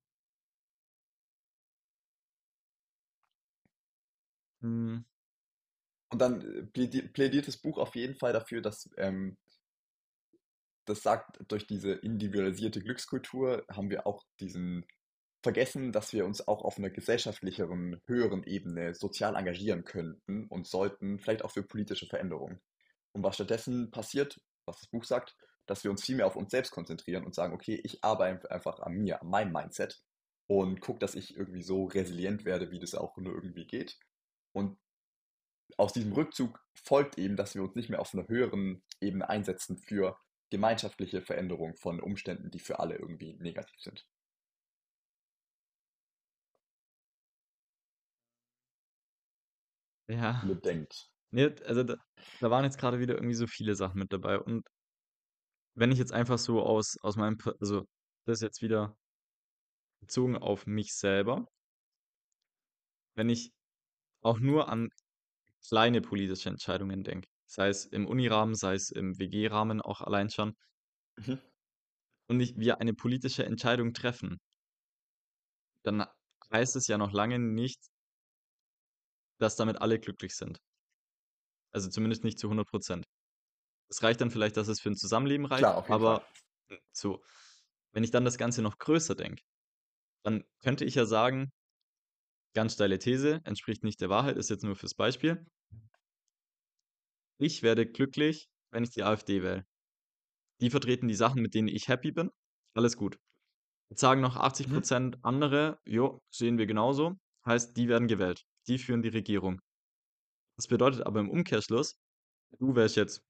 Mhm. 4.62 5.06
Und 6.10 6.20
dann 6.20 6.42
äh, 6.42 6.62
plädi- 6.64 7.12
plädiert 7.12 7.48
das 7.48 7.58
Buch 7.58 7.78
auf 7.78 7.96
jeden 7.96 8.16
Fall 8.16 8.34
dafür, 8.34 8.62
dass 8.62 8.90
ähm, 8.98 9.38
das 10.86 11.02
sagt, 11.02 11.40
durch 11.48 11.68
diese 11.68 11.94
individualisierte 11.94 12.82
Glückskultur 12.82 13.66
haben 13.70 13.90
wir 13.90 14.08
auch 14.08 14.24
diesen 14.40 14.86
vergessen, 15.46 15.92
dass 15.92 16.12
wir 16.12 16.26
uns 16.26 16.48
auch 16.48 16.64
auf 16.64 16.80
einer 16.80 16.90
gesellschaftlicheren, 16.90 18.02
höheren 18.08 18.44
Ebene 18.44 18.96
sozial 18.96 19.36
engagieren 19.36 19.84
könnten 19.84 20.48
und 20.48 20.66
sollten, 20.66 21.20
vielleicht 21.20 21.44
auch 21.44 21.52
für 21.52 21.62
politische 21.62 22.08
Veränderungen. 22.08 22.60
Und 23.14 23.24
was 23.24 23.36
stattdessen 23.36 23.92
passiert, 23.92 24.42
was 24.66 24.80
das 24.80 24.90
Buch 24.90 25.04
sagt, 25.04 25.36
dass 25.68 25.84
wir 25.84 25.92
uns 25.92 26.04
viel 26.04 26.16
mehr 26.16 26.26
auf 26.26 26.36
uns 26.36 26.50
selbst 26.50 26.72
konzentrieren 26.72 27.24
und 27.24 27.36
sagen, 27.36 27.54
okay, 27.54 27.80
ich 27.84 28.04
arbeite 28.04 28.50
einfach 28.50 28.80
an 28.80 28.94
mir, 28.94 29.22
an 29.22 29.30
meinem 29.30 29.52
Mindset 29.52 30.02
und 30.48 30.82
gucke, 30.82 31.00
dass 31.00 31.14
ich 31.14 31.38
irgendwie 31.38 31.64
so 31.64 31.86
resilient 31.86 32.44
werde, 32.44 32.72
wie 32.72 32.80
das 32.80 32.96
auch 32.96 33.16
nur 33.18 33.34
irgendwie 33.36 33.66
geht. 33.66 34.00
Und 34.52 34.80
aus 35.78 35.94
diesem 35.94 36.14
Rückzug 36.14 36.60
folgt 36.74 37.18
eben, 37.20 37.36
dass 37.36 37.54
wir 37.54 37.62
uns 37.62 37.76
nicht 37.76 37.90
mehr 37.90 38.00
auf 38.00 38.14
einer 38.14 38.28
höheren 38.28 38.84
Ebene 39.00 39.30
einsetzen 39.30 39.78
für 39.78 40.18
gemeinschaftliche 40.50 41.22
Veränderung 41.22 41.76
von 41.76 42.00
Umständen, 42.00 42.52
die 42.52 42.60
für 42.60 42.80
alle 42.80 42.96
irgendwie 42.96 43.36
negativ 43.40 43.80
sind. 43.80 44.06
Ja. 50.08 50.44
Ihr 50.48 50.56
denkt. 50.56 51.10
Nee, 51.32 51.56
also 51.66 51.84
da, 51.84 51.96
da 52.40 52.50
waren 52.52 52.64
jetzt 52.64 52.78
gerade 52.78 53.00
wieder 53.00 53.16
irgendwie 53.16 53.36
so 53.36 53.48
viele 53.48 53.76
Sachen 53.76 54.00
mit 54.00 54.14
dabei. 54.14 54.40
Und 54.40 54.66
wenn 55.76 55.92
ich 55.92 56.00
jetzt 56.00 56.12
einfach 56.14 56.38
so 56.38 56.62
aus, 56.64 56.96
aus 57.02 57.16
meinem, 57.18 57.38
Per- 57.38 57.56
also 57.60 57.86
das 58.26 58.40
ist 58.40 58.42
jetzt 58.42 58.62
wieder 58.62 58.98
bezogen 60.00 60.38
auf 60.38 60.68
mich 60.68 60.94
selber, 60.94 61.46
wenn 63.16 63.30
ich 63.30 63.52
auch 64.22 64.40
nur 64.40 64.70
an 64.70 64.90
kleine 65.68 66.02
politische 66.02 66.50
Entscheidungen 66.50 67.04
denke, 67.04 67.28
sei 67.48 67.70
es 67.70 67.86
im 67.86 68.08
Unirahmen, 68.08 68.56
sei 68.56 68.76
es 68.76 68.92
im 68.92 69.18
WG-Rahmen 69.20 69.82
auch 69.82 70.02
allein 70.02 70.30
schon, 70.30 70.56
Mhm. 71.18 71.36
und 72.28 72.40
ich, 72.40 72.56
wir 72.58 72.80
eine 72.82 72.94
politische 72.94 73.46
Entscheidung 73.46 73.94
treffen, 73.94 74.38
dann 75.84 76.06
heißt 76.52 76.76
es 76.76 76.88
ja 76.88 76.98
noch 76.98 77.14
lange 77.14 77.40
nicht, 77.40 77.80
dass 79.40 79.56
damit 79.56 79.78
alle 79.82 79.98
glücklich 79.98 80.36
sind. 80.36 80.60
Also 81.74 81.90
zumindest 81.90 82.24
nicht 82.24 82.40
zu 82.40 82.50
100 82.50 82.68
Prozent. 82.68 83.06
Es 83.90 84.04
reicht 84.04 84.22
dann 84.22 84.32
vielleicht, 84.32 84.58
dass 84.58 84.68
es 84.70 84.82
für 84.82 84.90
ein 84.92 84.98
Zusammenleben 84.98 85.46
reicht, 85.48 85.72
Klar, 85.72 85.84
Fall. 85.84 85.96
aber 85.96 86.28
so, 86.94 87.24
wenn 87.94 88.04
ich 88.04 88.12
dann 88.12 88.26
das 88.26 88.38
Ganze 88.38 88.62
noch 88.64 88.78
größer 88.80 89.16
denke, 89.16 89.44
dann 90.24 90.46
könnte 90.64 90.86
ich 90.86 90.96
ja 90.96 91.06
sagen, 91.06 91.52
ganz 92.56 92.74
steile 92.74 92.98
These, 93.00 93.42
entspricht 93.44 93.84
nicht 93.84 94.02
der 94.02 94.10
Wahrheit, 94.10 94.36
ist 94.38 94.50
jetzt 94.50 94.64
nur 94.64 94.76
fürs 94.76 94.96
Beispiel. 94.96 95.46
Ich 97.38 97.64
werde 97.64 97.86
glücklich, 97.86 98.50
wenn 98.72 98.84
ich 98.84 98.90
die 98.90 99.04
AfD 99.04 99.42
wähle. 99.42 99.66
Die 100.62 100.70
vertreten 100.70 101.08
die 101.08 101.16
Sachen, 101.16 101.42
mit 101.42 101.54
denen 101.54 101.68
ich 101.70 101.88
happy 101.88 102.12
bin. 102.12 102.30
Alles 102.76 102.98
gut. 102.98 103.18
Jetzt 103.90 104.02
sagen 104.02 104.22
noch 104.22 104.38
80 104.38 104.68
Mhm. 104.68 104.74
Prozent 104.74 105.18
andere, 105.24 105.80
jo, 105.86 106.22
sehen 106.32 106.58
wir 106.58 106.68
genauso. 106.68 107.18
Heißt, 107.46 107.78
die 107.78 107.88
werden 107.90 108.08
gewählt. 108.08 108.44
Die 108.68 108.80
führen 108.80 109.04
die 109.04 109.10
Regierung. 109.10 109.60
Das 110.58 110.68
bedeutet 110.68 111.02
aber 111.06 111.22
im 111.22 111.30
Umkehrschluss, 111.30 111.96
du 112.60 112.76
wärst 112.76 112.98
jetzt 112.98 113.22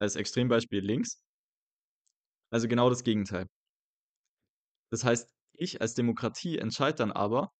als 0.00 0.16
Extrembeispiel 0.16 0.84
links, 0.84 1.22
also 2.50 2.68
genau 2.68 2.88
das 2.88 3.02
Gegenteil. 3.04 3.46
Das 4.92 5.02
heißt, 5.04 5.34
ich 5.54 5.80
als 5.80 5.94
Demokratie 5.94 6.58
entscheide 6.58 6.98
dann 6.98 7.10
aber, 7.12 7.50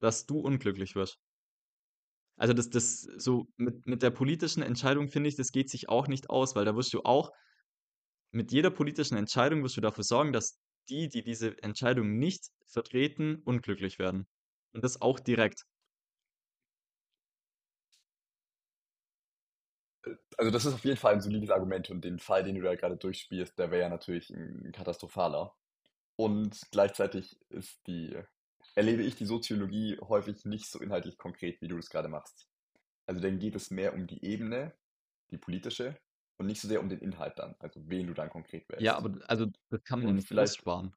dass 0.00 0.26
du 0.26 0.40
unglücklich 0.40 0.94
wirst. 0.96 1.18
Also 2.40 2.54
das, 2.54 2.70
das 2.70 3.02
so 3.02 3.48
mit, 3.58 3.86
mit 3.86 4.02
der 4.02 4.08
politischen 4.08 4.62
Entscheidung 4.62 5.08
finde 5.08 5.28
ich, 5.28 5.36
das 5.36 5.52
geht 5.52 5.68
sich 5.68 5.90
auch 5.90 6.08
nicht 6.08 6.30
aus, 6.30 6.56
weil 6.56 6.64
da 6.64 6.74
wirst 6.74 6.94
du 6.94 7.02
auch 7.02 7.32
mit 8.32 8.50
jeder 8.50 8.70
politischen 8.70 9.18
Entscheidung 9.18 9.62
wirst 9.62 9.76
du 9.76 9.82
dafür 9.82 10.04
sorgen, 10.04 10.32
dass 10.32 10.58
die, 10.88 11.10
die 11.10 11.22
diese 11.22 11.62
Entscheidung 11.62 12.18
nicht 12.18 12.46
vertreten, 12.66 13.42
unglücklich 13.44 13.98
werden. 13.98 14.26
Und 14.72 14.82
das 14.82 15.02
auch 15.02 15.20
direkt. 15.20 15.66
Also 20.38 20.50
das 20.50 20.64
ist 20.64 20.72
auf 20.72 20.84
jeden 20.86 20.96
Fall 20.96 21.12
ein 21.12 21.20
solides 21.20 21.50
Argument 21.50 21.90
und 21.90 22.02
den 22.02 22.18
Fall, 22.18 22.42
den 22.42 22.54
du 22.54 22.62
da 22.62 22.74
gerade 22.74 22.96
durchspielst, 22.96 23.58
der 23.58 23.70
wäre 23.70 23.82
ja 23.82 23.88
natürlich 23.90 24.30
ein 24.30 24.72
katastrophaler. 24.72 25.54
Und 26.16 26.58
gleichzeitig 26.70 27.38
ist 27.50 27.86
die, 27.86 28.18
erlebe 28.74 29.02
ich 29.02 29.16
die 29.16 29.26
Soziologie 29.26 29.98
häufig 30.00 30.44
nicht 30.44 30.70
so 30.70 30.80
inhaltlich 30.80 31.18
konkret, 31.18 31.60
wie 31.60 31.68
du 31.68 31.76
das 31.76 31.90
gerade 31.90 32.08
machst. 32.08 32.48
Also 33.06 33.20
dann 33.22 33.38
geht 33.40 33.56
es 33.56 33.70
mehr 33.70 33.94
um 33.94 34.06
die 34.06 34.24
Ebene, 34.24 34.76
die 35.30 35.38
politische, 35.38 36.00
und 36.38 36.46
nicht 36.46 36.60
so 36.62 36.68
sehr 36.68 36.80
um 36.80 36.88
den 36.90 37.00
Inhalt 37.00 37.38
dann, 37.38 37.56
also 37.60 37.82
wen 37.88 38.06
du 38.08 38.14
dann 38.14 38.30
konkret 38.30 38.68
Ja, 38.78 38.96
wählst. 38.96 38.96
aber 38.96 39.20
also 39.28 39.46
das 39.70 39.82
kann 39.84 40.00
man 40.00 40.08
ja 40.08 40.12
Und 40.12 40.14
nicht 40.14 40.28
vielleicht, 40.28 40.56
aussparen. 40.58 40.94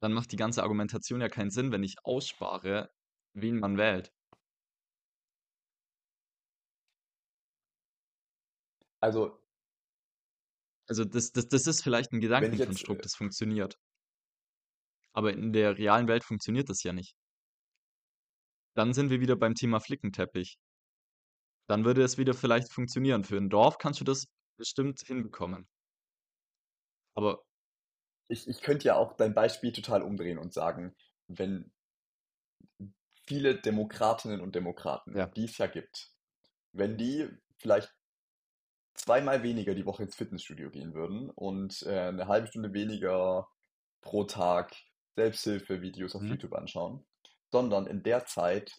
Dann 0.00 0.12
macht 0.12 0.32
die 0.32 0.36
ganze 0.36 0.64
Argumentation 0.64 1.20
ja 1.20 1.28
keinen 1.28 1.52
Sinn, 1.52 1.70
wenn 1.70 1.84
ich 1.84 2.04
ausspare, 2.04 2.90
wen 3.32 3.60
man 3.60 3.76
wählt. 3.78 4.12
also 9.02 9.40
Also 10.86 11.04
das, 11.06 11.32
das, 11.32 11.48
das 11.48 11.66
ist 11.66 11.82
vielleicht 11.82 12.12
ein 12.12 12.20
ich 12.40 12.56
jetzt, 12.56 12.88
Gedankenkonstrukt, 12.90 13.04
äh, 13.04 13.06
das 13.06 13.14
funktioniert. 13.14 13.78
Aber 15.18 15.32
in 15.32 15.52
der 15.52 15.76
realen 15.76 16.06
Welt 16.06 16.22
funktioniert 16.22 16.68
das 16.68 16.84
ja 16.84 16.92
nicht. 16.92 17.16
Dann 18.76 18.92
sind 18.92 19.10
wir 19.10 19.18
wieder 19.18 19.34
beim 19.34 19.56
Thema 19.56 19.80
Flickenteppich. 19.80 20.60
Dann 21.68 21.84
würde 21.84 22.04
es 22.04 22.18
wieder 22.18 22.34
vielleicht 22.34 22.72
funktionieren. 22.72 23.24
Für 23.24 23.36
ein 23.36 23.50
Dorf 23.50 23.78
kannst 23.78 23.98
du 23.98 24.04
das 24.04 24.26
bestimmt 24.56 25.00
hinbekommen. 25.00 25.66
Aber 27.16 27.42
ich, 28.28 28.46
ich 28.46 28.60
könnte 28.60 28.84
ja 28.84 28.94
auch 28.94 29.16
dein 29.16 29.34
Beispiel 29.34 29.72
total 29.72 30.02
umdrehen 30.02 30.38
und 30.38 30.52
sagen, 30.52 30.94
wenn 31.26 31.72
viele 33.26 33.60
Demokratinnen 33.60 34.40
und 34.40 34.54
Demokraten, 34.54 35.16
ja, 35.16 35.26
die 35.26 35.46
es 35.46 35.58
ja 35.58 35.66
gibt, 35.66 36.12
wenn 36.70 36.96
die 36.96 37.28
vielleicht 37.56 37.92
zweimal 38.94 39.42
weniger 39.42 39.74
die 39.74 39.84
Woche 39.84 40.04
ins 40.04 40.14
Fitnessstudio 40.14 40.70
gehen 40.70 40.94
würden 40.94 41.28
und 41.30 41.82
äh, 41.82 42.02
eine 42.02 42.28
halbe 42.28 42.46
Stunde 42.46 42.72
weniger 42.72 43.48
pro 44.00 44.22
Tag 44.22 44.76
Selbsthilfe-Videos 45.18 46.14
auf 46.14 46.22
hm, 46.22 46.28
YouTube 46.28 46.54
anschauen, 46.54 47.04
sondern 47.50 47.86
in 47.86 48.02
der 48.02 48.24
Zeit 48.24 48.72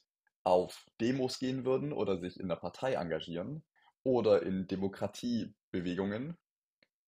auf 0.43 0.85
Demos 1.01 1.37
gehen 1.37 1.65
würden 1.65 1.91
oder 1.91 2.17
sich 2.17 2.39
in 2.39 2.47
der 2.47 2.55
Partei 2.55 2.93
engagieren 2.93 3.63
oder 4.03 4.41
in 4.43 4.67
Demokratiebewegungen, 4.67 6.37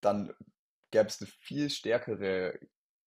dann 0.01 0.34
gäbe 0.91 1.07
es 1.07 1.21
eine 1.21 1.29
viel 1.29 1.69
stärkere 1.69 2.59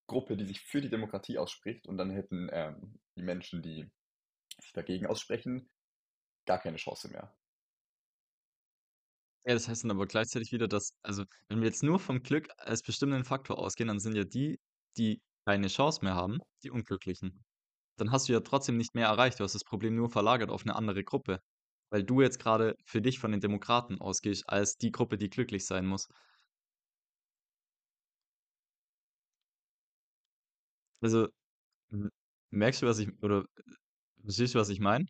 Gruppe, 0.07 0.37
die 0.37 0.47
sich 0.47 0.61
für 0.61 0.81
die 0.81 0.89
Demokratie 0.89 1.39
ausspricht 1.39 1.87
und 1.87 1.99
dann 1.99 2.11
hätten 2.11 2.49
ähm, 2.53 2.99
die 3.17 3.23
Menschen, 3.23 3.63
die 3.63 3.91
sich 4.61 4.73
dagegen 4.73 5.07
aussprechen, 5.07 5.69
gar 6.47 6.59
keine 6.59 6.79
Chance 6.79 7.09
mehr. 7.11 7.35
Ja, 9.47 9.53
das 9.53 9.69
heißt 9.69 9.85
dann 9.85 9.91
aber 9.91 10.07
gleichzeitig 10.07 10.53
wieder, 10.53 10.69
dass 10.69 10.95
also, 11.03 11.25
wenn 11.49 11.61
wir 11.61 11.69
jetzt 11.69 11.83
nur 11.83 11.99
vom 11.99 12.23
Glück 12.23 12.49
als 12.57 12.83
bestimmenden 12.83 13.25
Faktor 13.25 13.59
ausgehen, 13.59 13.89
dann 13.89 14.01
sind 14.01 14.17
ja 14.17 14.25
die, 14.25 14.59
die 14.97 15.21
keine 15.47 15.69
Chance 15.69 16.01
mehr 16.05 16.15
haben, 16.15 16.41
die 16.63 16.71
Unglücklichen. 16.71 17.45
Dann 17.99 18.13
hast 18.13 18.29
du 18.29 18.33
ja 18.35 18.41
trotzdem 18.41 18.77
nicht 18.79 18.95
mehr 18.95 19.09
erreicht. 19.09 19.41
Du 19.41 19.45
hast 19.45 19.55
das 19.55 19.65
Problem 19.65 19.97
nur 19.97 20.11
verlagert 20.11 20.51
auf 20.51 20.63
eine 20.65 20.77
andere 20.77 21.05
Gruppe, 21.05 21.41
weil 21.91 22.05
du 22.05 22.21
jetzt 22.23 22.39
gerade 22.41 22.77
für 22.87 23.03
dich 23.03 23.19
von 23.21 23.33
den 23.33 23.41
Demokraten 23.41 24.01
ausgehst 24.01 24.45
als 24.49 24.77
die 24.77 24.93
Gruppe, 24.93 25.19
die 25.19 25.31
glücklich 25.31 25.67
sein 25.67 25.87
muss. 25.87 26.09
Also, 31.01 31.29
merkst 32.51 32.83
du, 32.83 32.87
was 32.87 32.99
ich 32.99 33.11
oder 33.23 33.45
verstehst 34.23 34.55
du, 34.55 34.59
was 34.59 34.69
ich 34.69 34.81
meine? 34.81 35.07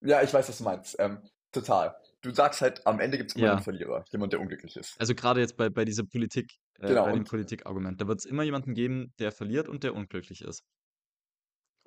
Ja, 0.00 0.22
ich 0.22 0.32
weiß, 0.32 0.48
was 0.48 0.58
du 0.58 0.64
meinst. 0.64 0.96
Ähm, 0.98 1.22
total. 1.52 1.96
Du 2.24 2.30
sagst 2.32 2.60
halt, 2.62 2.86
am 2.86 3.00
Ende 3.00 3.18
gibt 3.18 3.30
es 3.30 3.36
immer 3.36 3.50
einen 3.50 3.58
Ja. 3.58 3.62
Verlierer, 3.62 4.04
jemand, 4.12 4.32
der 4.32 4.40
unglücklich 4.40 4.76
ist. 4.76 5.00
Also, 5.00 5.14
gerade 5.14 5.40
jetzt 5.40 5.56
bei 5.56 5.68
bei 5.70 5.84
dieser 5.84 6.04
Politik 6.04 6.52
äh, 6.78 6.96
Genau, 6.96 7.02
bei 7.02 7.12
dem 7.12 7.24
Politikargument, 7.24 8.00
da 8.00 8.06
wird 8.08 8.18
es 8.20 8.24
immer 8.24 8.42
jemanden 8.42 8.74
geben, 8.74 9.12
der 9.18 9.32
verliert 9.32 9.68
und 9.68 9.82
der 9.84 9.94
unglücklich 9.94 10.42
ist. 10.42 10.62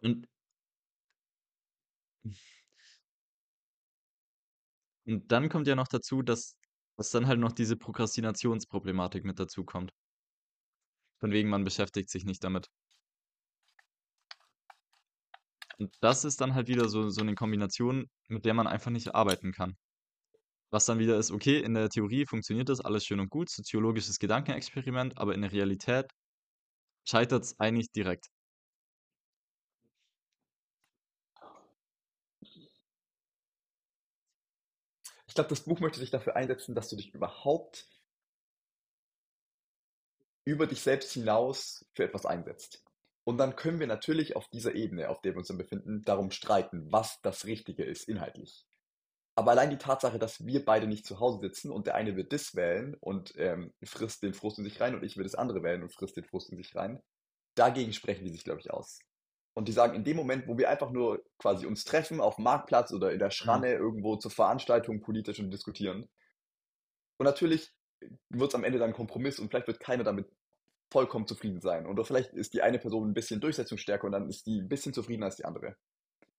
Und 0.04 0.28
und 5.08 5.32
dann 5.32 5.50
kommt 5.50 5.68
ja 5.68 5.76
noch 5.76 5.88
dazu, 5.88 6.22
dass 6.22 6.56
dass 6.98 7.10
dann 7.12 7.28
halt 7.28 7.40
noch 7.42 7.52
diese 7.52 7.76
Prokrastinationsproblematik 7.76 9.26
mit 9.26 9.38
dazukommt. 9.38 9.92
Von 11.20 11.32
wegen, 11.34 11.50
man 11.50 11.66
beschäftigt 11.66 12.10
sich 12.10 12.24
nicht 12.24 12.42
damit. 12.46 12.70
Und 15.78 15.96
das 16.02 16.26
ist 16.26 16.42
dann 16.42 16.54
halt 16.54 16.68
wieder 16.68 16.90
so 16.90 17.08
so 17.10 17.24
'ne 17.24 17.34
Kombination, 17.36 18.08
mit 18.28 18.44
der 18.46 18.54
man 18.54 18.68
einfach 18.68 18.92
nicht 18.92 19.16
arbeiten 19.16 19.54
kann. 19.54 19.78
Was 20.76 20.88
dann 20.88 21.00
wieder 21.00 21.18
ist, 21.18 21.32
okay, 21.32 21.60
in 21.60 21.74
der 21.74 21.88
Theorie 21.88 22.26
funktioniert 22.26 22.68
das 22.68 22.82
alles 22.82 23.06
schön 23.06 23.22
und 23.22 23.30
gut, 23.30 23.50
soziologisches 23.50 24.20
Gedankenexperiment, 24.20 25.18
aber 25.18 25.34
in 25.34 25.42
der 25.42 25.54
Realität 25.54 26.12
scheitert's 27.08 27.58
eigentlich 27.62 27.94
direkt. 27.94 28.28
Ich 35.28 35.34
glaube, 35.34 35.50
das 35.50 35.62
Buch 35.64 35.80
möchte 35.80 36.00
sich 36.00 36.12
dafür 36.12 36.36
einsetzen, 36.36 36.76
dass 36.76 36.90
du 36.90 36.98
dich 36.98 37.14
überhaupt 37.14 37.88
über 40.44 40.68
dich 40.68 40.82
selbst 40.82 41.14
hinaus 41.14 41.86
für 41.94 42.04
etwas 42.04 42.26
einsetzt. 42.26 42.84
Und 43.24 43.38
dann 43.38 43.56
können 43.56 43.80
wir 43.80 43.88
natürlich 43.88 44.36
auf 44.36 44.50
dieser 44.50 44.76
Ebene, 44.76 45.08
auf 45.08 45.22
der 45.22 45.36
wir 45.36 45.38
uns 45.38 45.48
dann 45.48 45.58
befinden, 45.58 46.02
darum 46.02 46.32
streiten, 46.32 46.92
was 46.92 47.22
das 47.22 47.46
Richtige 47.46 47.86
ist, 47.86 48.10
inhaltlich. 48.10 48.66
Aber 49.36 49.52
allein 49.52 49.70
die 49.70 49.78
Tatsache, 49.78 50.18
dass 50.18 50.46
wir 50.46 50.64
beide 50.64 50.88
nicht 50.88 51.06
zu 51.06 51.20
Hause 51.20 51.40
sitzen 51.40 51.72
und 51.72 51.88
der 51.88 51.96
eine 51.96 52.16
wird 52.16 52.32
das 52.32 52.56
wählen 52.56 52.96
und 53.02 53.34
ähm, 53.38 53.74
frisst 53.84 54.24
den 54.24 54.34
Frust 54.34 54.58
in 54.60 54.64
sich 54.64 54.80
rein 54.80 54.96
und 54.96 55.04
ich 55.04 55.18
will 55.18 55.24
das 55.24 55.36
andere 55.36 55.62
wählen 55.62 55.84
und 55.84 55.94
frisst 55.94 56.16
den 56.16 56.24
Frust 56.24 56.50
in 56.52 56.58
sich 56.58 56.74
rein, 56.76 57.02
dagegen 57.56 57.94
sprechen 57.94 58.24
die 58.26 58.32
sich, 58.32 58.44
glaube 58.46 58.62
ich, 58.62 58.72
aus. 58.72 59.00
Und 59.58 59.68
die 59.68 59.74
sagen, 59.74 59.96
in 59.96 60.04
dem 60.04 60.18
Moment, 60.18 60.48
wo 60.48 60.58
wir 60.58 60.70
einfach 60.70 60.92
nur 60.92 61.24
quasi 61.38 61.66
uns 61.66 61.84
treffen 61.86 62.22
auf 62.22 62.36
dem 62.36 62.44
Marktplatz 62.46 62.92
oder 62.94 63.12
in 63.12 63.20
der 63.20 63.30
Mhm. 63.30 63.32
Schranne 63.32 63.74
irgendwo 63.74 64.16
zur 64.18 64.32
Veranstaltung 64.32 65.02
politisch 65.02 65.40
und 65.40 65.52
diskutieren. 65.52 66.10
Und 67.18 67.26
natürlich 67.26 67.72
wird 68.30 68.50
es 68.52 68.56
am 68.56 68.64
Ende 68.64 68.80
dann 68.80 68.90
ein 68.92 68.96
Kompromiss 68.96 69.40
und 69.40 69.50
vielleicht 69.50 69.68
wird 69.68 69.80
keiner 69.80 70.04
damit 70.04 70.30
vollkommen 70.92 71.28
zufrieden 71.28 71.62
sein. 71.62 71.88
Oder 71.88 72.06
vielleicht 72.06 72.34
ist 72.34 72.54
die 72.54 72.62
eine 72.62 72.80
Person 72.80 73.10
ein 73.10 73.14
bisschen 73.14 73.42
durchsetzungsstärker 73.42 74.06
und 74.06 74.12
dann 74.14 74.30
ist 74.30 74.46
die 74.46 74.62
ein 74.62 74.70
bisschen 74.70 74.94
zufriedener 74.94 75.28
als 75.28 75.38
die 75.38 75.46
andere. 75.46 75.76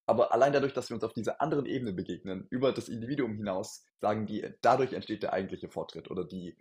Aber 0.06 0.32
allein 0.32 0.52
dadurch, 0.52 0.72
dass 0.72 0.90
wir 0.90 0.94
uns 0.94 1.04
auf 1.04 1.12
dieser 1.14 1.40
anderen 1.40 1.66
Ebene 1.66 1.92
begegnen, 1.92 2.46
über 2.50 2.72
das 2.72 2.88
Individuum 2.88 3.36
hinaus, 3.36 3.84
sagen 4.00 4.26
die, 4.26 4.46
dadurch 4.62 4.92
entsteht 4.92 5.22
der 5.22 5.32
eigentliche 5.32 5.68
Fortschritt 5.68 6.10
oder 6.10 6.24
die, 6.24 6.56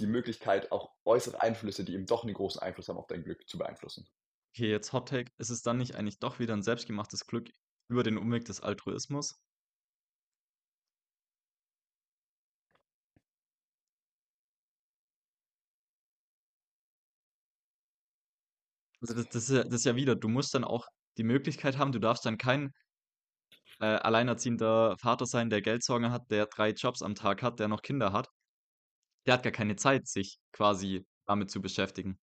die 0.00 0.06
Möglichkeit, 0.08 0.72
auch 0.72 0.94
äußere 1.04 1.42
Einflüsse, 1.42 1.84
die 1.84 1.94
eben 1.94 2.06
doch 2.06 2.24
einen 2.24 2.34
großen 2.34 2.62
Einfluss 2.62 2.88
haben 2.88 2.98
auf 2.98 3.08
dein 3.08 3.24
Glück, 3.24 3.48
zu 3.48 3.58
beeinflussen. 3.58 4.08
Okay, 4.54 4.70
jetzt 4.70 4.92
Hot 4.92 5.08
Take. 5.08 5.30
Ist 5.38 5.50
es 5.50 5.62
dann 5.62 5.76
nicht 5.78 5.94
eigentlich 5.94 6.18
doch 6.18 6.38
wieder 6.40 6.54
'n 6.54 6.62
selbstgemachtes 6.62 7.26
Glück 7.28 7.50
über 7.88 8.02
den 8.02 8.18
Umweg 8.18 8.44
des 8.46 8.60
Altruismus? 8.60 9.38
Also, 19.02 19.14
das 19.14 19.28
das 19.28 19.42
ist 19.50 19.50
ja 19.56 19.62
das 19.64 19.74
ist 19.74 19.84
ja 19.84 19.96
wieder 19.96 20.16
du 20.16 20.28
musst 20.28 20.54
dann 20.54 20.64
auch 20.64 20.86
die 21.18 21.24
Möglichkeit 21.24 21.78
haben 21.78 21.92
du 21.92 21.98
darfst 22.00 22.24
dann 22.26 22.38
kein, 22.38 22.72
äh, 23.80 23.84
alleinerziehender 23.86 24.96
Vater 24.98 25.26
sein, 25.26 25.50
der 25.50 25.62
Geldsorgen 25.62 26.10
hat, 26.12 26.30
der 26.30 26.46
3 26.46 26.70
Jobs 26.70 27.02
am 27.02 27.14
Tag 27.14 27.42
hat, 27.42 27.58
der 27.60 27.68
noch 27.68 27.82
Kinder 27.82 28.12
hat. 28.12 28.28
Der 29.26 29.34
hat 29.34 29.42
gar 29.42 29.52
keine 29.52 29.76
Zeit, 29.76 30.06
sich 30.08 30.38
quasi 30.52 31.06
damit 31.26 31.50
zu 31.50 31.60
beschäftigen. 31.60 32.18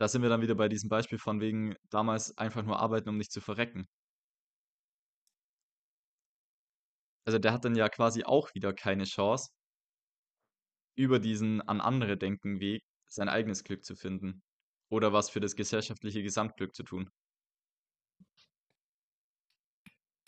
Da 0.00 0.08
sind 0.08 0.22
wir 0.22 0.30
dann 0.30 0.42
wieder 0.42 0.54
bei 0.56 0.68
diesem 0.68 0.88
Beispiel 0.90 1.18
von 1.18 1.40
wegen 1.40 1.76
damals 1.90 2.36
einfach 2.38 2.64
nur 2.64 2.80
arbeiten, 2.80 3.08
um 3.10 3.18
nicht 3.18 3.32
zu 3.32 3.40
verrecken. 3.42 3.86
Also, 7.24 7.38
der 7.38 7.52
hat 7.52 7.64
dann 7.64 7.76
ja 7.76 7.88
quasi 7.88 8.24
auch 8.24 8.52
wieder 8.54 8.72
keine 8.72 9.04
Chance 9.04 9.50
über 10.96 11.18
diesen 11.18 11.62
an 11.62 11.80
andere 11.80 12.18
denken 12.18 12.60
Weg 12.60 12.82
sein 13.06 13.30
eigenes 13.30 13.64
Glück 13.64 13.84
zu 13.86 13.96
finden 13.96 14.42
oder 14.90 15.12
was 15.14 15.30
für 15.30 15.40
das 15.40 15.56
gesellschaftliche 15.56 16.22
Gesamtglück 16.22 16.74
zu 16.74 16.82
tun. 16.82 17.10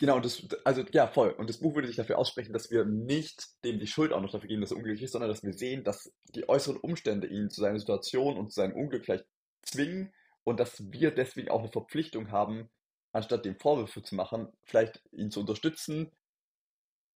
Genau, 0.01 0.19
das, 0.19 0.47
also 0.65 0.83
ja, 0.93 1.05
voll. 1.05 1.29
Und 1.29 1.47
das 1.47 1.59
Buch 1.59 1.75
würde 1.75 1.87
sich 1.87 1.95
dafür 1.97 2.17
aussprechen, 2.17 2.53
dass 2.53 2.71
wir 2.71 2.85
nicht 2.85 3.63
dem 3.63 3.77
die 3.77 3.85
Schuld 3.85 4.11
auch 4.11 4.21
noch 4.21 4.31
dafür 4.31 4.47
geben, 4.47 4.61
dass 4.61 4.71
er 4.71 4.77
unglücklich 4.77 5.03
ist, 5.03 5.11
sondern 5.11 5.29
dass 5.29 5.43
wir 5.43 5.53
sehen, 5.53 5.83
dass 5.83 6.11
die 6.33 6.49
äußeren 6.49 6.77
Umstände 6.77 7.27
ihn 7.27 7.51
zu 7.51 7.61
seiner 7.61 7.77
Situation 7.77 8.35
und 8.35 8.51
zu 8.51 8.55
seinem 8.55 8.75
Unglück 8.75 9.05
vielleicht 9.05 9.27
zwingen 9.61 10.11
und 10.43 10.59
dass 10.59 10.91
wir 10.91 11.11
deswegen 11.11 11.49
auch 11.49 11.59
eine 11.59 11.71
Verpflichtung 11.71 12.31
haben, 12.31 12.71
anstatt 13.13 13.45
dem 13.45 13.59
Vorwürfe 13.59 14.01
zu 14.01 14.15
machen, 14.15 14.47
vielleicht 14.63 15.03
ihn 15.11 15.29
zu 15.29 15.41
unterstützen, 15.41 16.09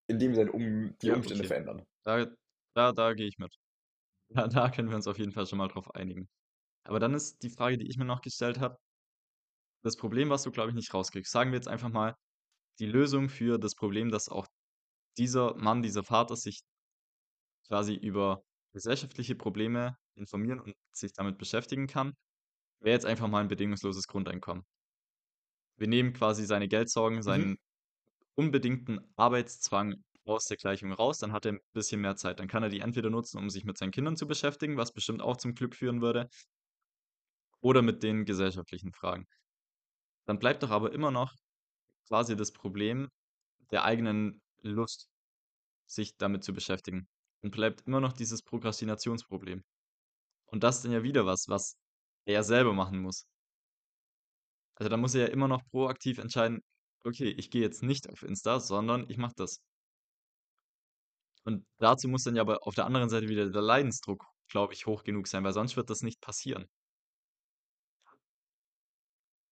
indem 0.08 0.36
wir 0.36 0.54
um, 0.54 0.98
die 1.02 1.10
Ja, 1.10 1.16
Umstände 1.16 1.44
okay. 1.44 1.48
verändern. 1.48 1.86
Da 2.04 2.28
da 2.76 2.92
da 2.94 3.14
gehe 3.14 3.28
ich 3.28 3.38
mit. 3.38 3.56
Da 4.30 4.48
da 4.48 4.70
können 4.72 4.90
wir 4.90 4.98
uns 4.98 5.08
auf 5.08 5.20
jeden 5.20 5.32
Fall 5.34 5.48
schon 5.48 5.60
mal 5.60 5.68
drauf 5.70 5.94
einigen. 5.96 6.30
Aber 6.86 7.00
dann 7.00 7.14
ist 7.16 7.44
die 7.44 7.50
Frage, 7.52 7.78
die 7.78 7.88
ich 7.90 7.98
mir 7.98 8.06
noch 8.06 8.22
gestellt 8.22 8.60
habe 8.60 8.78
das 9.84 9.98
Problem, 9.98 10.30
was 10.30 10.44
du, 10.44 10.52
glaube 10.52 10.70
ich, 10.70 10.76
nicht 10.76 10.94
rauskriegst. 10.94 11.32
Sagen 11.32 11.52
wir 11.52 11.58
jetzt 11.58 11.68
einfach 11.68 11.90
mal, 11.90 12.16
die 12.80 12.86
Lösung 12.88 13.30
für 13.30 13.58
das 13.60 13.76
Problem, 13.76 14.10
dass 14.12 14.30
auch 14.30 14.48
dieser 15.18 15.56
Mann, 15.58 15.84
dieser 15.84 16.04
Vater 16.04 16.36
sich 16.38 16.62
quasi 17.68 17.94
über 17.96 18.44
gesellschaftliche 18.74 19.36
Probleme 19.36 19.98
informieren 20.16 20.60
und 20.60 20.76
sich 20.94 21.14
damit 21.14 21.38
beschäftigen 21.38 21.88
kann, 21.88 22.14
wäre 22.82 22.96
jetzt 22.96 23.06
einfach 23.08 23.28
mal 23.30 23.42
'n 23.44 23.50
bedingungsloses 23.50 24.08
Grundeinkommen. 24.08 24.66
Wir 25.78 25.88
nehmen 25.88 26.14
quasi 26.14 26.46
seine 26.46 26.68
Geldsorgen, 26.68 27.22
Mhm. 27.26 27.46
seinen 27.46 27.58
unbedingten 28.36 29.00
Arbeitszwang 29.18 30.04
aus 30.26 30.46
der 30.46 30.58
Gleichung 30.58 30.92
raus, 30.94 31.20
dann 31.20 31.34
hat 31.34 31.46
er 31.46 31.54
'n 31.54 31.60
bisschen 31.74 32.02
mehr 32.02 32.16
Zeit. 32.18 32.40
Dann 32.40 32.48
kann 32.50 32.64
er 32.64 32.70
die 32.70 32.82
entweder 32.82 33.10
nutzen, 33.12 33.40
um 33.40 33.50
sich 33.50 33.66
mit 33.66 33.78
seinen 33.78 33.92
Kindern 33.92 34.18
zu 34.18 34.28
beschäftigen, 34.28 34.78
was 34.78 34.94
bestimmt 34.94 35.22
auch 35.22 35.38
zum 35.38 35.56
Glück 35.56 35.76
führen 35.76 36.02
würde 36.02 36.30
oder 37.64 37.82
mit 37.82 38.02
den 38.04 38.24
gesellschaftlichen 38.26 38.94
Fragen. 38.94 39.26
Dann 40.28 40.38
bleibt 40.40 40.62
doch 40.64 40.70
aber 40.72 40.94
immer 40.94 41.10
noch 41.12 41.34
quasi 42.08 42.36
das 42.36 42.52
Problem 42.54 43.10
der 43.72 43.86
eigenen 43.86 44.42
Lust, 44.62 45.10
sich 45.88 46.18
damit 46.18 46.44
zu 46.44 46.54
beschäftigen. 46.54 47.08
Dann 47.42 47.52
bleibt 47.52 47.82
immer 47.88 48.02
noch 48.02 48.14
dieses 48.14 48.44
Prokrastinationsproblem. 48.44 49.64
Und 50.48 50.64
das 50.64 50.78
ist 50.78 50.86
dann 50.86 50.94
ja 50.94 51.04
wieder 51.04 51.26
was, 51.28 51.46
was 51.50 51.78
er 52.26 52.44
selber 52.44 52.74
machen 52.74 53.02
muss. 53.02 53.26
Also, 54.76 54.88
da 54.90 54.96
muss 54.98 55.14
er 55.16 55.22
ja 55.28 55.34
immer 55.34 55.48
noch 55.50 55.66
proaktiv 55.70 56.18
entscheiden: 56.18 56.62
„Okay, 57.04 57.28
ich 57.30 57.50
gehe 57.52 57.62
jetzt 57.62 57.84
nicht 57.84 58.10
auf 58.10 58.24
Insta, 58.24 58.60
sondern 58.62 59.10
ich 59.10 59.18
mache 59.18 59.34
das.“ 59.36 59.60
Und 61.44 61.66
dazu 61.80 62.08
muss 62.08 62.24
dann 62.24 62.36
ja 62.36 62.42
aber 62.44 62.68
auf 62.68 62.76
der 62.76 62.86
anderen 62.86 63.10
Seite 63.10 63.30
wieder 63.30 63.50
der 63.50 63.62
Leidensdruck, 63.62 64.26
glaube 64.48 64.74
ich, 64.74 64.86
hoch 64.86 65.04
genug 65.04 65.28
sein, 65.28 65.44
weil 65.44 65.54
sonst 65.54 65.76
wird 65.78 65.90
das 65.90 66.02
nicht 66.02 66.22
passieren. 66.22 66.68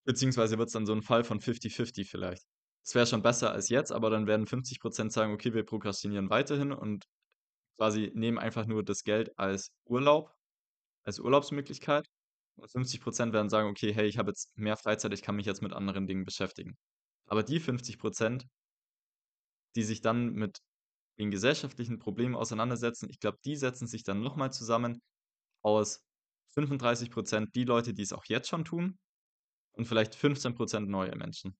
Beziehungsweise 0.07 0.57
wird's 0.57 0.73
dann 0.73 0.85
so 0.85 0.93
'n 0.93 1.01
Fall 1.01 1.23
von 1.23 1.39
fifty-fifty 1.41 2.03
vielleicht. 2.05 2.43
Es 2.85 2.93
wäre 2.95 3.05
schon 3.07 3.21
besser 3.21 3.51
als 3.51 3.69
jetzt, 3.69 3.91
aber 3.91 4.09
dann 4.09 4.27
werden 4.27 4.47
50% 4.47 5.13
sagen: 5.13 5.33
„Okay, 5.33 5.53
wir 5.53 5.63
prokrastinieren 5.65 6.29
weiterhin 6.29 6.71
und 6.73 7.05
quasi 7.77 8.11
nehmen 8.15 8.39
einfach 8.39 8.65
nur 8.67 8.83
das 8.83 9.03
Geld 9.03 9.37
als 9.39 9.71
Urlaub 9.85 10.33
als 11.05 11.19
Urlaubsmöglichkeit.“ 11.19 12.07
Und 12.57 12.71
50% 12.71 13.33
werden 13.33 13.49
sagen: 13.49 13.69
„Okay, 13.69 13.93
hey, 13.93 14.07
ich 14.07 14.17
habe 14.19 14.31
jetzt 14.31 14.49
mehr 14.57 14.77
Freizeit, 14.77 15.13
ich 15.13 15.23
kann 15.23 15.35
mich 15.37 15.45
jetzt 15.47 15.61
mit 15.63 15.73
anderen 15.73 16.07
Dingen 16.07 16.25
beschäftigen.“ 16.25 16.75
Aber 17.27 17.43
die 17.43 17.59
50% 17.61 18.47
die 19.75 19.83
sich 19.83 20.01
dann 20.01 20.33
mit 20.33 20.59
den 21.19 21.31
gesellschaftlichen 21.31 21.99
Problemen 21.99 22.35
auseinandersetzen, 22.35 23.09
ich 23.09 23.19
glaube, 23.19 23.39
die 23.45 23.55
setzen 23.55 23.87
sich 23.87 24.03
dann 24.03 24.21
noch 24.21 24.35
mal 24.35 24.51
zusammen 24.51 25.01
aus 25.63 26.03
35% 26.55 27.55
die 27.55 27.65
Leute, 27.65 27.93
die's 27.93 28.13
auch 28.13 28.25
jetzt 28.27 28.49
schon 28.49 28.65
tun 28.65 28.97
und 29.73 29.85
vielleicht 29.85 30.15
15% 30.15 30.81
neue 30.81 31.15
Menschen. 31.15 31.55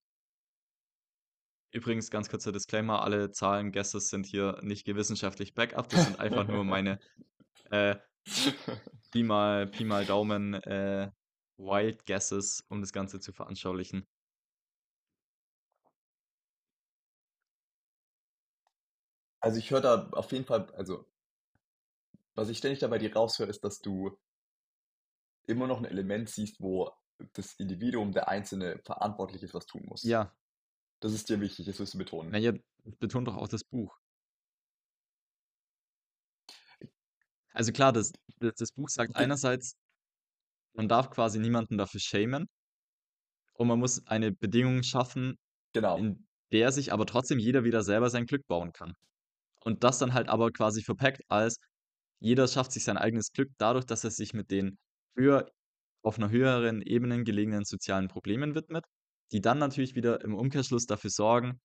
Übrigens, 1.72 2.11
ganz 2.11 2.30
kurzer 2.30 2.51
Disclaimer, 2.51 3.01
alle 3.01 3.32
Zahlen, 3.32 3.72
Guesses 3.72 4.09
sind 4.09 4.28
hier 4.28 4.59
nicht 4.61 4.86
gewissenschaftlich 4.86 5.55
Backup, 5.55 5.89
das 5.89 6.05
sind 6.05 6.20
einfach 6.20 6.47
nur 6.47 6.64
meine 6.64 6.99
äh, 7.72 7.95
Pi 9.11 9.24
mal, 9.24 9.68
Pi 9.68 9.84
mal 9.84 10.05
Daumen 10.05 10.53
äh, 10.53 11.11
Wild 11.57 12.05
Guesses, 12.05 12.64
um 12.70 12.82
das 12.82 12.93
Ganze 12.93 13.20
zu 13.20 13.34
veranschaulichen. 13.34 14.07
Also 19.39 19.57
ich 19.57 19.72
höre 19.72 19.82
da 19.82 20.09
auf 20.11 20.32
jeden 20.32 20.45
Fall, 20.45 20.72
also 20.76 21.05
was 22.36 22.49
ich 22.49 22.59
ständig 22.59 22.80
da 22.80 22.88
bei 22.88 22.97
dir 22.97 23.14
raushöre, 23.14 23.49
ist, 23.49 23.64
dass 23.64 23.82
du 23.82 24.18
immer 25.47 25.68
noch 25.68 25.80
ein 25.80 25.86
Element 25.86 26.30
siehst, 26.30 26.61
wo 26.61 26.91
das 27.34 27.53
Individuum, 27.55 28.11
der 28.11 28.28
Einzelne, 28.28 28.80
verantwortlich 28.84 29.43
ist, 29.43 29.53
was 29.53 29.66
tun 29.66 29.84
muss. 29.86 30.03
Ja, 30.03 30.32
Das 30.99 31.14
ist 31.14 31.30
dir 31.30 31.39
wichtig, 31.39 31.66
das 31.66 31.80
wirst 31.80 31.93
du 31.93 31.97
betonen. 31.97 32.32
naja, 32.32 32.53
betont 32.99 33.28
doch 33.28 33.38
auch 33.38 33.47
das 33.47 33.64
Buch. 33.64 33.95
Also 37.53 37.72
klar, 37.72 37.93
das, 37.93 38.11
das, 38.39 38.53
das 38.55 38.72
Buch 38.72 38.89
sagt 38.89 39.11
Okay, 39.11 39.24
einerseits, 39.24 39.76
man 40.76 40.88
darf 40.88 41.11
quasi 41.11 41.39
niemanden 41.39 41.78
dafür 41.78 41.99
schämen 41.99 42.47
und 43.53 43.68
man 43.68 43.80
muss 43.80 44.05
eine 44.07 44.32
Bedingung 44.32 44.82
schaffen, 44.84 45.38
genau. 45.74 45.97
in 45.97 46.28
der 46.51 46.72
sich 46.72 46.91
aber 46.91 47.05
trotzdem 47.05 47.39
jeder 47.39 47.64
wieder 47.64 47.84
selber 47.84 48.09
sein 48.09 48.26
Glück 48.26 48.45
bauen 48.47 48.72
kann. 48.72 48.93
Und 49.61 49.84
das 49.84 49.99
dann 49.99 50.14
halt 50.14 50.30
aber 50.30 50.51
quasi 50.51 50.84
verpackt 50.84 51.22
als 51.30 51.57
jeder 52.20 52.47
schafft 52.47 52.72
sich 52.72 52.86
sein 52.86 52.97
eigenes 52.97 53.34
Glück 53.34 53.49
dadurch, 53.57 53.86
dass 53.86 54.05
er 54.05 54.11
sich 54.11 54.34
mit 54.34 54.49
den 54.49 54.78
höher 55.16 55.51
auf 56.04 56.18
einer 56.18 56.30
höheren 56.30 56.82
Ebene 56.82 57.24
gelegenen 57.24 57.66
sozialen 57.66 58.08
Problemen 58.08 58.56
widmet, 58.56 58.86
die 59.32 59.41
dann 59.41 59.60
natürlich 59.60 59.95
wieder 59.95 60.22
im 60.24 60.36
Umkehrschluss 60.36 60.86
dafür 60.86 61.10
sorgen, 61.10 61.60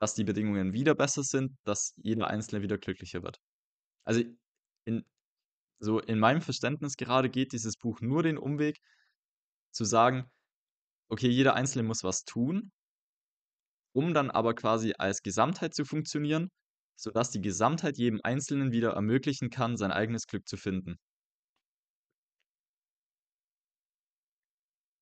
dass 0.00 0.14
die 0.14 0.24
Bedingungen 0.24 0.72
wieder 0.72 0.94
besser 0.94 1.22
sind, 1.22 1.56
dass 1.64 1.94
jeder 1.96 2.28
Einzelne 2.28 2.62
wieder 2.62 2.78
glücklicher 2.78 3.22
wird. 3.22 3.38
Also 4.04 4.22
in, 4.84 5.04
so 5.80 6.00
in 6.00 6.18
meinem 6.18 6.42
Verständnis 6.42 6.96
gerade 6.96 7.30
geht 7.30 7.52
dieses 7.52 7.76
Buch 7.76 8.00
nur 8.00 8.22
den 8.22 8.38
Umweg 8.38 8.78
zu 9.72 9.84
sagen, 9.84 10.30
okay, 11.08 11.28
jeder 11.28 11.54
Einzelne 11.54 11.84
muss 11.84 12.04
was 12.04 12.24
tun, 12.24 12.72
um 13.94 14.14
dann 14.14 14.30
aber 14.30 14.54
quasi 14.54 14.94
als 14.98 15.22
Gesamtheit 15.22 15.74
zu 15.74 15.84
funktionieren, 15.84 16.50
sodass 16.96 17.30
die 17.30 17.40
Gesamtheit 17.40 17.96
jedem 17.98 18.20
Einzelnen 18.22 18.72
wieder 18.72 18.92
ermöglichen 18.92 19.50
kann, 19.50 19.76
sein 19.76 19.92
eigenes 19.92 20.26
Glück 20.26 20.48
zu 20.48 20.56
finden. 20.56 20.96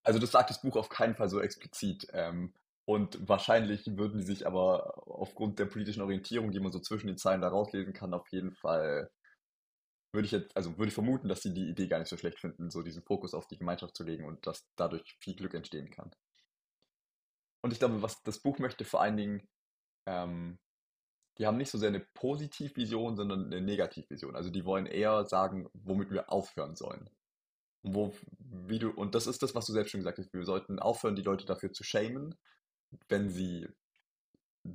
Also 0.05 0.19
das 0.19 0.33
sagt 0.33 0.51
das 0.51 0.61
Buch 0.61 0.77
auf 0.77 0.89
keinen 0.89 1.15
Fall 1.15 1.29
so 1.29 1.41
explizit. 1.41 2.07
Ähm, 2.13 2.53
und 2.87 3.29
wahrscheinlich 3.29 3.87
würden 3.97 4.19
die 4.19 4.25
sich 4.25 4.47
aber 4.47 5.09
aufgrund 5.09 5.59
der 5.59 5.65
politischen 5.67 6.03
Orientierung, 6.03 6.53
die 6.53 6.61
man 6.61 6.73
so 6.73 6.81
zwischen 6.81 7.07
den 7.07 7.17
Zeilen 7.17 7.41
da 7.41 7.49
rauslesen 7.49 7.95
kann, 7.95 8.13
auf 8.13 8.29
jeden 8.29 8.53
Fall, 8.53 9.11
würde 10.13 10.27
ich 10.27 10.33
jetzt, 10.33 10.57
also 10.57 10.77
würde 10.79 10.89
ich 10.89 10.95
vermuten, 10.95 11.29
dass 11.29 11.43
sie 11.43 11.55
die 11.55 11.69
Idee 11.69 11.89
gar 11.89 11.99
nicht 11.99 12.09
so 12.09 12.17
schlecht 12.19 12.39
finden, 12.39 12.71
so 12.71 12.83
diesen 12.83 13.03
Fokus 13.03 13.35
auf 13.35 13.47
die 13.49 13.59
Gemeinschaft 13.59 13.97
zu 13.97 14.05
legen 14.05 14.27
und 14.27 14.47
dass 14.47 14.69
dadurch 14.77 15.17
viel 15.21 15.35
Glück 15.35 15.55
entstehen 15.55 15.91
kann. 15.91 16.15
Und 17.63 17.73
ich 17.73 17.79
glaube, 17.79 18.03
was 18.03 18.23
das 18.23 18.41
Buch 18.41 18.59
möchte 18.59 18.85
vor 18.85 19.01
allen 19.01 19.17
Dingen, 19.17 19.49
ähm, 20.07 20.59
die 21.39 21.47
haben 21.47 21.57
nicht 21.57 21.71
so 21.71 21.79
sehr 21.79 21.89
eine 21.89 22.01
Positivvision, 22.01 23.17
sondern 23.17 23.47
eine 23.47 23.61
Negativvision. 23.61 24.37
Also 24.37 24.51
die 24.51 24.65
wollen 24.65 24.87
eher 24.87 25.25
sagen, 25.25 25.69
womit 25.73 26.11
wir 26.11 26.31
aufhören 26.31 26.77
sollen. 26.77 27.09
Und 27.85 27.95
wo, 27.95 28.15
wie 28.39 28.79
du, 28.79 28.91
und 28.91 29.15
das 29.15 29.27
ist 29.27 29.43
das, 29.43 29.55
was 29.55 29.67
du 29.67 29.73
selbst 29.73 29.91
schon 29.91 30.01
gesagt 30.01 30.19
hast. 30.19 30.33
Wir 30.33 30.45
sollten 30.45 30.79
aufhören, 30.79 31.17
die 31.17 31.23
Leute 31.23 31.45
dafür 31.45 31.73
zu 31.73 31.85
shamen, 31.85 32.35
wenn 33.09 33.29
sie 33.29 33.69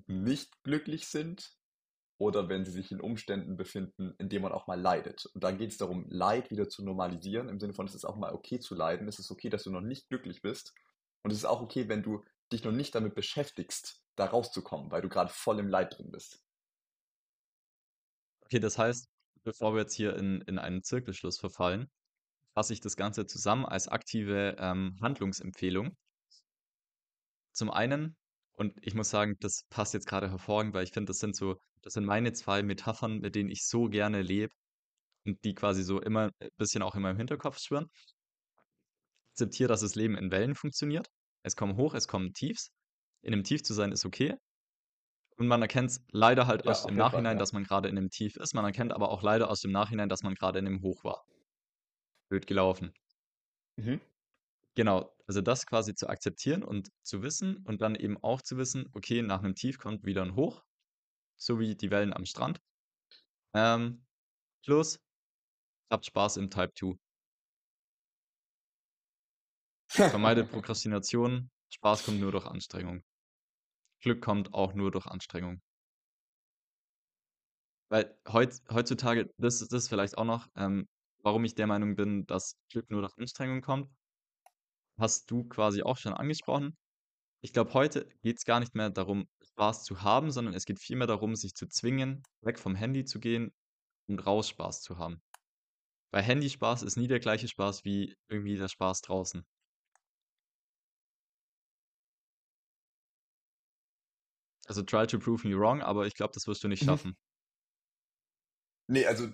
nicht 0.07 0.63
glücklich 0.63 1.07
sind 1.07 1.57
oder 2.19 2.49
wenn 2.49 2.65
sie 2.65 2.71
sich 2.71 2.91
in 2.91 3.01
Umständen 3.01 3.57
befinden, 3.57 4.13
in 4.19 4.29
denen 4.29 4.43
man 4.43 4.51
auch 4.51 4.67
mal 4.67 4.79
leidet. 4.79 5.25
Und 5.33 5.43
dann 5.43 5.57
geht 5.57 5.71
es 5.71 5.77
darum, 5.77 6.05
Leid 6.09 6.51
wieder 6.51 6.69
zu 6.69 6.83
normalisieren, 6.83 7.49
im 7.49 7.59
Sinne 7.59 7.73
von, 7.73 7.87
es 7.87 7.95
ist 7.95 8.05
auch 8.05 8.17
mal 8.17 8.33
okay 8.33 8.59
zu 8.59 8.75
leiden, 8.75 9.07
es 9.07 9.19
ist 9.19 9.31
okay, 9.31 9.49
dass 9.49 9.63
du 9.63 9.71
noch 9.71 9.81
nicht 9.81 10.09
glücklich 10.09 10.41
bist. 10.41 10.73
Und 11.23 11.31
es 11.31 11.37
ist 11.37 11.45
auch 11.45 11.61
okay, 11.61 11.89
wenn 11.89 12.03
du 12.03 12.23
dich 12.51 12.63
noch 12.63 12.71
nicht 12.71 12.93
damit 12.93 13.15
beschäftigst, 13.15 14.03
da 14.15 14.25
rauszukommen, 14.25 14.91
weil 14.91 15.01
du 15.01 15.09
gerade 15.09 15.31
voll 15.31 15.59
im 15.59 15.69
Leid 15.69 15.97
drin 15.97 16.11
bist. 16.11 16.43
Okay, 18.41 18.59
das 18.59 18.77
heißt, 18.77 19.09
bevor 19.43 19.73
wir 19.73 19.81
jetzt 19.81 19.93
hier 19.93 20.15
in, 20.15 20.41
in 20.41 20.59
einen 20.59 20.83
Zirkelschluss 20.83 21.39
verfallen, 21.39 21.89
fasse 22.59 22.73
ich 22.73 22.81
das 22.81 22.97
Ganze 22.97 23.25
zusammen 23.25 23.65
als 23.65 23.87
aktive 23.87 24.57
ähm, 24.59 24.97
Handlungsempfehlung. 25.01 25.95
Zum 27.53 27.71
einen, 27.71 28.17
und 28.51 28.77
ich 28.81 28.95
muss 28.95 29.09
sagen, 29.09 29.37
das 29.39 29.63
passt 29.69 29.93
jetzt 29.93 30.07
gerade 30.07 30.29
hervorragend, 30.29 30.73
weil 30.73 30.83
ich 30.83 30.91
finde, 30.91 31.11
das 31.11 31.19
sind 31.19 31.37
so, 31.37 31.55
das 31.83 31.93
sind 31.93 32.03
meine 32.03 32.33
zwei 32.33 32.61
Metaphern, 32.61 33.19
mit 33.19 33.35
denen 33.35 33.49
ich 33.49 33.65
so 33.65 33.85
gerne 33.85 34.21
lebe 34.21 34.51
und 35.25 35.41
die 35.45 35.55
quasi 35.55 35.83
so 35.83 36.01
immer 36.01 36.31
ein 36.41 36.49
bisschen 36.57 36.81
auch 36.81 36.95
in 36.95 37.01
meinem 37.01 37.15
Hinterkopf 37.15 37.59
schwirren. 37.59 37.89
Akzeptiere, 39.31 39.69
dass 39.69 39.79
das 39.79 39.95
Leben 39.95 40.17
in 40.17 40.29
Wellen 40.29 40.53
funktioniert. 40.53 41.07
Es 41.43 41.55
kommen 41.55 41.77
hoch, 41.77 41.93
es 41.93 42.09
kommen 42.09 42.33
Tiefs. 42.33 42.71
In 43.21 43.31
einem 43.31 43.45
Tief 43.45 43.63
zu 43.63 43.73
sein 43.73 43.93
ist 43.93 44.05
okay. 44.05 44.35
Und 45.37 45.47
man 45.47 45.61
erkennt 45.61 45.91
es 45.91 46.05
leider 46.11 46.45
halt 46.45 46.65
Ja, 46.65 46.71
erst 46.71 46.89
im 46.89 46.95
jeden 46.95 47.09
Fall, 47.09 47.21
Nachhinein, 47.21 47.37
ja. 47.37 47.39
dass 47.39 47.53
man 47.53 47.63
gerade 47.63 47.87
in 47.87 47.97
einem 47.97 48.09
Tief 48.09 48.35
ist. 48.35 48.53
Man 48.53 48.65
erkennt 48.65 48.91
aber 48.91 49.11
auch 49.11 49.23
leider 49.23 49.49
aus 49.49 49.61
dem 49.61 49.71
Nachhinein, 49.71 50.09
dass 50.09 50.23
man 50.23 50.35
gerade 50.35 50.59
in 50.59 50.67
einem 50.67 50.81
Hoch 50.81 51.05
war. 51.05 51.23
Blöd 52.29 52.47
gelaufen. 52.47 52.93
Mhm. 53.77 53.99
Genau, 54.75 55.15
also 55.27 55.41
das 55.41 55.65
quasi 55.67 55.93
zu 55.95 56.07
akzeptieren 56.09 56.63
und 56.63 56.89
zu 57.03 57.21
wissen 57.21 57.57
und 57.65 57.81
dann 57.81 57.93
eben 57.95 58.17
auch 58.23 58.41
zu 58.41 58.57
wissen, 58.57 58.89
okay, 58.93 59.21
nach 59.21 59.39
einem 59.43 59.53
Tief 59.55 59.77
kommt 59.77 60.05
wieder 60.05 60.23
ein 60.23 60.35
Hoch, 60.35 60.63
so 61.37 61.59
wie 61.59 61.75
die 61.75 61.91
Wellen 61.91 62.13
am 62.13 62.25
Strand. 62.25 62.61
Ähm, 63.55 64.05
plus, 64.65 64.99
habt 65.91 66.05
Spaß 66.07 66.37
im 66.37 66.49
Type 66.51 66.73
2. 66.75 66.99
Vermeidet 70.09 70.49
Prokrastination. 70.51 71.51
Spaß 71.69 72.03
kommt 72.03 72.19
nur 72.19 72.33
durch 72.33 72.45
Anstrengung. 72.45 73.01
Glück 74.01 74.21
kommt 74.21 74.53
auch 74.53 74.73
nur 74.73 74.91
durch 74.91 75.07
Anstrengung. 75.07 75.61
Weil 77.89 78.17
heut, 78.27 78.61
heutzutage, 78.71 79.29
das, 79.37 79.61
ist- 79.61 79.71
das 79.73 79.83
ist 79.83 79.89
vielleicht 79.89 80.17
auch 80.17 80.25
noch, 80.25 80.47
ähm, 80.55 80.87
warum 81.23 81.45
ich 81.45 81.55
der 81.55 81.67
Meinung 81.67 81.95
bin, 81.95 82.25
dass 82.25 82.55
Glück 82.71 82.89
nur 82.91 83.01
durch 83.01 83.17
Anstrengung 83.17 83.61
kommt, 83.61 83.91
hast 84.99 85.31
du 85.31 85.43
quasi 85.47 85.81
auch 85.83 85.97
schon 85.97 86.13
angesprochen. 86.13 86.75
Ich 87.41 87.53
glaube, 87.53 87.73
heute 87.75 88.09
geht 88.23 88.37
es 88.39 88.45
gar 88.45 88.59
nicht 88.61 88.75
mehr 88.75 88.89
darum, 88.91 89.27
Spaß 89.43 89.85
zu 89.85 90.03
haben, 90.03 90.31
sondern 90.31 90.55
es 90.55 90.65
geht 90.65 90.79
vielmehr 90.81 91.07
darum, 91.07 91.35
sich 91.35 91.53
zu 91.55 91.67
zwingen, 91.67 92.23
weg 92.41 92.59
vom 92.59 92.75
Handy 92.75 93.05
zu 93.05 93.19
gehen 93.19 93.51
und 94.09 94.19
raus 94.25 94.49
Spaß 94.49 94.81
zu 94.83 94.97
haben. 94.97 95.21
Weil 96.11 96.23
Handyspaß 96.23 96.83
ist 96.83 96.97
nie 96.97 97.07
der 97.07 97.19
gleiche 97.19 97.47
Spaß 97.49 97.85
wie 97.85 98.15
irgendwie 98.29 98.57
der 98.57 98.69
Spaß 98.69 99.01
draußen. 99.01 99.45
Also 104.69 104.83
try 104.83 105.05
to 105.05 105.19
prove 105.19 105.43
me 105.45 105.53
wrong, 105.53 105.81
aber 105.81 106.07
ich 106.07 106.13
glaube, 106.15 106.31
das 106.33 106.47
wirst 106.47 106.63
du 106.63 106.69
nicht 106.69 106.81
Mhm. 106.81 106.85
schaffen. 106.85 107.17
Nee, 108.87 109.05
also 109.05 109.29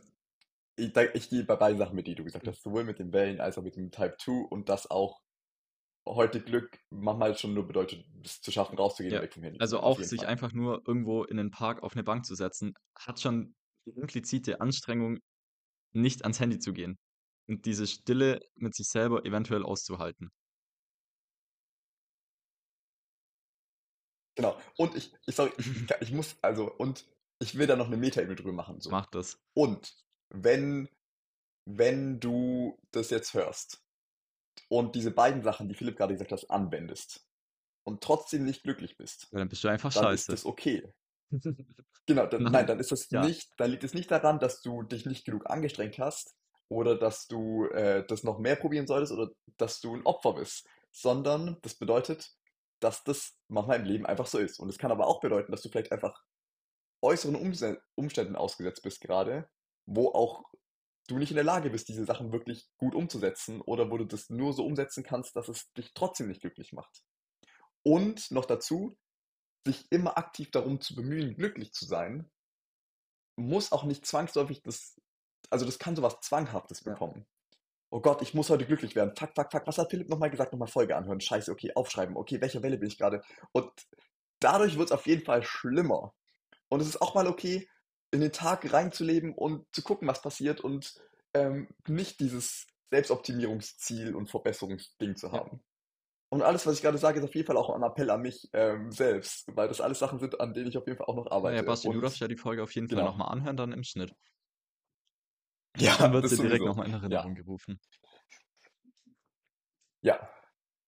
ich, 0.78 0.96
ich 1.14 1.30
gehe 1.30 1.44
bei 1.44 1.56
beiden 1.56 1.78
Sachen 1.78 1.96
mit, 1.96 2.08
die 2.08 2.16
du 2.16 2.24
gesagt 2.24 2.48
Mhm. 2.48 2.50
hast, 2.50 2.64
sowohl 2.64 2.84
mit 2.84 3.00
den 3.00 3.14
Wellen 3.14 3.40
als 3.42 3.58
auch 3.58 3.64
mit 3.64 3.76
dem 3.76 3.92
Type 3.92 4.18
2 4.20 4.46
und 4.50 4.70
das 4.70 4.90
auch 4.90 5.22
heute 6.08 6.42
Glück 6.42 6.80
manchmal 6.92 7.38
schon 7.38 7.54
nur 7.54 7.68
bedeutet, 7.68 8.06
es 8.24 8.42
zu 8.42 8.52
schaffen, 8.52 8.78
rauszugehen 8.78 9.14
Ja, 9.14 9.22
weg 9.22 9.34
vom 9.34 9.44
Handy 9.44 9.60
also 9.60 9.80
auch 9.80 10.02
sich 10.02 10.26
Fall. 10.26 10.28
einfach 10.28 10.52
nur 10.54 10.82
irgendwo 10.88 11.24
in 11.24 11.38
den 11.38 11.52
Park 11.52 11.84
auf 11.84 11.94
eine 11.94 12.04
Bank 12.04 12.26
zu 12.26 12.36
setzen, 12.36 12.74
hat 12.98 13.20
schon 13.22 13.56
die 13.86 13.92
implizite 13.92 14.62
Anstrengung, 14.62 15.20
nicht 15.94 16.24
ans 16.24 16.40
Handy 16.42 16.60
zu 16.60 16.74
gehen 16.74 16.98
und 17.48 17.66
diese 17.66 17.88
Stille 17.88 18.42
mit 18.56 18.76
sich 18.76 18.88
selber 18.90 19.26
eventuell 19.26 19.64
auszuhalten. 19.64 20.32
Genau. 24.36 24.58
Und 24.78 24.96
ich, 24.96 25.14
ich, 25.26 25.36
sorry, 25.36 25.52
ich, 25.58 25.68
ich 26.02 26.12
muss, 26.12 26.36
also, 26.42 26.72
und 26.72 27.06
ich 27.40 27.56
will 27.58 27.68
da 27.68 27.76
noch 27.76 27.88
eine 27.88 27.98
Meta-Ebene 27.98 28.36
drüber 28.36 28.54
machen, 28.54 28.82
so. 28.82 28.92
Mach 28.92 29.06
das. 29.08 29.38
Und 29.54 29.94
wenn, 30.30 30.90
wenn 31.66 32.20
du 32.20 32.80
das 32.92 33.10
jetzt 33.10 33.34
hörst 33.34 33.84
und 34.70 34.96
diese 34.96 35.12
beiden 35.12 35.44
Sachen, 35.44 35.70
die 35.70 35.76
Philipp 35.76 35.98
gerade 35.98 36.14
gesagt 36.14 36.32
hat, 36.32 36.50
anwendest 36.50 37.28
und 37.84 38.04
trotzdem 38.04 38.46
nicht 38.46 38.64
glücklich 38.64 38.98
bist, 38.98 39.28
Weil 39.32 39.40
dann 39.40 39.50
bist 39.50 39.64
du 39.64 39.68
einfach 39.68 39.94
dann 39.94 40.04
ist 40.14 40.26
scheiße. 40.26 40.32
das 40.32 40.46
okay. 40.46 40.92
Genau, 42.08 42.28
dann, 42.28 42.44
nein, 42.44 42.52
Nein, 42.52 42.68
dann 42.68 42.80
ist 42.80 42.92
das 42.92 43.10
ja. 43.10 43.26
nicht, 43.26 43.52
dann 43.58 43.72
liegt 43.72 43.84
es 43.84 43.96
nicht 43.96 44.12
daran, 44.12 44.38
dass 44.38 44.62
du 44.62 44.84
dich 44.84 45.08
nicht 45.08 45.26
genug 45.26 45.50
angestrengt 45.50 45.98
hast 45.98 46.36
oder 46.70 46.96
dass 46.98 47.26
du 47.26 47.66
äh, 47.70 48.06
das 48.06 48.24
noch 48.24 48.38
mehr 48.38 48.56
probieren 48.56 48.86
solltest 48.86 49.12
oder 49.12 49.32
dass 49.58 49.80
du 49.80 49.96
ein 49.96 50.06
Opfer 50.06 50.34
bist, 50.34 50.68
sondern 50.92 51.58
das 51.64 51.74
bedeutet, 51.76 52.32
dass 52.80 53.04
das 53.04 53.40
manchmal 53.48 53.80
im 53.80 53.86
Leben 53.86 54.06
einfach 54.06 54.28
so 54.28 54.38
ist. 54.38 54.60
Und 54.60 54.70
es 54.70 54.78
kann 54.78 54.92
aber 54.92 55.08
auch 55.08 55.20
bedeuten, 55.20 55.52
dass 55.52 55.64
du 55.64 55.70
vielleicht 55.70 55.92
einfach 55.92 56.24
äußeren 57.02 57.36
Umständen 57.96 58.36
ausgesetzt 58.36 58.84
bist 58.84 59.02
gerade, 59.02 59.50
wo 59.86 60.10
auch 60.10 60.44
du 61.08 61.18
nicht 61.18 61.30
in 61.32 61.36
der 61.36 61.44
Lage 61.44 61.70
bist, 61.70 61.88
diese 61.88 62.06
Sachen 62.06 62.32
wirklich 62.32 62.68
gut 62.78 62.96
umzusetzen 62.96 63.62
oder 63.62 63.92
wo 63.92 63.98
du 63.98 64.06
das 64.06 64.30
nur 64.30 64.54
so 64.54 64.66
umsetzen 64.66 65.04
kannst, 65.04 65.36
dass 65.36 65.48
es 65.48 65.72
dich 65.74 65.94
trotzdem 65.94 66.28
nicht 66.28 66.42
glücklich 66.42 66.74
macht. 66.74 67.04
Und 67.84 68.32
noch 68.32 68.46
dazu, 68.46 68.98
sich 69.66 69.86
immer 69.92 70.18
aktiv 70.18 70.52
darum 70.52 70.82
zu 70.82 70.96
bemühen, 70.96 71.36
glücklich 71.36 71.74
zu 71.74 71.86
sein, 71.86 72.30
muss 73.36 73.72
auch 73.72 73.84
nicht 73.84 74.06
zwangsläufig 74.06 74.64
das, 74.64 75.00
also 75.50 75.66
das 75.66 75.80
kann 75.80 75.96
sowas 75.96 76.20
Zwanghaftes 76.22 76.84
Ja. 76.86 76.94
bekommen. 76.94 77.26
Oh 77.92 78.02
Gott, 78.02 78.22
ich 78.22 78.34
muss 78.34 78.50
heute 78.50 78.66
glücklich 78.66 78.96
werden. 78.96 79.16
Fuck, 79.16 79.32
fuck, 79.36 79.52
fuck. 79.52 79.68
Was 79.68 79.78
hat 79.78 79.90
Philipp 79.90 80.10
nochmal 80.10 80.30
gesagt? 80.32 80.52
Nochmal 80.52 80.68
Folge 80.68 80.96
anhören. 80.96 81.22
Scheiße, 81.22 81.52
okay, 81.52 81.72
aufschreiben. 81.76 82.18
Okay, 82.18 82.42
welcher 82.42 82.62
Welle 82.64 82.78
bin 82.78 82.88
ich 82.88 82.98
gerade? 82.98 83.22
Und 83.52 83.72
dadurch 84.40 84.78
wird 84.78 84.90
es 84.90 84.92
auf 84.92 85.06
jeden 85.06 85.24
Fall 85.24 85.44
schlimmer. 85.44 86.14
Und 86.68 86.82
es 86.82 86.88
ist 86.88 87.02
auch 87.02 87.16
mal 87.16 87.28
okay, 87.28 87.70
in 88.12 88.22
den 88.22 88.32
Tag 88.32 88.72
reinzuleben 88.72 89.34
und 89.34 89.66
zu 89.74 89.82
gucken, 89.84 90.08
was 90.08 90.22
passiert 90.22 90.62
und 90.62 90.96
ähm, 91.34 91.70
nicht 91.88 92.20
dieses 92.20 92.68
Selbstoptimierungsziel 92.92 94.16
und 94.16 94.30
Verbesserungsding 94.30 95.16
zu 95.16 95.32
Ja. 95.32 95.34
haben. 95.34 95.62
Und 96.30 96.42
alles, 96.44 96.66
was 96.68 96.76
ich 96.76 96.82
gerade 96.82 96.98
sage, 96.98 97.20
ist 97.20 97.26
auf 97.26 97.36
jeden 97.36 97.48
Fall 97.48 97.58
auch 97.58 97.70
ein 97.70 97.84
Appell 97.84 98.10
an 98.10 98.22
mich 98.22 98.50
ähm, 98.54 98.92
selbst, 98.92 99.46
weil 99.56 99.68
das 99.68 99.82
alles 99.82 100.00
Sachen 100.00 100.20
sind, 100.20 100.40
an 100.42 100.54
denen 100.54 100.68
ich 100.68 100.78
auf 100.78 100.88
jeden 100.88 100.98
Fall 100.98 101.08
auch 101.08 101.16
noch 101.16 101.32
arbeite. 101.32 101.64
Basti, 101.64 101.90
du 101.90 102.00
Und 102.00 102.02
darfst 102.02 102.20
ja 102.20 102.28
die 102.28 102.38
Folge 102.38 102.64
auf 102.64 102.74
jeden 102.76 102.90
Fall 102.90 102.98
genau. 103.00 103.12
nochmal 103.12 103.30
anhören, 103.32 103.58
dann 103.58 103.72
im 103.72 103.84
Schnitt. 103.84 104.14
Ja, 105.78 105.96
Dann 105.98 106.14
wird 106.14 106.28
sie 106.28 106.38
direkt 106.38 106.66
nochmal 106.66 106.88
in 106.88 106.94
Ja, 106.94 107.00
Erinnerung 107.02 107.36
gerufen. 107.36 107.80
ja. 110.02 110.30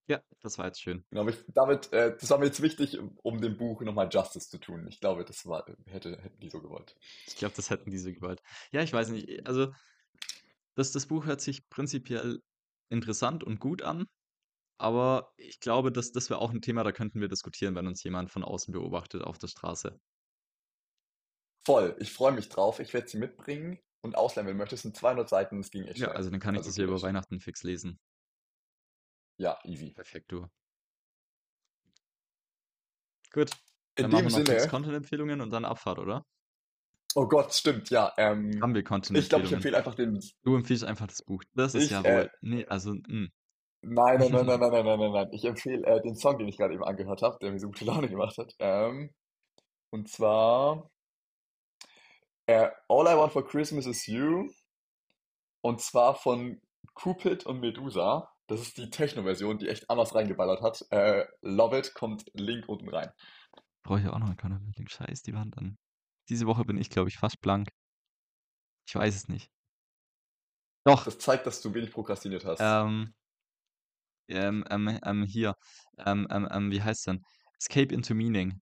Ja, 0.08 0.22
das 0.42 0.58
war 0.58 0.66
jetzt 0.66 0.82
schön. 0.82 1.06
Genau, 1.10 1.28
ich, 1.28 1.44
damit, 1.50 1.92
äh, 1.94 2.16
das 2.18 2.30
war 2.30 2.38
mir 2.38 2.46
jetzt 2.48 2.62
wichtig, 2.62 2.98
um, 3.24 3.42
dem 3.42 3.58
Buch 3.58 3.82
nochmal 3.82 4.10
Justice 4.12 4.50
zu 4.50 4.58
tun. 4.58 4.88
Ich 4.88 5.00
glaube, 5.00 5.24
das 5.26 5.46
war, 5.46 5.66
hätte, 5.86 6.18
hätten 6.22 6.40
die 6.40 6.50
so 6.50 6.62
gewollt. 6.62 6.98
Ich 7.28 7.36
glaube, 7.36 7.54
das 7.56 7.70
hätten 7.70 7.92
diese 7.92 8.14
gewollt. 8.14 8.42
Ja, 8.72 8.82
ich 8.82 8.94
weiß 8.94 9.10
nicht. 9.10 9.46
Also, 9.48 9.74
das, 10.76 10.92
das 10.92 11.08
Buch 11.08 11.26
hört 11.26 11.42
sich 11.42 11.68
prinzipiell 11.70 12.40
interessant 12.90 13.44
und 13.44 13.60
gut 13.60 13.82
an, 13.82 14.06
aber 14.80 15.34
ich 15.38 15.60
glaube, 15.62 15.92
dass 15.92 16.12
das 16.14 16.30
wäre 16.32 16.42
auch 16.42 16.52
ein 16.54 16.62
Thema, 16.62 16.84
da 16.84 16.92
könnten 16.94 17.22
wir 17.22 17.30
diskutieren, 17.30 17.76
wenn 17.76 17.88
uns 17.88 18.04
jemand 18.04 18.32
von 18.32 18.44
außen 18.44 18.74
beobachtet 18.74 19.24
auf 19.24 19.38
der 19.40 19.48
Straße. 19.50 20.00
Voll, 21.66 21.96
ich 22.00 22.12
freue 22.14 22.32
mich 22.32 22.50
drauf. 22.50 22.80
Ich 22.80 22.94
werde 22.96 23.08
sie 23.08 23.18
mitbringen 23.20 23.80
und 24.02 24.16
ausleihen, 24.16 24.48
wenn 24.48 24.56
du 24.56 24.60
möchtest. 24.60 24.80
Es 24.80 24.84
sind 24.84 24.98
200 24.98 25.30
Seiten, 25.30 25.58
das 25.62 25.70
ging 25.72 25.84
echt 25.84 26.00
Ja, 26.00 26.12
schnell. 26.12 26.14
also 26.14 26.30
dann 26.30 26.40
kann 26.40 26.56
ich 26.56 26.62
Also 26.62 26.72
das 26.72 26.78
geht 26.78 26.88
über. 26.88 27.02
Weihnachten 27.02 27.40
fix 27.42 27.64
lesen. 27.64 28.00
Ja, 29.38 29.60
easy. 29.64 29.94
Perfekt, 29.94 30.32
du. 30.32 30.48
Gut, 33.32 33.52
In 33.96 34.04
dann 34.04 34.12
machen 34.12 34.26
dem 34.26 34.26
wir 34.26 34.32
noch 34.32 34.46
Sinne, 34.46 34.68
Content-Empfehlungen 34.68 35.42
und 35.42 35.52
dann 35.52 35.66
Abfahrt, 35.66 36.00
oder? 36.00 36.26
oh 37.16 37.28
Gott, 37.28 37.54
stimmt, 37.54 37.90
ja. 37.90 38.14
Ähm, 38.18 38.62
Haben 38.62 38.74
wir 38.76 38.84
ich 39.14 39.30
glaube, 39.30 39.46
ich 39.46 39.54
Content-Empfehlungen. 39.54 39.54
empfehle 39.54 39.78
einfach 39.78 39.96
den. 39.96 40.20
Du 40.44 40.56
empfiehlst 40.56 40.84
einfach 40.84 41.08
das 41.08 41.22
Buch. 41.24 41.44
Das 41.54 41.76
ist 41.76 41.86
Ich, 41.86 41.92
ja 41.92 42.02
äh, 42.04 42.26
wohl. 42.26 42.32
Nee, 42.42 42.66
also, 42.68 42.94
mm. 42.94 43.32
nein, 43.82 44.20
nein, 44.20 44.32
nein, 44.32 44.46
nein, 44.46 44.60
nein, 44.60 44.72
nein, 44.72 44.86
nein, 44.86 45.00
nein, 45.00 45.12
nein. 45.12 45.30
Ich 45.34 45.46
empfehle 45.46 45.86
äh, 45.86 46.02
den 46.02 46.16
Song, 46.16 46.38
den 46.38 46.48
ich 46.48 46.58
gerade 46.58 46.74
eben 46.74 46.84
angehört 46.84 47.22
habe, 47.22 47.38
der 47.42 47.52
mir 47.52 47.60
so 47.60 47.68
gute 47.68 47.86
Laune 47.86 48.10
gemacht 48.10 48.38
hat. 48.38 48.54
Ähm, 48.60 49.14
und 49.92 50.10
zwar 50.10 50.92
äh, 52.48 52.70
All 52.90 53.08
I 53.08 53.18
Want 53.18 53.34
for 53.34 53.46
Christmas 53.48 53.86
is 53.86 54.06
You. 54.08 54.50
Und 55.62 55.82
zwar 55.82 56.16
von 56.16 56.62
Cupid 56.96 57.46
und 57.46 57.60
Medusa. 57.60 58.32
Das 58.48 58.62
ist 58.62 58.78
die 58.78 58.90
Techno-Version, 58.90 59.58
die 59.58 59.68
echt 59.68 59.90
anders 59.90 60.16
reingeballert 60.16 60.62
hat. 60.62 60.86
Äh, 60.92 61.26
Love 61.42 61.80
It, 61.80 61.94
kommt 61.94 62.26
Link 62.34 62.68
unten 62.70 62.90
rein. 62.90 63.12
Brauche 63.84 64.00
ich 64.00 64.08
auch 64.08 64.20
noch 64.20 64.28
einen 64.28 64.38
Content-Link. 64.38 64.90
Scheiß, 64.90 65.22
die 65.22 65.34
waren 65.34 65.52
dann. 65.52 65.78
Diese 66.30 66.46
Woche 66.48 66.66
bin 66.66 66.78
ich, 66.78 66.90
glaube 66.90 67.10
ich, 67.10 67.18
fast 67.18 67.42
blank. 67.42 67.70
Ich 68.88 68.96
weiß 68.96 69.16
es 69.16 69.28
nicht. 69.28 69.50
Doch, 70.86 71.04
Das 71.04 71.18
zeigt, 71.20 71.46
dass 71.46 71.62
du 71.62 71.74
wenig 71.74 71.92
prokrastiniert 71.92 72.46
hast. 72.46 72.62
ähm, 72.62 73.14
ähm, 74.30 74.64
ähm, 74.70 75.00
ähm, 75.04 75.24
hier. 75.24 75.54
Ähm, 75.98 76.28
ähm, 76.30 76.48
ähm, 76.52 76.72
wie 76.72 76.82
heißt 76.82 77.08
denn? 77.08 77.24
Escape 77.60 77.94
into 77.94 78.14
Meaning. 78.14 78.62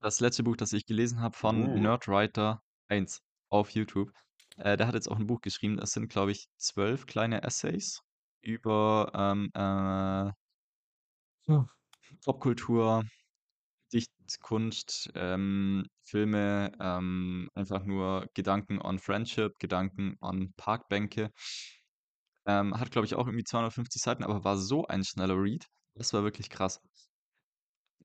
Das 0.00 0.20
letzte 0.20 0.42
Buch, 0.42 0.56
das 0.56 0.72
ich 0.72 0.84
gelesen 0.86 1.20
habe 1.20 1.36
von 1.36 1.64
Uh, 1.64 1.78
Nerdwriter 1.78 2.62
1 2.88 3.22
auf 3.50 3.70
YouTube. 3.70 4.12
Äh, 4.56 4.76
der 4.76 4.86
hat 4.86 4.94
jetzt 4.94 5.08
auch 5.08 5.18
ein 5.18 5.26
Buch 5.26 5.40
geschrieben. 5.40 5.76
Das 5.76 5.92
sind, 5.92 6.08
glaube 6.08 6.32
ich, 6.32 6.48
zwölf 6.56 7.06
kleine 7.06 7.42
Essays 7.42 8.02
über 8.42 9.10
ähm, 9.14 9.50
äh, 9.54 10.32
ja, 11.46 11.66
Popkultur, 12.24 13.04
Dichtkunst, 13.92 15.10
ähm, 15.16 15.86
Filme, 16.04 16.72
ähm, 16.80 17.50
einfach 17.54 17.84
nur 17.84 18.28
Gedanken 18.34 18.80
on 18.82 18.98
Friendship, 18.98 19.58
Gedanken 19.60 20.16
on 20.20 20.52
Parkbänke. 20.56 21.32
Ähm, 22.46 22.78
hat, 22.78 22.90
glaube 22.90 23.04
ich, 23.06 23.14
auch 23.16 23.26
irgendwie 23.26 23.44
250 23.44 24.00
Seiten, 24.02 24.24
aber 24.24 24.44
war 24.44 24.56
so 24.56 24.86
ein 24.86 25.04
schneller 25.04 25.36
Read. 25.36 25.66
Das 25.94 26.12
war 26.14 26.22
wirklich 26.24 26.48
krass. 26.50 26.80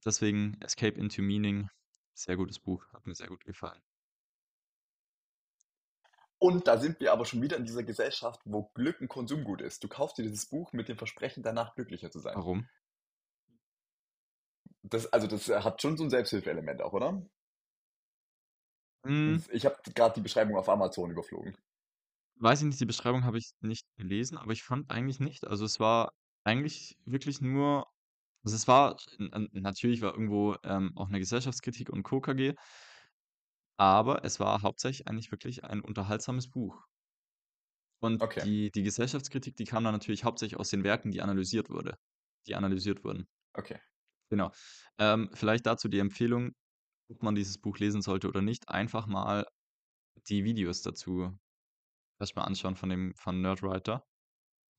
Deswegen 0.04 0.58
Escape 0.60 1.00
into 1.00 1.22
Meaning, 1.22 1.70
sehr 2.14 2.36
gutes 2.36 2.60
Buch, 2.60 2.86
hat 2.92 3.06
mir 3.08 3.16
sehr 3.16 3.28
gut 3.30 3.46
gefallen. 3.46 3.82
Und 6.40 6.68
da 6.68 6.78
sind 6.78 7.02
wir 7.02 7.12
aber 7.12 7.26
schon 7.26 7.42
wieder 7.42 7.58
in 7.58 7.66
dieser 7.66 7.84
Gesellschaft, 7.84 8.42
wo 8.46 8.72
Glück 8.74 9.02
ein 9.02 9.10
Konsumgut 9.10 9.62
ist. 9.62 9.84
Du 9.84 9.90
kaufst 9.90 10.18
dir 10.18 10.24
dieses 10.24 10.46
Buch 10.46 10.72
mit 10.72 10.88
dem 10.88 10.98
Versprechen, 10.98 11.44
danach 11.44 11.76
glücklicher 11.76 12.12
zu 12.12 12.20
sein. 12.20 12.36
Warum? 12.36 12.68
Das, 14.84 15.08
also 15.08 15.28
das 15.28 15.50
hat 15.50 15.82
schon 15.82 15.98
so 15.98 16.06
ein 16.06 16.10
Selbsthilfeelement 16.10 16.82
auch, 16.82 16.94
oder? 16.94 17.22
Hm, 19.06 19.44
ich 19.52 19.66
habe 19.66 19.78
gerade 19.94 20.16
die 20.16 20.22
Beschreibung 20.22 20.58
auf 20.58 20.70
Amazon 20.70 21.12
überflogen. 21.12 21.58
weiß 22.36 22.62
ich 22.62 22.68
nicht, 22.68 22.80
die 22.80 22.86
Beschreibung 22.86 23.26
habe 23.26 23.38
ich 23.38 23.52
nicht 23.60 23.86
gelesen, 23.98 24.38
aber 24.38 24.54
ich 24.54 24.64
fand 24.64 24.90
eigentlich 24.90 25.20
nicht. 25.20 25.46
Also 25.46 25.66
es 25.66 25.80
war 25.80 26.14
eigentlich 26.46 26.98
wirklich 27.06 27.42
nur, 27.42 27.86
also 28.44 28.56
es 28.56 28.68
war, 28.68 28.98
natürlich 29.18 30.02
war 30.02 30.14
irgendwo 30.14 30.56
ähm, 30.64 30.94
auch 30.96 31.10
eine 31.10 31.20
Gesellschaftskritik 31.20 31.90
und 31.90 32.04
Co. 32.04 32.22
KG, 32.22 32.56
aber 33.80 34.26
es 34.26 34.40
war 34.40 34.62
hauptsächlich 34.64 35.08
eigentlich 35.08 35.32
wirklich 35.32 35.64
ein 35.66 35.82
unterhaltsames 35.82 36.50
Buch. 36.52 36.86
Und 38.02 38.22
Okay, 38.22 38.44
die, 38.44 38.72
die 38.72 38.84
Gesellschaftskritik, 38.84 39.56
die 39.58 39.64
kam 39.66 39.84
dann 39.86 39.94
natürlich 39.94 40.24
hauptsächlich 40.26 40.60
aus 40.60 40.70
den 40.70 40.84
Werken, 40.84 41.12
die 41.12 41.22
analysiert 41.22 41.70
wurde, 41.70 41.96
die 42.48 42.56
analysiert 42.56 43.04
wurden. 43.04 43.28
okay. 43.58 43.80
Genau. 44.30 44.52
Ähm, 45.00 45.30
vielleicht 45.34 45.66
dazu 45.66 45.88
die 45.88 46.00
Empfehlung, 46.00 46.52
ob 47.10 47.24
man 47.24 47.36
dieses 47.36 47.58
Buch 47.60 47.78
lesen 47.80 48.02
sollte 48.02 48.28
oder 48.28 48.42
nicht, 48.42 48.70
einfach 48.70 49.08
mal 49.08 49.48
die 50.30 50.44
Videos 50.46 50.82
dazu 50.84 51.38
erstmal 52.20 52.46
anschauen 52.48 52.76
von 52.76 52.90
dem 52.90 53.14
von 53.16 53.42
Nerdwriter. 53.42 54.06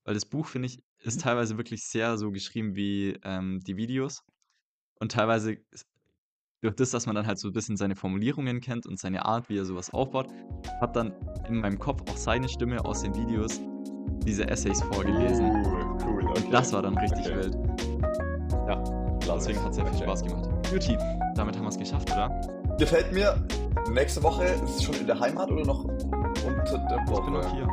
Weil 0.05 0.15
das 0.15 0.25
Buch, 0.27 0.47
finde 0.47 0.67
ich, 0.67 0.83
ist 0.99 1.21
Mhm. 1.21 1.23
teilweise 1.23 1.57
wirklich 1.57 1.85
sehr 1.85 2.17
so 2.17 2.31
geschrieben 2.31 2.75
wie 2.75 3.19
ähm, 3.23 3.61
die 3.61 3.77
Videos. 3.77 4.23
Und 4.99 5.13
teilweise 5.13 5.57
durch 6.61 6.75
das, 6.75 6.91
dass 6.91 7.07
man 7.07 7.15
dann 7.15 7.25
halt 7.27 7.39
so 7.39 7.47
ein 7.49 7.53
bisschen 7.53 7.75
seine 7.75 7.95
Formulierungen 7.95 8.61
kennt 8.61 8.85
und 8.85 8.99
seine 8.99 9.25
Art, 9.25 9.49
wie 9.49 9.57
er 9.57 9.65
sowas 9.65 9.91
aufbaut, 9.93 10.27
hat 10.79 10.95
dann 10.95 11.11
in 11.47 11.55
meinem 11.59 11.79
Kopf 11.79 12.01
auch 12.09 12.15
seine 12.17 12.47
Stimme 12.47 12.83
aus 12.85 13.01
den 13.01 13.15
Videos 13.15 13.59
diese 14.25 14.47
Essays 14.47 14.81
vorgelesen. 14.83 15.49
Cool, 15.65 15.97
cool, 16.05 16.23
Und 16.23 16.29
okay. 16.37 16.47
das 16.51 16.71
war 16.71 16.83
dann 16.83 16.97
richtig 16.97 17.25
Okay, 17.25 17.35
wild. 17.35 17.57
Ja, 18.67 18.83
deswegen 19.35 19.59
hat 19.63 19.69
es 19.71 19.75
sehr 19.75 19.85
viel. 19.87 20.03
Spaß 20.03 20.23
gemacht. 20.23 20.49
Juti, 20.71 20.97
damit 21.35 21.55
haben 21.55 21.63
wir 21.63 21.69
es 21.69 21.77
geschafft, 21.77 22.11
oder? 22.11 22.29
Gefällt 22.77 23.11
mir. 23.11 23.35
Nächste 23.91 24.21
Woche 24.21 24.43
ist 24.43 24.61
es 24.63 24.83
schon 24.83 24.95
in 24.95 25.07
der 25.07 25.19
Heimat 25.19 25.49
oder 25.49 25.65
noch 25.65 25.83
unter 25.85 26.77
der 26.77 26.99
Ich 26.99 27.05
bin 27.05 27.33
noch 27.33 27.43
Woche? 27.43 27.51
hier. 27.55 27.67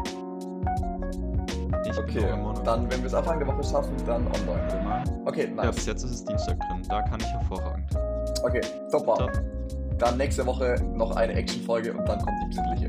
Ich 1.85 1.99
Okay, 1.99 2.25
dann, 2.65 2.91
wenn 2.91 3.01
wir 3.01 3.07
es 3.07 3.15
Anfang 3.15 3.39
der 3.39 3.49
Woche 3.49 3.63
schaffen, 3.63 3.93
dann 4.07 4.27
online. 4.27 5.23
Okay, 5.27 5.53
Ja, 5.57 5.67
bis 5.71 5.77
nice. 5.77 5.87
jetzt 5.87 6.05
ist 6.05 6.11
es 6.13 6.25
Dienstag 6.25 6.59
drin. 6.61 6.83
Da 6.89 7.03
kann 7.03 7.21
ich 7.21 7.27
hervorragend. 7.27 7.91
Okay, 8.43 8.61
super. 8.89 9.17
Top. 9.17 9.43
Dann 9.99 10.17
nächste 10.17 10.47
Woche 10.47 10.77
noch 10.95 11.17
eine 11.17 11.33
Actionfolge 11.35 11.93
und 11.93 12.09
dann 12.09 12.21
kommt 12.21 12.37
die 12.43 12.49
besinnliche. 12.49 12.89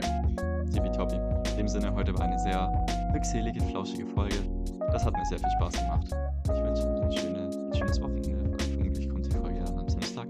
Tippitoppi. 0.71 1.15
In 1.51 1.57
dem 1.57 1.67
Sinne, 1.67 1.93
heute 1.93 2.13
war 2.13 2.21
eine 2.21 2.37
sehr 2.39 2.71
glückselige, 3.11 3.61
flauschige 3.63 4.05
Folge. 4.05 4.35
Das 4.91 5.03
hat 5.03 5.13
mir 5.13 5.25
sehr 5.25 5.39
viel 5.39 5.49
Spaß 5.57 5.73
gemacht. 5.73 6.07
Ich 6.45 6.63
wünsche 6.63 6.87
euch 6.87 7.01
ein, 7.01 7.11
schöne, 7.11 7.49
ein 7.49 7.75
schönes 7.75 8.01
Wochenende. 8.01 8.57
Vermutlich 8.63 9.09
kommt 9.09 9.25
die 9.25 9.31
Folge 9.31 9.59
dann 9.63 9.79
am 9.79 9.89
Samstag. 9.89 10.27